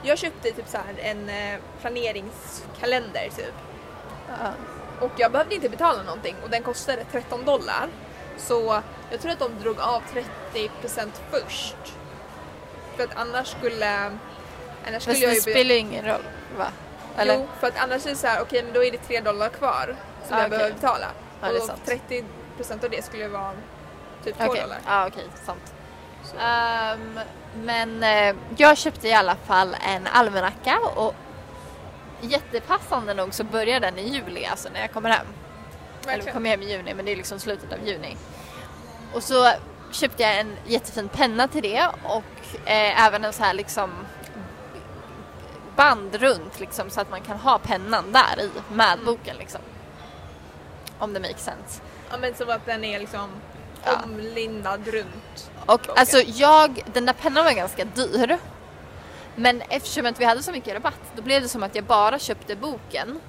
jag 0.03 0.17
köpte 0.17 0.51
typ 0.51 0.67
så 0.67 0.77
en 1.01 1.29
eh, 1.29 1.59
planeringskalender 1.81 3.29
typ. 3.35 3.53
Ja. 4.29 4.51
Och 4.99 5.11
jag 5.17 5.31
behövde 5.31 5.55
inte 5.55 5.69
betala 5.69 6.03
någonting 6.03 6.35
och 6.43 6.49
den 6.49 6.63
kostade 6.63 7.03
13 7.11 7.45
dollar. 7.45 7.89
Så 8.37 8.81
jag 9.11 9.21
tror 9.21 9.31
att 9.31 9.39
de 9.39 9.59
drog 9.59 9.79
av 9.79 10.03
30% 10.53 11.09
först. 11.31 11.75
För 12.95 13.03
att 13.03 13.15
annars 13.15 13.47
skulle... 13.47 14.11
Annars 14.87 15.01
skulle 15.03 15.13
Fast 15.15 15.21
jag 15.21 15.31
det 15.31 15.35
ju... 15.35 15.41
spelar 15.41 15.71
ju 15.75 15.77
ingen 15.79 16.05
roll 16.05 16.21
va? 16.57 16.67
Eller? 17.17 17.35
Jo, 17.35 17.47
för 17.59 17.67
att 17.67 17.77
annars 17.77 18.05
är 18.05 18.09
det 18.09 18.15
så 18.15 18.27
här, 18.27 18.41
okej 18.41 18.63
men 18.63 18.73
då 18.73 18.83
är 18.83 18.91
det 18.91 18.97
3 18.97 19.19
dollar 19.21 19.49
kvar 19.49 19.95
som 20.27 20.35
Ah, 20.35 20.39
jag 20.39 20.47
okej. 20.47 20.49
behöver 20.57 20.75
betala. 20.75 21.07
Är 21.41 21.57
och 21.57 21.63
sant. 21.63 21.81
30% 22.59 22.83
av 22.85 22.89
det 22.89 23.05
skulle 23.05 23.27
vara 23.27 23.51
typ 24.23 24.37
2 24.37 24.43
Okej, 24.45 24.61
dollar. 24.61 24.77
ja 24.85 25.07
okej, 25.07 25.23
sant. 25.45 25.73
Ehm, 26.41 27.19
men 27.55 28.03
eh, 28.03 28.35
jag 28.57 28.77
köpte 28.77 29.07
i 29.07 29.13
alla 29.13 29.35
fall 29.35 29.75
en 29.81 30.07
almanacka 30.07 30.79
och 30.95 31.15
jättepassande 32.21 33.13
nog 33.13 33.33
så 33.33 33.43
börjar 33.43 33.79
den 33.79 33.97
i 33.99 34.09
juli, 34.09 34.45
alltså 34.45 34.69
när 34.73 34.81
jag 34.81 34.91
kommer 34.91 35.09
hem. 35.09 35.25
Eller 36.01 36.11
Verkligen. 36.11 36.33
kommer 36.33 36.49
hem 36.49 36.61
i 36.61 36.71
juni, 36.71 36.93
men 36.93 37.05
det 37.05 37.11
är 37.11 37.15
liksom 37.15 37.39
slutet 37.39 37.73
av 37.73 37.87
juni. 37.87 38.17
Och 39.13 39.23
så 39.23 39.51
köpte 39.91 40.23
jag 40.23 40.39
en 40.39 40.57
jättefin 40.65 41.09
penna 41.09 41.47
till 41.47 41.63
det 41.63 41.89
och 42.03 42.67
eh, 42.69 43.05
även 43.05 43.25
en 43.25 43.33
så 43.33 43.43
här 43.43 43.53
liksom 43.53 43.91
band 45.75 46.15
runt 46.15 46.59
liksom 46.59 46.89
så 46.89 47.01
att 47.01 47.09
man 47.09 47.21
kan 47.21 47.37
ha 47.39 47.59
pennan 47.59 48.11
där 48.11 48.41
i 48.41 48.51
med 48.73 48.99
boken 49.05 49.35
liksom. 49.37 49.61
Om 50.99 51.13
det 51.13 51.19
makes 51.19 51.43
sense. 51.43 51.81
Ja 52.11 52.17
men 52.17 52.35
som 52.35 52.49
att 52.49 52.65
den 52.65 52.83
är 52.83 52.99
liksom 52.99 53.29
Ja. 53.91 54.03
omlindad 54.03 54.87
runt. 54.87 55.51
Och 55.65 55.79
boken. 55.79 55.93
alltså 55.97 56.17
jag, 56.17 56.83
den 56.93 57.05
där 57.05 57.13
pennan 57.13 57.45
var 57.45 57.51
ganska 57.51 57.85
dyr. 57.85 58.37
Men 59.35 59.61
eftersom 59.61 60.05
att 60.05 60.19
vi 60.19 60.25
hade 60.25 60.43
så 60.43 60.51
mycket 60.51 60.73
rabatt 60.73 60.99
då 61.15 61.21
blev 61.21 61.41
det 61.41 61.49
som 61.49 61.63
att 61.63 61.75
jag 61.75 61.83
bara 61.83 62.19
köpte 62.19 62.55
boken 62.55 63.19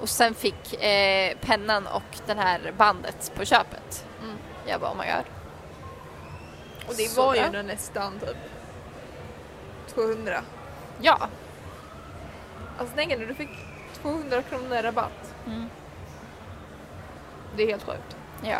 och 0.00 0.08
sen 0.08 0.34
fick 0.34 0.82
eh, 0.84 1.36
pennan 1.40 1.86
och 1.86 2.02
det 2.26 2.34
här 2.34 2.72
bandet 2.76 3.32
på 3.36 3.44
köpet. 3.44 4.06
Mm. 4.22 4.36
Jag 4.66 4.80
bara 4.80 4.90
oh 4.90 4.96
my 4.96 5.04
god. 5.04 5.24
Och 6.88 6.94
det 6.96 7.08
Så 7.08 7.22
var 7.22 7.34
ju 7.34 7.40
bra. 7.40 7.46
ändå 7.46 7.62
nästan 7.62 8.18
typ 8.18 8.36
200. 9.94 10.42
Ja. 11.00 11.28
Alltså 12.78 12.94
tänk 12.96 13.10
dig, 13.10 13.26
du 13.26 13.34
fick 13.34 13.50
200 14.02 14.42
kronor 14.42 14.82
rabatt. 14.82 15.34
Mm. 15.46 15.68
Det 17.56 17.62
är 17.62 17.66
helt 17.66 17.82
sjukt. 17.86 18.16
ja. 18.44 18.58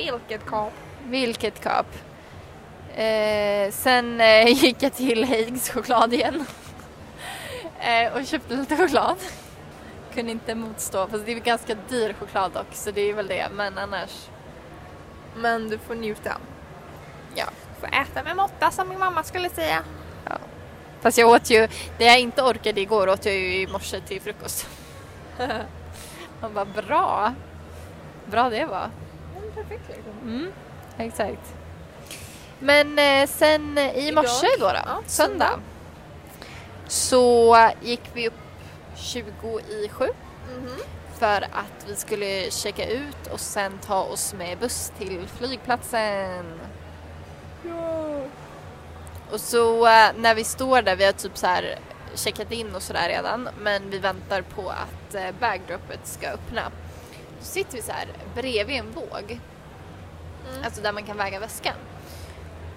Vilket 0.00 0.46
kap. 0.46 0.72
Vilket 1.04 1.60
kap. 1.62 1.86
Eh, 2.94 3.70
sen 3.70 4.20
eh, 4.20 4.46
gick 4.64 4.82
jag 4.82 4.94
till 4.94 5.24
Haigs 5.24 5.70
choklad 5.70 6.14
igen. 6.14 6.44
eh, 7.80 8.12
och 8.12 8.26
köpte 8.26 8.54
lite 8.54 8.76
choklad. 8.76 9.16
Kunde 10.14 10.32
inte 10.32 10.54
motstå, 10.54 11.06
fast 11.06 11.26
det 11.26 11.32
är 11.32 11.36
ganska 11.40 11.76
dyr 11.88 12.12
choklad 12.20 12.52
dock 12.52 12.66
så 12.72 12.90
det 12.90 13.00
är 13.00 13.14
väl 13.14 13.26
det. 13.26 13.48
Men 13.52 13.78
annars, 13.78 14.28
Men 15.36 15.68
du 15.68 15.78
får 15.78 15.94
njuta. 15.94 16.36
ja. 17.34 17.44
Du 17.74 17.80
får 17.80 17.96
äta 17.96 18.22
med 18.22 18.36
måtta 18.36 18.70
som 18.70 18.88
min 18.88 18.98
mamma 18.98 19.22
skulle 19.22 19.48
säga. 19.50 19.82
Fast 21.00 21.18
jag 21.18 21.28
åt 21.30 21.50
ju, 21.50 21.68
det 21.98 22.04
jag 22.04 22.20
inte 22.20 22.42
orkade 22.42 22.80
igår 22.80 23.08
åt 23.08 23.26
jag 23.26 23.34
ju 23.34 23.62
i 23.62 23.66
morse 23.66 24.00
till 24.00 24.20
frukost. 24.20 24.68
Man 26.40 26.54
bara 26.54 26.64
bra. 26.64 27.34
Bra 28.26 28.50
det 28.50 28.64
var. 28.66 28.90
Mm, 29.56 29.64
perfekt 29.68 29.88
liksom. 29.88 30.12
Mm, 30.22 30.52
exakt. 30.98 31.54
Men 32.58 32.98
eh, 32.98 33.28
sen 33.28 33.78
i 33.78 34.12
morse 34.12 34.46
då, 34.58 34.66
då 34.68 34.74
Ja, 34.86 35.02
söndag, 35.06 35.60
så 36.88 37.56
gick 37.82 38.02
vi 38.14 38.28
upp 38.28 38.34
20 38.96 39.60
i 39.60 39.88
sju 39.88 40.08
Mhm. 40.56 40.70
för 41.18 41.42
att 41.42 41.84
vi 41.88 41.96
skulle 41.96 42.50
checka 42.50 42.86
ut 42.86 43.26
och 43.32 43.40
sen 43.40 43.78
ta 43.86 44.02
oss 44.02 44.34
med 44.34 44.58
buss 44.58 44.92
till 44.98 45.26
flygplatsen. 45.38 46.60
Ja. 47.68 48.20
Och 49.32 49.40
så 49.40 49.86
eh, 49.86 50.08
när 50.16 50.34
vi 50.34 50.44
står 50.44 50.82
där, 50.82 50.96
vi 50.96 51.04
har 51.04 51.12
typ 51.12 51.36
så 51.38 51.46
här 51.46 51.78
checkat 52.14 52.52
in 52.52 52.74
och 52.74 52.82
sådär 52.82 53.08
redan, 53.08 53.48
men 53.60 53.90
vi 53.90 53.98
väntar 53.98 54.42
på 54.42 54.70
att 54.70 55.14
eh, 55.14 55.30
bagdroppet 55.40 56.00
ska 56.06 56.28
öppna. 56.28 56.62
Då 57.40 57.44
sitter 57.44 57.72
vi 57.76 57.82
så 57.82 57.92
här 57.92 58.06
bredvid 58.34 58.76
en 58.76 58.90
våg, 58.90 59.40
Mm. 60.50 60.64
alltså 60.64 60.82
där 60.82 60.92
man 60.92 61.02
kan 61.02 61.16
väga 61.16 61.40
väskan. 61.40 61.74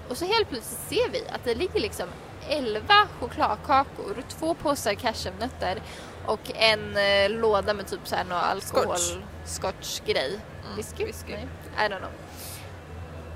Och 0.10 0.18
så 0.18 0.26
helt 0.26 0.50
plötsligt 0.50 0.80
ser 0.90 1.10
vi 1.12 1.28
att 1.30 1.44
det 1.44 1.56
ligger 1.56 1.80
liksom 1.80 2.08
11 2.50 2.82
chokladkakor, 3.20 4.24
två 4.30 4.54
påsar 4.54 4.94
cashewnötter 4.94 5.82
och 6.26 6.40
en 6.56 6.98
eh, 6.98 7.30
låda 7.30 7.74
med 7.74 7.88
typ 7.88 8.00
så 8.08 8.16
här 8.16 8.24
någon 8.24 8.38
alkohol, 8.38 8.98
Scotch. 8.98 9.18
scotch-grej. 9.46 10.40
Mm, 10.66 10.76
Whisky? 10.78 11.06
whisky. 11.06 11.32
Nej, 11.32 11.48
I 11.88 11.90
don't 11.92 11.98
know. 11.98 12.12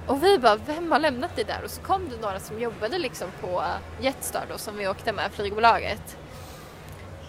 Och 0.08 0.24
vi 0.24 0.40
bara, 0.40 0.56
vem 0.56 0.92
har 0.92 1.00
lämnat 1.00 1.32
det 1.36 1.44
där? 1.44 1.62
Och 1.63 1.72
så 1.72 1.82
kom 1.82 2.10
det 2.10 2.18
några 2.22 2.40
som 2.40 2.60
jobbade 2.60 2.98
liksom 2.98 3.28
på 3.42 3.63
Jetstar 4.02 4.46
då 4.52 4.58
som 4.58 4.78
vi 4.78 4.88
åkte 4.88 5.12
med, 5.13 5.32
flygbolaget. 5.32 6.18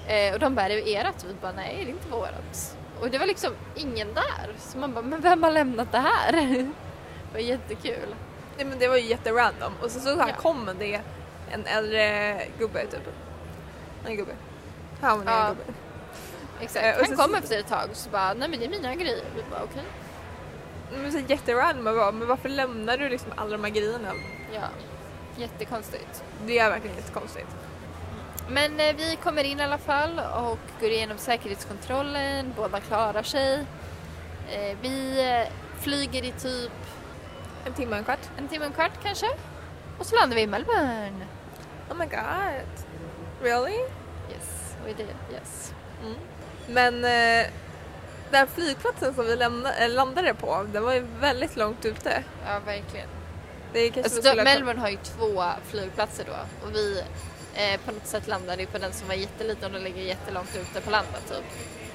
Eh, 0.06 0.32
och 0.34 0.40
de 0.40 0.54
bara, 0.54 0.66
är 0.68 1.04
det? 1.04 1.08
Och 1.24 1.30
vi 1.30 1.34
bara, 1.40 1.52
nej 1.52 1.76
det 1.76 1.90
är 1.90 1.92
inte 1.94 2.08
vårat. 2.08 2.76
Och 3.00 3.10
det 3.10 3.18
var 3.18 3.26
liksom 3.26 3.52
ingen 3.74 4.14
där. 4.14 4.54
Så 4.58 4.78
man 4.78 4.94
bara, 4.94 5.02
men 5.04 5.20
vem 5.20 5.42
har 5.42 5.50
lämnat 5.50 5.92
det 5.92 5.98
här? 5.98 6.32
det 6.32 7.32
var 7.32 7.40
jättekul. 7.40 8.14
Nej, 8.56 8.66
men 8.66 8.78
det 8.78 8.88
var 8.88 8.96
ju 8.96 9.02
jätterandom 9.06 9.72
och 9.82 9.90
så, 9.90 10.00
så 10.00 10.16
här 10.18 10.28
Ja. 10.28 10.34
kom 10.42 10.70
det 10.78 11.00
en 11.50 11.66
äldre 11.66 12.36
gubbe 12.58 12.86
typ. 12.86 13.08
En 14.06 14.16
gubbe. 14.16 14.32
Han 15.00 15.24
var 15.24 15.32
Ja. 15.32 15.48
gubbe. 15.48 15.62
Exakt. 16.60 16.84
Eh, 16.84 16.90
och 16.92 16.96
Han 17.06 17.06
så 17.06 17.16
kom 17.16 17.24
sitter- 17.26 17.38
efter 17.42 17.58
ett 17.58 17.68
tag 17.68 17.90
och 17.90 17.96
så 17.96 18.10
bara, 18.10 18.34
nej 18.34 18.48
men 18.48 18.58
det 18.58 18.64
är 18.64 18.68
mina 18.70 18.94
grejer. 18.94 19.24
Vi 19.36 19.42
bara, 19.50 19.62
okej. 19.62 19.82
Men 21.02 21.12
så 21.12 21.18
jätterandom 21.18 21.86
jag 21.86 21.96
bara, 21.96 22.12
men 22.12 22.28
varför 22.28 22.48
lämnar 22.48 22.98
du 22.98 23.08
liksom 23.08 23.32
alla 23.36 23.50
de 23.50 23.64
här 23.64 23.70
grejerna? 23.70 24.12
Ja. 24.54 24.60
Jättekonstigt. 25.36 26.24
Det 26.46 26.58
är 26.58 26.70
verkligen 26.70 26.96
jättekonstigt. 26.96 27.48
Men 28.50 28.80
eh, 28.80 28.96
vi 28.96 29.16
kommer 29.22 29.44
in 29.44 29.60
i 29.60 29.62
alla 29.62 29.78
fall 29.78 30.18
och 30.18 30.58
går 30.80 30.90
igenom 30.90 31.18
säkerhetskontrollen, 31.18 32.52
båda 32.56 32.80
klarar 32.80 33.22
sig. 33.22 33.54
Eh, 34.50 34.76
vi 34.82 35.20
eh, 35.30 35.52
flyger 35.80 36.24
i 36.24 36.32
typ 36.32 36.72
En 37.66 37.72
timme 37.72 37.90
och 37.92 37.98
en 37.98 38.04
kvart. 38.04 38.28
en 38.38 38.48
timme 38.48 38.64
och 38.64 38.70
en 38.70 38.74
kvart 38.74 39.02
kanske. 39.02 39.26
Och 39.98 40.06
så 40.06 40.16
landar 40.16 40.36
vi 40.36 40.42
i 40.42 40.46
Melbourne. 40.46 41.26
Oh 41.90 41.96
my 41.96 42.04
god. 42.04 42.84
Really? 43.42 43.78
Yes, 44.30 44.74
we 44.84 44.92
did, 44.92 45.14
yes. 45.32 45.72
Mm. 46.02 46.14
Men 46.66 47.02
den 48.30 48.46
flygplatsen 48.46 49.14
som 49.14 49.24
vi 49.26 49.36
landade 49.88 50.34
på, 50.34 50.66
den 50.72 50.84
var 50.84 50.94
ju 50.94 51.06
väldigt 51.20 51.56
långt 51.56 51.84
ute. 51.84 52.24
Ja, 52.46 52.58
verkligen. 52.66 53.08
Det 53.72 53.96
Alltså, 53.96 54.34
då, 54.34 54.42
Melbourne 54.42 54.80
har 54.80 54.88
ju 54.88 54.96
två 54.96 55.44
flygplatser 55.64 56.24
då 56.24 56.66
och 56.66 56.74
vi 56.74 57.02
eh, 57.54 57.80
på 57.84 57.92
något 57.92 58.06
sätt 58.06 58.26
landade 58.26 58.62
ju 58.62 58.66
på 58.66 58.78
den 58.78 58.92
som 58.92 59.08
var 59.08 59.14
jätteliten 59.14 59.74
och 59.74 59.80
ligger 59.80 60.02
jättelångt 60.02 60.56
ute 60.56 60.80
på 60.80 60.90
landet 60.90 61.22
typ. 61.28 61.44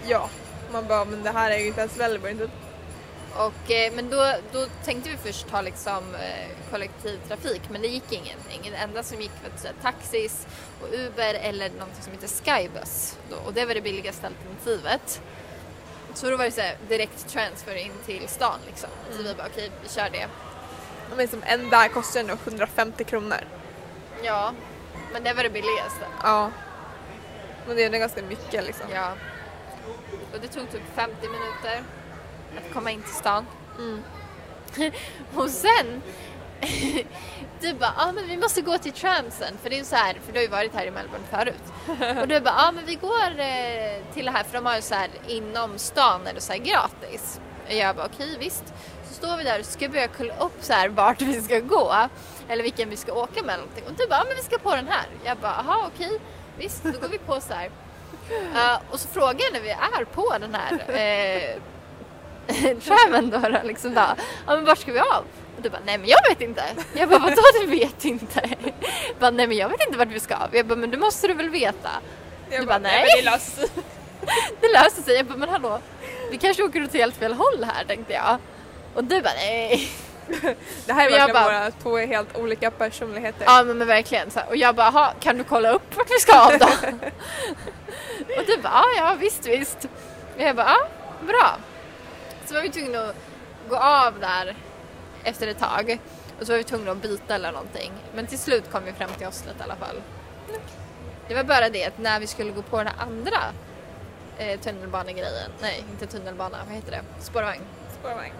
Ja. 0.07 0.29
Man 0.71 0.87
bara, 0.87 1.05
men 1.05 1.23
det 1.23 1.29
här 1.29 1.51
är 1.51 1.57
ju 1.57 1.67
inte 1.67 1.79
ens 1.79 1.97
Melbourne 1.97 2.39
typ. 2.39 2.51
Och, 3.35 3.71
eh, 3.71 3.93
men 3.93 4.09
då, 4.09 4.33
då 4.51 4.65
tänkte 4.85 5.09
vi 5.09 5.17
först 5.17 5.49
ta 5.49 5.61
liksom, 5.61 6.15
eh, 6.15 6.71
kollektivtrafik 6.71 7.61
men 7.69 7.81
det 7.81 7.87
gick 7.87 8.11
ingenting. 8.11 8.71
Det 8.71 8.77
enda 8.77 9.03
som 9.03 9.21
gick 9.21 9.31
var 9.43 9.71
taxis 9.81 10.47
och 10.81 10.87
Uber 10.93 11.33
eller 11.33 11.69
något 11.69 12.03
som 12.03 12.13
heter 12.13 12.27
Skybus. 12.27 13.17
Då, 13.29 13.35
och 13.35 13.53
det 13.53 13.65
var 13.65 13.73
det 13.73 13.81
billigaste 13.81 14.27
alternativet. 14.27 15.21
Så 16.13 16.29
då 16.29 16.37
var 16.37 16.45
det 16.45 16.51
så 16.51 16.61
här, 16.61 16.77
direkt 16.87 17.27
transfer 17.27 17.75
in 17.75 17.91
till 18.05 18.27
stan 18.27 18.59
liksom. 18.67 18.89
Så 19.11 19.23
vi 19.23 19.33
bara 19.33 19.47
okej, 19.47 19.71
vi 19.83 19.89
kör 19.89 20.09
det. 20.09 20.27
Men 21.17 21.27
som 21.27 21.43
en 21.45 21.69
där 21.69 21.87
kostar 21.87 22.19
ändå 22.19 22.33
150 22.33 23.03
kronor. 23.03 23.39
Ja, 24.23 24.53
men 25.13 25.23
det 25.23 25.33
var 25.33 25.43
det 25.43 25.49
billigaste. 25.49 26.05
Ja. 26.23 26.51
Men 27.67 27.75
det 27.75 27.83
är 27.83 27.89
ganska 27.89 28.21
mycket 28.21 28.65
liksom. 28.65 28.85
Ja. 28.93 29.11
Och 30.33 30.39
det 30.41 30.47
tog 30.47 30.71
typ 30.71 30.95
50 30.95 31.15
minuter 31.21 31.83
att 32.57 32.73
komma 32.73 32.91
in 32.91 33.01
till 33.01 33.13
stan. 33.13 33.45
Mm. 33.77 34.03
Och 35.35 35.49
sen 35.49 36.01
du 37.61 37.73
bara, 37.73 37.93
ja 37.97 38.05
ah, 38.07 38.11
men 38.11 38.27
vi 38.27 38.37
måste 38.37 38.61
gå 38.61 38.77
till 38.77 38.91
tramsen 38.91 39.57
för 39.61 39.69
det 39.69 39.79
är 39.79 39.83
så 39.83 39.95
här, 39.95 40.17
för 40.25 40.33
du 40.33 40.39
har 40.39 40.43
ju 40.43 40.49
varit 40.49 40.73
här 40.73 40.85
i 40.85 40.91
Melbourne 40.91 41.25
förut. 41.29 41.63
Och 42.21 42.27
du 42.27 42.39
bara, 42.39 42.53
ja 42.57 42.67
ah, 42.67 42.71
men 42.71 42.85
vi 42.85 42.95
går 42.95 43.39
eh, 43.39 44.13
till 44.13 44.25
det 44.25 44.31
här 44.31 44.43
för 44.43 44.53
de 44.53 44.65
har 44.65 44.75
ju 44.75 44.81
så 44.81 44.95
här 44.95 45.09
inom 45.27 45.77
stan 45.77 46.27
är 46.27 46.33
det 46.33 46.41
så 46.41 46.53
här 46.53 46.59
gratis. 46.59 47.39
Och 47.67 47.73
jag 47.73 47.95
bara 47.95 48.05
okej 48.05 48.37
visst. 48.39 48.73
Så 49.07 49.13
står 49.13 49.37
vi 49.37 49.43
där 49.43 49.59
och 49.59 49.65
ska 49.65 49.89
börja 49.89 50.07
kolla 50.07 50.33
upp 50.37 50.57
så 50.63 50.73
här 50.73 50.89
vart 50.89 51.21
vi 51.21 51.41
ska 51.41 51.59
gå. 51.59 51.95
Eller 52.49 52.63
vilken 52.63 52.89
vi 52.89 52.97
ska 52.97 53.13
åka 53.13 53.43
med 53.43 53.53
eller 53.53 53.63
någonting. 53.63 53.83
Och 53.87 53.93
du 53.93 54.07
bara, 54.07 54.15
ja 54.19 54.23
men 54.27 54.35
vi 54.35 54.41
ska 54.43 54.57
på 54.57 54.75
den 54.75 54.87
här. 54.87 55.05
Jag 55.23 55.37
bara, 55.37 55.51
aha 55.55 55.89
okej 55.95 56.19
visst. 56.57 56.83
Då 56.83 56.91
går 56.91 57.07
vi 57.07 57.17
på 57.17 57.41
så 57.41 57.53
här. 57.53 57.69
Eh, 58.55 58.79
och 58.91 58.99
så 58.99 59.07
frågar 59.07 59.39
jag 59.39 59.53
när 59.53 59.59
vi 59.61 59.69
är 59.69 60.05
på 60.05 60.35
den 60.39 60.55
här 60.55 60.71
eh, 60.89 61.55
trammen 62.79 63.29
då, 63.29 63.37
då 63.39 63.57
liksom 63.63 63.93
bara, 63.93 64.15
ja 64.47 64.55
men 64.55 64.65
vart 64.65 64.77
ska 64.77 64.91
vi 64.91 64.99
av? 64.99 65.25
Och 65.57 65.61
du 65.61 65.69
bara, 65.69 65.81
nej 65.85 65.97
men 65.97 66.07
jag 66.07 66.19
vet 66.29 66.41
inte. 66.41 66.63
Jag 66.93 67.09
bara, 67.09 67.19
vadå 67.19 67.41
du 67.61 67.67
vet 67.67 68.05
inte? 68.05 68.41
Jag 69.07 69.15
bara, 69.19 69.31
nej 69.31 69.47
men 69.47 69.57
jag 69.57 69.69
vet 69.69 69.81
inte 69.87 69.97
vart 69.97 70.07
vi 70.07 70.19
ska 70.19 70.35
av. 70.35 70.55
Jag 70.55 70.65
bara, 70.65 70.75
men 70.75 70.91
det 70.91 70.97
måste 70.97 71.27
du 71.27 71.33
väl 71.33 71.49
veta? 71.49 71.89
Jag 72.49 72.61
Du 72.61 72.65
bara, 72.65 72.77
nej. 72.79 73.05
men 73.15 73.25
det 73.25 73.31
löser. 73.31 73.69
Det 74.61 74.67
löser 74.73 75.01
sig. 75.01 75.15
Jag 75.15 75.25
bara, 75.25 75.37
men 75.37 75.49
hallå, 75.49 75.79
vi 76.31 76.37
kanske 76.37 76.63
åker 76.63 76.83
åt 76.83 76.93
helt 76.93 77.15
fel 77.15 77.33
håll 77.33 77.63
här 77.63 77.83
tänkte 77.85 78.13
jag. 78.13 78.37
Och 78.95 79.03
du 79.03 79.21
bara, 79.21 79.33
nej. 79.33 79.89
Det 80.85 80.93
här 80.93 81.05
är 81.05 81.11
verkligen 81.11 81.33
bara- 81.33 81.43
våra 81.43 81.71
två 81.71 81.97
helt 81.97 82.37
olika 82.37 82.71
personligheter. 82.71 83.43
Ja 83.45 83.63
men, 83.63 83.77
men 83.77 83.87
verkligen. 83.87 84.31
Så 84.31 84.39
här. 84.39 84.49
Och 84.49 84.57
jag 84.57 84.75
bara, 84.75 84.89
"Ha, 84.89 85.13
kan 85.19 85.37
du 85.37 85.43
kolla 85.43 85.71
upp 85.71 85.95
vart 85.97 86.11
vi 86.11 86.19
ska 86.19 86.39
av 86.39 86.57
då? 86.59 86.65
och 88.39 88.45
du 88.47 88.57
bara, 88.57 88.83
"Ja, 88.97 89.15
visst 89.19 89.45
visst. 89.45 89.77
Och 90.35 90.41
jag 90.41 90.55
bara, 90.55 90.67
ja 90.67 90.77
bra. 91.27 91.57
Så 92.45 92.53
var 92.53 92.61
vi 92.61 92.69
tvungna 92.69 92.99
att 93.01 93.15
gå 93.69 93.75
av 93.77 94.19
där 94.19 94.55
efter 95.23 95.47
ett 95.47 95.59
tag. 95.59 95.97
Och 96.39 96.45
så 96.45 96.51
var 96.51 96.57
vi 96.57 96.63
tvungna 96.63 96.91
att 96.91 97.01
byta 97.01 97.35
eller 97.35 97.51
någonting. 97.51 97.91
Men 98.15 98.27
till 98.27 98.39
slut 98.39 98.71
kom 98.71 98.83
vi 98.85 98.91
fram 98.93 99.09
till 99.17 99.25
hostlet 99.25 99.55
i 99.59 99.63
alla 99.63 99.75
fall. 99.75 100.01
Det 101.27 101.35
var 101.35 101.43
bara 101.43 101.69
det 101.69 101.85
att 101.85 101.97
när 101.97 102.19
vi 102.19 102.27
skulle 102.27 102.51
gå 102.51 102.61
på 102.61 102.77
den 102.77 102.87
här 102.87 102.95
andra 103.05 103.39
eh, 104.37 104.59
tunnelbanegrejen, 104.59 105.51
nej 105.61 105.83
inte 105.91 106.07
tunnelbana, 106.07 106.57
vad 106.67 106.75
heter 106.75 106.91
det? 106.91 107.01
Spårvagn. 107.23 107.61
Spårvagn. 107.99 108.33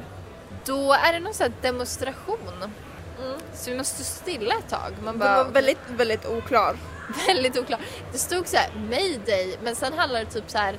Då 0.66 0.94
är 0.94 1.14
det 1.14 1.20
någon 1.20 1.34
sån 1.34 1.44
här 1.44 1.54
demonstration. 1.62 2.72
Mm. 3.20 3.40
Så 3.54 3.72
vi 3.72 3.78
måste 3.78 4.04
stå 4.04 4.22
stilla 4.24 4.56
ett 4.56 4.70
tag. 4.70 4.94
Man 5.04 5.18
bara, 5.18 5.44
var 5.44 5.52
väldigt, 5.52 5.80
väldigt 5.88 6.26
oklar. 6.26 6.78
väldigt 7.28 7.58
oklart. 7.58 7.80
Det 8.12 8.18
stod 8.18 8.48
så 8.48 8.58
här 8.58 8.70
mayday 8.90 9.58
men 9.64 9.76
sen 9.76 9.94
handlar 9.94 10.20
det 10.20 10.26
typ 10.26 10.44
så 10.48 10.58
här 10.58 10.78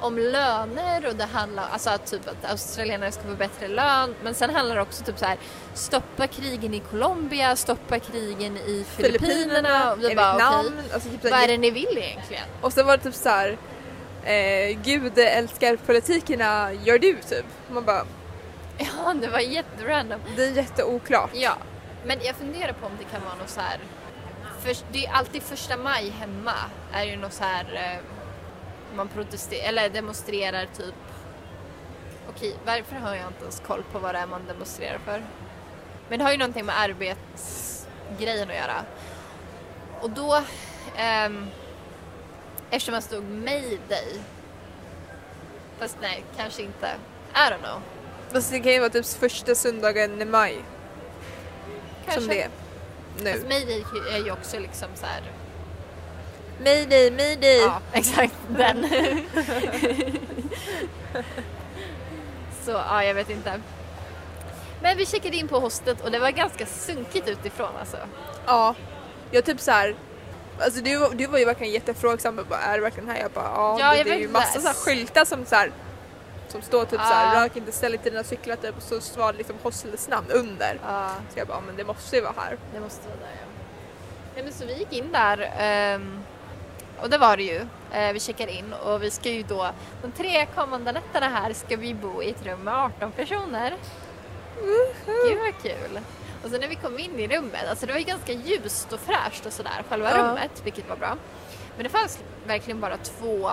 om 0.00 0.18
löner 0.18 1.06
och 1.06 1.16
det 1.16 1.24
handlar 1.24 1.68
alltså 1.72 1.98
typ 2.06 2.28
att 2.28 2.50
australienare 2.50 3.12
ska 3.12 3.22
få 3.22 3.34
bättre 3.34 3.68
lön 3.68 4.14
men 4.22 4.34
sen 4.34 4.50
handlar 4.50 4.76
det 4.76 4.82
också 4.82 5.04
typ 5.04 5.18
så 5.18 5.24
här 5.24 5.38
stoppa 5.74 6.26
krigen 6.26 6.74
i 6.74 6.80
Colombia, 6.80 7.56
stoppa 7.56 7.98
krigen 7.98 8.56
i 8.56 8.84
Filippinerna 8.96 9.92
och 9.92 9.98
vi 9.98 10.14
bara 10.14 10.36
Vietnam. 10.36 10.66
okej, 10.66 10.92
Alltså, 10.94 11.08
typ 11.08 11.24
vad 11.24 11.32
är 11.42 11.48
det 11.48 11.58
ni 11.58 11.70
vill 11.70 11.98
egentligen? 11.98 12.44
Och 12.60 12.72
så 12.72 12.82
var 12.82 12.96
det 12.96 13.02
typ 13.02 13.14
så 13.14 13.28
här. 13.28 13.56
Eh, 14.24 14.78
Gud 14.82 15.18
älskar 15.18 15.76
politikerna, 15.76 16.72
gör 16.72 16.98
du 16.98 17.12
typ? 17.28 17.44
Man 17.70 17.84
bara, 17.84 18.04
Ja, 19.04 19.14
det 19.14 19.28
var 19.28 19.40
jätterandom. 19.40 20.20
det 20.36 20.44
är 20.44 20.52
jätteoklart. 20.52 21.30
Ja, 21.34 21.56
men 22.04 22.18
jag 22.22 22.36
funderar 22.36 22.72
på 22.72 22.86
om 22.86 22.92
det 22.98 23.04
kan 23.04 23.24
vara 23.24 23.34
något 23.34 23.48
så 23.48 23.60
här. 23.60 23.80
För 24.60 24.76
det 24.92 25.06
är 25.06 25.12
alltid 25.12 25.42
första 25.42 25.76
maj 25.76 26.10
hemma 26.10 26.54
är 26.92 27.04
ju 27.04 27.16
något 27.16 27.32
så 27.32 27.44
här. 27.44 27.74
Eh, 27.74 28.04
man 28.96 29.08
protesterar 29.08 29.68
eller 29.68 29.88
demonstrerar 29.88 30.66
typ. 30.76 30.94
Okej, 32.28 32.56
varför 32.66 32.96
har 32.96 33.14
jag 33.14 33.26
inte 33.26 33.42
ens 33.42 33.62
koll 33.66 33.82
på 33.92 33.98
vad 33.98 34.14
det 34.14 34.18
är 34.18 34.26
man 34.26 34.46
demonstrerar 34.46 34.98
för? 34.98 35.24
Men 36.08 36.18
det 36.18 36.24
har 36.24 36.32
ju 36.32 36.38
någonting 36.38 36.66
med 36.66 36.80
arbetsgrejen 36.80 38.50
att 38.50 38.56
göra. 38.56 38.84
Och 40.00 40.10
då, 40.10 40.42
ehm, 40.96 41.46
eftersom 42.70 42.92
man 42.92 43.02
stod 43.02 43.24
mayday. 43.24 44.20
Fast 45.78 45.96
nej, 46.00 46.24
kanske 46.36 46.62
inte. 46.62 46.90
I 47.34 47.52
don't 47.52 47.58
know. 47.58 47.80
Fast 48.32 48.50
det 48.50 48.60
kan 48.60 48.72
ju 48.72 48.78
vara 48.78 48.90
typ 48.90 49.06
första 49.06 49.54
söndagen 49.54 50.22
i 50.22 50.24
maj 50.24 50.64
Kanske. 52.04 52.20
som 52.20 52.28
det 52.28 52.42
är 52.42 52.50
nu. 53.22 53.32
Fast 53.32 53.42
mayday 53.42 53.84
är 54.12 54.24
ju 54.24 54.32
också 54.32 54.58
liksom 54.58 54.88
så 54.94 55.06
här 55.06 55.22
Mayday, 56.64 57.10
mayday! 57.10 57.58
Ja, 57.58 57.80
exakt 57.92 58.34
den. 58.48 58.88
så 62.64 62.70
ja, 62.70 63.04
jag 63.04 63.14
vet 63.14 63.30
inte. 63.30 63.60
Men 64.82 64.96
vi 64.96 65.06
checkade 65.06 65.36
in 65.36 65.48
på 65.48 65.58
hostet 65.60 66.00
och 66.00 66.10
det 66.10 66.18
var 66.18 66.30
ganska 66.30 66.66
sunkigt 66.66 67.28
utifrån 67.28 67.76
alltså. 67.80 67.96
Ja, 68.46 68.74
jag 69.30 69.44
typ 69.44 69.60
så 69.60 69.70
här. 69.70 69.94
Alltså 70.60 70.80
du, 70.80 71.08
du 71.12 71.26
var 71.26 71.38
ju 71.38 71.44
verkligen 71.44 71.72
jättefrågsam 71.72 72.38
och 72.38 72.46
bara 72.46 72.60
är 72.60 72.76
det 72.76 72.82
verkligen 72.82 73.08
här? 73.08 73.18
Jag 73.20 73.30
bara 73.30 73.44
ja, 73.44 73.76
Ja, 73.80 73.90
det, 73.90 73.96
jag 73.96 74.06
det 74.06 74.12
är 74.12 74.18
ju 74.18 74.28
massa 74.28 74.60
så 74.60 74.66
här 74.66 74.74
skyltar 74.74 75.24
som 75.24 75.46
så 75.46 75.54
här, 75.54 75.72
som 76.50 76.62
står 76.62 76.80
typ 76.84 76.90
så 76.90 76.96
Ja. 76.96 77.14
här 77.14 77.42
rök 77.42 77.56
inte, 77.56 77.72
ställ 77.72 77.94
inte 77.94 78.10
dina 78.10 78.24
cyklar 78.24 78.56
typ 78.56 78.76
och 78.76 78.82
så 78.82 79.00
står 79.00 79.32
det 79.32 79.38
liksom 79.38 79.56
hostels 79.62 80.08
namn 80.08 80.26
under. 80.30 80.78
Ja, 80.86 81.10
Så 81.32 81.38
jag 81.38 81.46
bara 81.48 81.60
men 81.60 81.76
det 81.76 81.84
måste 81.84 82.16
ju 82.16 82.22
vara 82.22 82.34
här. 82.36 82.56
det 82.74 82.80
måste 82.80 83.08
vara 83.08 83.18
där 83.18 83.26
ja. 83.40 83.46
ja 84.36 84.42
men 84.42 84.52
så 84.52 84.66
vi 84.66 84.74
gick 84.78 84.92
in 84.92 85.12
där 85.12 85.52
ehm, 85.58 86.20
och 87.02 87.10
det 87.10 87.18
var 87.18 87.36
det 87.36 87.42
ju. 87.42 87.66
Eh, 87.92 88.12
vi 88.12 88.20
checkade 88.20 88.52
in 88.52 88.72
och 88.72 89.02
vi 89.02 89.10
ska 89.10 89.28
ju 89.30 89.42
då, 89.42 89.70
de 90.02 90.12
tre 90.12 90.46
kommande 90.54 90.92
nätterna 90.92 91.28
här 91.28 91.52
ska 91.52 91.76
vi 91.76 91.94
bo 91.94 92.22
i 92.22 92.30
ett 92.30 92.46
rum 92.46 92.60
med 92.60 92.74
18 92.74 93.12
personer. 93.12 93.74
Gud 95.06 95.38
vad 95.38 95.62
kul! 95.62 96.00
Och 96.44 96.50
sen 96.50 96.60
när 96.60 96.68
vi 96.68 96.74
kom 96.74 96.98
in 96.98 97.18
i 97.20 97.28
rummet, 97.28 97.68
alltså 97.70 97.86
det 97.86 97.92
var 97.92 97.98
ju 97.98 98.04
ganska 98.04 98.32
ljust 98.32 98.92
och 98.92 99.00
fräscht 99.00 99.46
och 99.46 99.52
sådär, 99.52 99.84
själva 99.88 100.10
Ja. 100.10 100.16
rummet, 100.18 100.50
vilket 100.64 100.88
var 100.88 100.96
bra. 100.96 101.16
Men 101.76 101.84
det 101.84 101.90
fanns 101.90 102.18
verkligen 102.46 102.80
bara 102.80 102.96
två 102.96 103.50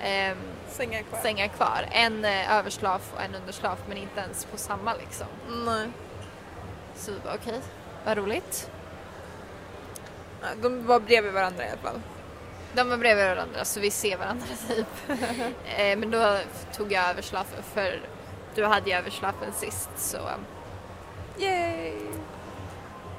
ehm, 0.00 0.36
Sängar 0.68 1.02
kvar. 1.02 1.18
sängar 1.20 1.48
kvar. 1.48 1.86
En 1.90 2.24
eh, 2.24 2.56
överslaf 2.56 3.12
och 3.14 3.22
en 3.22 3.34
underslaf 3.34 3.78
men 3.88 3.96
inte 3.96 4.20
ens 4.20 4.44
på 4.44 4.56
samma 4.56 4.94
liksom. 4.94 5.26
Nej. 5.66 5.88
Så 6.96 7.12
vi 7.12 7.18
bara 7.24 7.34
okej, 7.34 7.60
vad 8.04 8.16
roligt. 8.16 8.70
Ja, 10.40 10.46
De 10.62 10.86
var 10.86 11.00
bredvid 11.00 11.32
varandra 11.32 11.64
i 11.66 11.68
alla 11.68 11.78
fall. 11.78 12.00
De 12.74 12.88
var 12.90 12.96
bredvid 12.96 13.24
varandra 13.26 13.64
så 13.64 13.80
vi 13.80 13.90
ser 13.90 14.16
varandra 14.16 14.46
typ. 14.68 14.86
eh, 15.78 15.98
men 15.98 16.10
då 16.10 16.38
tog 16.76 16.92
jag 16.92 17.10
överslafen 17.10 17.62
för 17.74 18.00
du 18.54 18.64
hade 18.64 18.90
ju 18.90 18.96
överslafen 18.96 19.52
sist 19.52 19.90
så 19.96 20.18
Yay! 21.38 21.92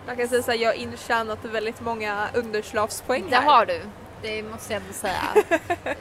Jag 0.08 0.18
kan 0.18 0.28
säga 0.28 0.44
såhär, 0.44 0.58
jag 0.58 0.70
har 0.70 0.74
intjänat 0.74 1.46
väldigt 1.46 1.82
många 1.82 2.28
underslavspoäng 2.34 3.30
det 3.30 3.36
här. 3.36 3.44
har 3.46 3.66
du. 3.66 3.82
Det 4.22 4.44
måste 4.44 4.74
jag 4.74 4.82
ändå 4.82 4.94
säga. 4.94 5.22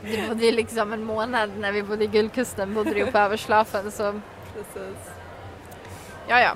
Du 0.03 0.29
bodde 0.29 0.45
ju 0.47 0.53
liksom 0.53 0.93
en 0.93 1.05
månad 1.05 1.51
när 1.59 1.73
vi 1.73 1.83
bodde 1.83 2.05
i 2.05 2.07
Guldkusten 2.07 2.75
bodde 2.75 2.95
du 2.95 3.07
på 3.07 3.19
överslafen 3.29 3.91
så 3.91 4.21
Precis. 4.55 4.97
ja 6.29 6.41
ja. 6.41 6.55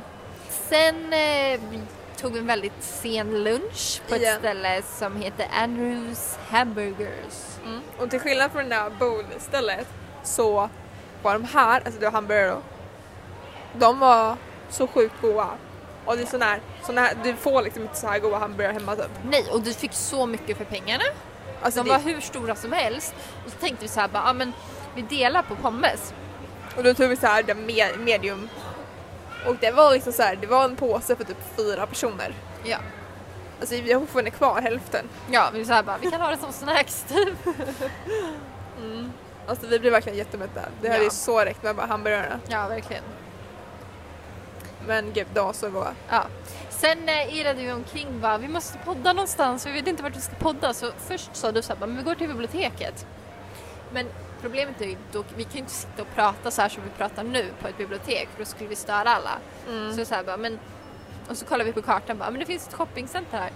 Sen 0.69 1.13
eh, 1.13 1.61
vi 1.71 1.81
tog 2.17 2.33
vi 2.33 2.39
en 2.39 2.47
väldigt 2.47 2.83
sen 2.83 3.45
lunch 3.45 4.03
på 4.09 4.15
ett 4.15 4.21
Igen. 4.21 4.39
ställe 4.39 4.83
som 4.83 5.17
heter 5.17 5.47
Andrews 5.53 6.39
Hamburgers. 6.49 7.59
Mm. 7.65 7.81
Och 7.99 8.11
till 8.11 8.21
skillnad 8.21 8.53
från 8.53 8.69
det 8.69 8.75
där 8.75 8.91
bowl-stället 8.91 9.87
så 10.23 10.69
var 11.23 11.33
de 11.33 11.45
här, 11.45 11.83
alltså 11.85 12.01
det 12.01 12.07
var 12.07 12.13
hamburgare 12.13 12.51
då, 12.51 12.63
de 13.79 13.99
var 13.99 14.37
så 14.71 14.87
sjukt 14.87 15.15
goda. 15.21 15.49
Och 16.05 16.17
det 16.17 16.23
är 16.23 16.27
sån 16.27 16.43
här, 16.43 16.61
sån 16.83 16.99
här, 16.99 17.17
du 17.25 17.35
får 17.37 17.63
liksom 17.63 17.83
inte 17.83 17.97
så 17.97 18.07
här 18.07 18.19
goda 18.19 18.39
hamburgare 18.39 18.73
hemma 18.73 18.97
typ. 18.97 19.11
Nej, 19.31 19.47
och 19.53 19.61
du 19.63 19.75
fick 19.75 19.93
så 19.93 20.27
mycket 20.27 20.57
för 20.59 20.65
pengarna. 20.65 21.05
Alltså 21.63 21.83
De 21.83 21.89
det, 21.89 21.97
var 21.97 22.05
hur 22.13 22.21
stora 22.21 22.55
som 22.55 22.73
helst. 22.73 23.15
Och 23.47 23.51
så 23.53 23.59
tänkte 23.59 23.83
vi 23.85 23.89
så 23.89 24.01
här 24.01 24.09
bara, 24.09 24.23
ja 24.27 24.33
men 24.33 24.53
vi 24.95 25.03
delar 25.03 25.43
på 25.43 25.57
pommes. 25.57 26.15
och 26.77 26.83
då 26.85 26.95
tog 26.95 27.09
vi 27.09 27.17
så 27.17 27.27
här 27.27 27.43
det 27.43 27.55
me- 27.55 27.99
medium. 27.99 28.49
Och 29.47 29.57
det 29.61 29.71
var 29.71 29.93
liksom 29.93 30.13
så 30.13 30.23
här, 30.23 30.37
det 30.37 30.47
var 30.47 30.65
en 30.65 30.77
påse 30.77 31.17
för 31.17 31.25
typ 31.25 31.57
fyra 31.57 31.87
personer. 31.87 32.35
Ja. 32.65 32.77
Alltså 33.61 33.75
vi 33.77 33.93
har 33.93 34.01
fortfarande 34.01 34.31
kvar 34.31 34.61
hälften. 34.63 35.09
Ja, 35.31 35.51
vi 35.53 35.65
så 35.65 35.73
här 35.73 35.83
bara, 35.83 35.99
vi 35.99 36.11
kan 36.11 36.21
ha 36.21 36.31
det 36.31 36.37
som 36.39 36.53
snacks 36.53 37.05
typ. 37.09 37.39
Alltså 39.47 39.67
vi 39.67 39.79
blev 39.79 39.93
verkligen 39.93 40.19
jättemätta. 40.19 40.61
Det 40.81 40.89
hade 40.89 40.99
Ja. 40.99 41.05
ju 41.05 41.11
så 41.11 41.41
räckt 41.41 41.63
med 41.63 41.77
bara 41.77 41.87
hamburgarna. 41.87 42.41
Ja, 42.49 42.69
verkligen. 42.69 43.03
Men 44.87 45.13
gud, 45.13 45.27
de 45.35 45.45
var 45.47 45.53
så 45.53 45.71
goda. 45.71 45.95
Ja. 46.11 46.25
Sen 46.83 47.09
eh, 47.09 47.39
irrade 47.39 47.63
vi 47.63 47.73
omkring 47.73 48.21
bara, 48.21 48.39
vi 48.39 48.49
måste 48.49 48.79
podda 48.79 49.13
någonstans, 49.13 49.67
vi 49.67 49.73
vet 49.73 49.87
inte 49.87 50.03
vart 50.03 50.17
vi 50.17 50.21
ska 50.21 50.35
podda. 50.35 50.75
Så 50.75 50.93
först 50.99 51.37
sa 51.37 51.53
du 51.53 51.63
så 51.63 51.73
här, 51.73 51.81
bara, 51.81 51.87
men 51.87 51.97
vi 51.97 52.03
går 52.03 52.15
till 52.15 52.29
biblioteket. 52.29 53.07
Men 53.93 54.07
problemet 54.41 54.81
är 54.81 54.87
ju, 54.87 54.97
då, 55.13 55.25
vi 55.37 55.45
kan 55.45 55.53
ju 55.53 55.59
inte 55.59 55.73
sitta 55.73 56.03
och 56.03 56.15
prata 56.15 56.51
så 56.51 56.63
här 56.63 56.69
som 56.69 56.83
vi 56.85 56.91
pratar 56.91 57.23
nu 57.25 57.51
på 57.61 57.69
ett 57.69 57.79
bibliotek 57.79 58.29
för 58.33 58.39
då 58.39 58.45
skulle 58.45 58.69
vi 58.69 58.77
störa 58.77 59.11
alla. 59.11 59.39
Så 59.97 60.05
så 60.05 60.15
här 60.15 60.25
bara, 60.25 60.37
men, 60.37 60.59
och 61.29 61.37
så 61.37 61.45
kollar 61.45 61.65
vi 61.65 61.73
på 61.73 61.83
kartan 61.83 62.19
bara, 62.19 62.31
men 62.31 62.41
det 62.41 62.47
finns 62.47 62.69
ett 62.69 62.75
shoppingcenter 62.75 63.39
här. 63.39 63.51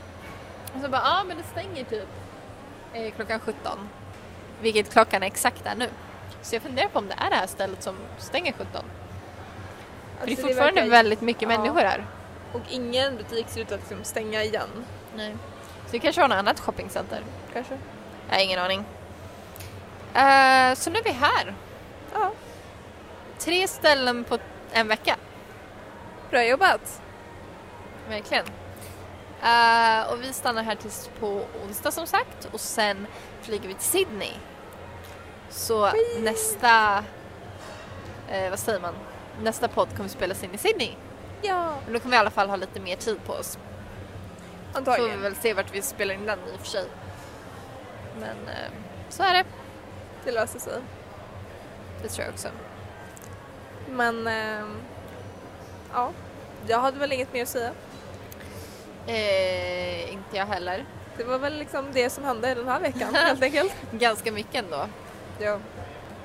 Och 0.74 0.80
så 0.82 0.88
bara, 0.88 1.02
ja 1.04 1.24
men 1.28 1.36
det 1.36 1.42
stänger 1.42 1.84
typ 1.84 2.08
eh, 2.92 3.12
klockan 3.14 3.40
17. 3.40 3.88
Vilket 4.60 4.92
klockan 4.92 5.22
är 5.22 5.26
exakt 5.26 5.66
är 5.66 5.74
nu. 5.74 5.88
Så 6.42 6.54
jag 6.54 6.62
funderar 6.62 6.88
på 6.88 6.98
om 6.98 7.08
det 7.08 7.14
är 7.18 7.30
det 7.30 7.36
här 7.36 7.46
stället 7.46 7.82
som 7.82 7.94
stänger 8.18 8.52
17. 8.52 8.66
För 8.72 8.80
det 10.26 10.32
är 10.32 10.36
Alltså, 10.36 10.46
fortfarande 10.46 10.80
verkar- 10.80 10.90
väldigt 10.90 11.20
mycket 11.20 11.42
ja. 11.42 11.48
människor 11.48 11.80
här. 11.80 12.04
Och 12.52 12.60
ingen 12.70 13.16
butik 13.16 13.48
ser 13.48 13.60
ut 13.60 13.72
att 13.72 13.80
liksom 13.80 14.04
stänga 14.04 14.42
igen. 14.42 14.68
Nej. 15.16 15.36
Så 15.86 15.92
det 15.92 15.98
kanske 15.98 16.20
var 16.20 16.28
något 16.28 16.38
annat 16.38 16.60
shoppingcenter. 16.60 17.22
Kanske. 17.52 17.78
Jag 18.28 18.34
har 18.34 18.42
ingen 18.42 18.58
aning. 18.58 18.84
Eh, 20.14 20.74
så 20.74 20.90
nu 20.90 20.98
är 20.98 21.04
vi 21.04 21.10
här. 21.10 21.54
Ja. 22.12 22.32
Tre 23.38 23.68
ställen 23.68 24.24
på 24.24 24.38
en 24.72 24.88
vecka. 24.88 25.16
Bra 26.30 26.44
jobbat. 26.44 27.02
Verkligen. 28.08 28.44
Eh, 29.42 30.12
och 30.12 30.22
vi 30.22 30.32
stannar 30.32 30.62
här 30.62 30.74
tills 30.74 31.10
på 31.20 31.44
onsdag 31.66 31.90
som 31.90 32.06
sagt 32.06 32.48
och 32.52 32.60
sen 32.60 33.06
flyger 33.42 33.68
vi 33.68 33.74
till 33.74 33.84
Sydney. 33.84 34.32
Så 35.50 35.90
nästa, 36.20 37.04
eh, 38.28 38.50
vad 38.50 38.58
säger 38.58 38.80
man, 38.80 38.94
nästa 39.42 39.68
podd 39.68 39.96
kommer 39.96 40.08
spelas 40.08 40.44
in 40.44 40.54
i 40.54 40.58
Sydney. 40.58 40.94
Ja. 41.42 41.74
Men 41.84 41.92
då 41.94 42.00
kommer 42.00 42.10
vi 42.10 42.16
i 42.16 42.20
alla 42.20 42.30
fall 42.30 42.48
ha 42.48 42.56
lite 42.56 42.80
mer 42.80 42.96
tid 42.96 43.18
på 43.26 43.32
oss. 43.32 43.56
Får 43.56 44.80
vi 44.80 44.90
Antagligen. 44.90 45.22
väl 45.22 45.34
se 45.36 45.54
vart 45.54 45.74
vi 45.74 45.82
spelar 45.82 46.14
in 46.14 46.26
den 46.26 46.38
i 46.38 46.56
och 46.56 46.60
för 46.60 46.66
sig. 46.66 46.84
Men 48.20 48.48
eh, 48.48 48.70
så 49.08 49.22
är 49.22 49.32
det. 49.34 49.44
Det 50.24 50.32
löser 50.32 50.58
sig. 50.58 50.80
Det 52.02 52.08
tror 52.08 52.24
jag 52.24 52.32
också. 52.34 52.48
Men 53.90 54.26
ehm, 54.26 54.76
ja, 55.92 56.10
jag 56.66 56.80
hade 56.80 56.98
väl 56.98 57.12
inget 57.12 57.32
mer 57.32 57.42
att 57.42 57.48
säga. 57.48 57.70
Eh, 59.06 60.12
inte 60.12 60.36
jag 60.36 60.46
heller. 60.46 60.84
Det 61.16 61.24
var 61.24 61.38
väl 61.38 61.58
liksom 61.58 61.84
det 61.92 62.10
som 62.10 62.24
hände 62.24 62.54
den 62.54 62.68
här 62.68 62.80
veckan 62.80 63.14
helt 63.14 63.42
enkelt. 63.42 63.72
Ganska 63.90 64.32
mycket 64.32 64.64
ändå. 64.64 64.86
Ja. 65.38 65.58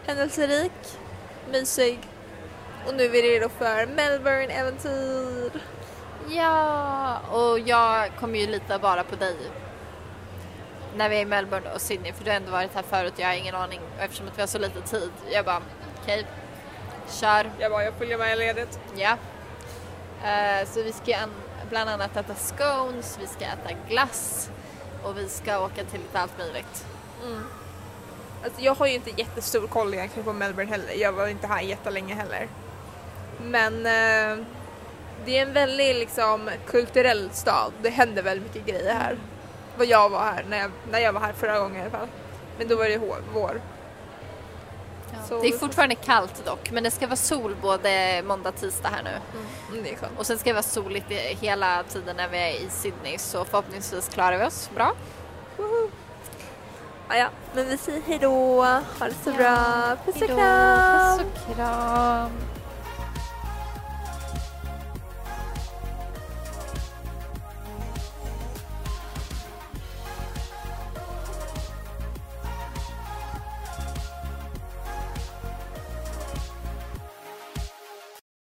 Händelserik, 0.06 0.72
mysig 1.52 2.00
och 2.88 2.94
nu 2.96 3.06
är 3.06 3.10
vi 3.10 3.22
redo 3.22 3.50
för 3.50 3.86
Melbourne-äventyr. 3.86 5.52
Ja, 6.30 7.20
och 7.32 7.60
jag 7.60 8.12
kommer 8.20 8.40
ju 8.40 8.48
lita 8.48 8.80
bara 8.80 9.04
på 9.04 9.16
dig. 9.16 9.36
När 10.96 11.10
vi 11.10 11.16
är 11.18 11.22
i 11.22 11.26
Melbourne 11.26 11.72
och 11.76 11.82
Sydney, 11.82 12.14
för 12.14 12.24
du 12.24 12.30
har 12.30 12.38
ändå 12.38 12.52
varit 12.52 12.74
här 12.76 12.84
förut, 12.84 13.14
jag 13.18 13.28
har 13.28 13.34
ingen 13.34 13.56
aning. 13.56 13.80
Och 13.98 14.04
eftersom 14.04 14.28
att 14.28 14.38
vi 14.38 14.42
har 14.42 14.48
så 14.48 14.60
lite 14.60 14.82
tid, 14.82 15.12
jag 15.32 15.46
bara 15.46 15.62
okej, 16.04 16.26
kör. 17.10 17.52
Jag 17.60 17.72
bara, 17.72 17.84
jag 17.84 17.94
följer 17.94 18.18
med 18.18 18.34
i 18.34 18.40
ledet. 18.40 18.80
Ja. 18.96 19.18
Eh, 20.30 20.68
så 20.68 20.82
vi 20.84 20.92
ska 20.92 21.18
an- 21.18 21.34
bland 21.70 21.90
annat 21.90 22.18
äta 22.18 22.36
scones, 22.36 23.18
vi 23.22 23.28
ska 23.28 23.46
äta 23.46 23.70
glass 23.90 24.50
och 25.04 25.18
vi 25.18 25.30
ska 25.30 25.60
åka 25.60 25.84
till 25.84 26.00
lite 26.00 26.20
allt 26.20 26.38
möjligt. 26.38 26.86
Alltså 28.44 28.62
jag 28.62 28.76
har 28.76 28.88
ju 28.88 28.94
inte 28.94 29.10
jättestor 29.22 29.68
koll 29.68 29.94
egentligen 29.94 30.26
på 30.26 30.34
Melbourne 30.34 30.72
heller. 30.72 30.94
Jag 30.94 31.12
var 31.12 31.28
inte 31.28 31.48
här 31.48 31.62
jättelänge 31.62 32.16
heller. 32.16 32.48
Men 33.42 33.74
eh, 33.86 34.46
det 35.26 35.38
är 35.38 35.42
en 35.42 35.54
väldigt 35.54 35.96
liksom 35.96 36.50
kulturell 36.68 37.30
stad. 37.34 37.72
Det 37.82 37.90
händer 37.90 38.24
väldigt 38.24 38.48
mycket 38.54 38.68
grejer 38.68 38.94
här. 38.96 39.18
Vad 39.78 39.88
jag 39.88 40.10
var 40.10 40.20
här 40.24 40.46
när 40.50 40.58
jag, 40.58 40.72
när 40.92 41.00
jag 41.00 41.14
var 41.14 41.22
här 41.22 41.34
förra 41.34 41.60
gången 41.60 41.78
i 41.78 41.82
alla 41.82 41.90
fall. 41.90 42.08
Men 42.58 42.68
då 42.68 42.76
var 42.76 42.86
det 42.86 42.98
hår, 42.98 43.18
vår. 43.34 43.62
Så- 45.28 45.42
Det 45.42 45.48
är 45.48 45.58
fortfarande 45.58 45.96
kallt 45.96 46.46
dock, 46.46 46.72
men 46.72 46.84
det 46.84 46.92
ska 46.92 47.08
vara 47.08 47.16
sol 47.16 47.56
både 47.62 48.22
måndag 48.26 48.52
tisdag 48.52 48.90
här 48.90 49.04
nu. 49.04 49.10
Mm, 49.72 49.84
det 49.84 49.92
är 49.92 49.96
skönt. 49.96 50.20
Och 50.20 50.26
sen 50.26 50.38
ska 50.38 50.50
det 50.50 50.54
vara 50.54 50.64
soligt 50.64 51.06
hela 51.42 51.84
tiden 51.84 52.16
när 52.16 52.28
vi 52.30 52.38
är 52.38 52.50
i 52.50 52.68
Sydney 52.70 53.18
så 53.18 53.46
förhoppningsvis 53.46 54.10
klarar 54.10 54.38
vi 54.38 54.46
oss 54.46 54.70
bra. 54.76 54.94
Ah, 57.08 57.16
ja, 57.18 57.28
men 57.56 57.66
vi 57.68 57.78
säger 57.78 58.02
hejdå. 58.02 58.62
Ha 59.00 59.08
det 59.08 59.14
så 59.24 59.32
bra. 59.32 59.56
Puss 60.06 60.22
och 60.22 60.28
kram. 60.28 61.18
Puss 61.20 61.26
och 61.50 61.56
kram. 61.56 62.30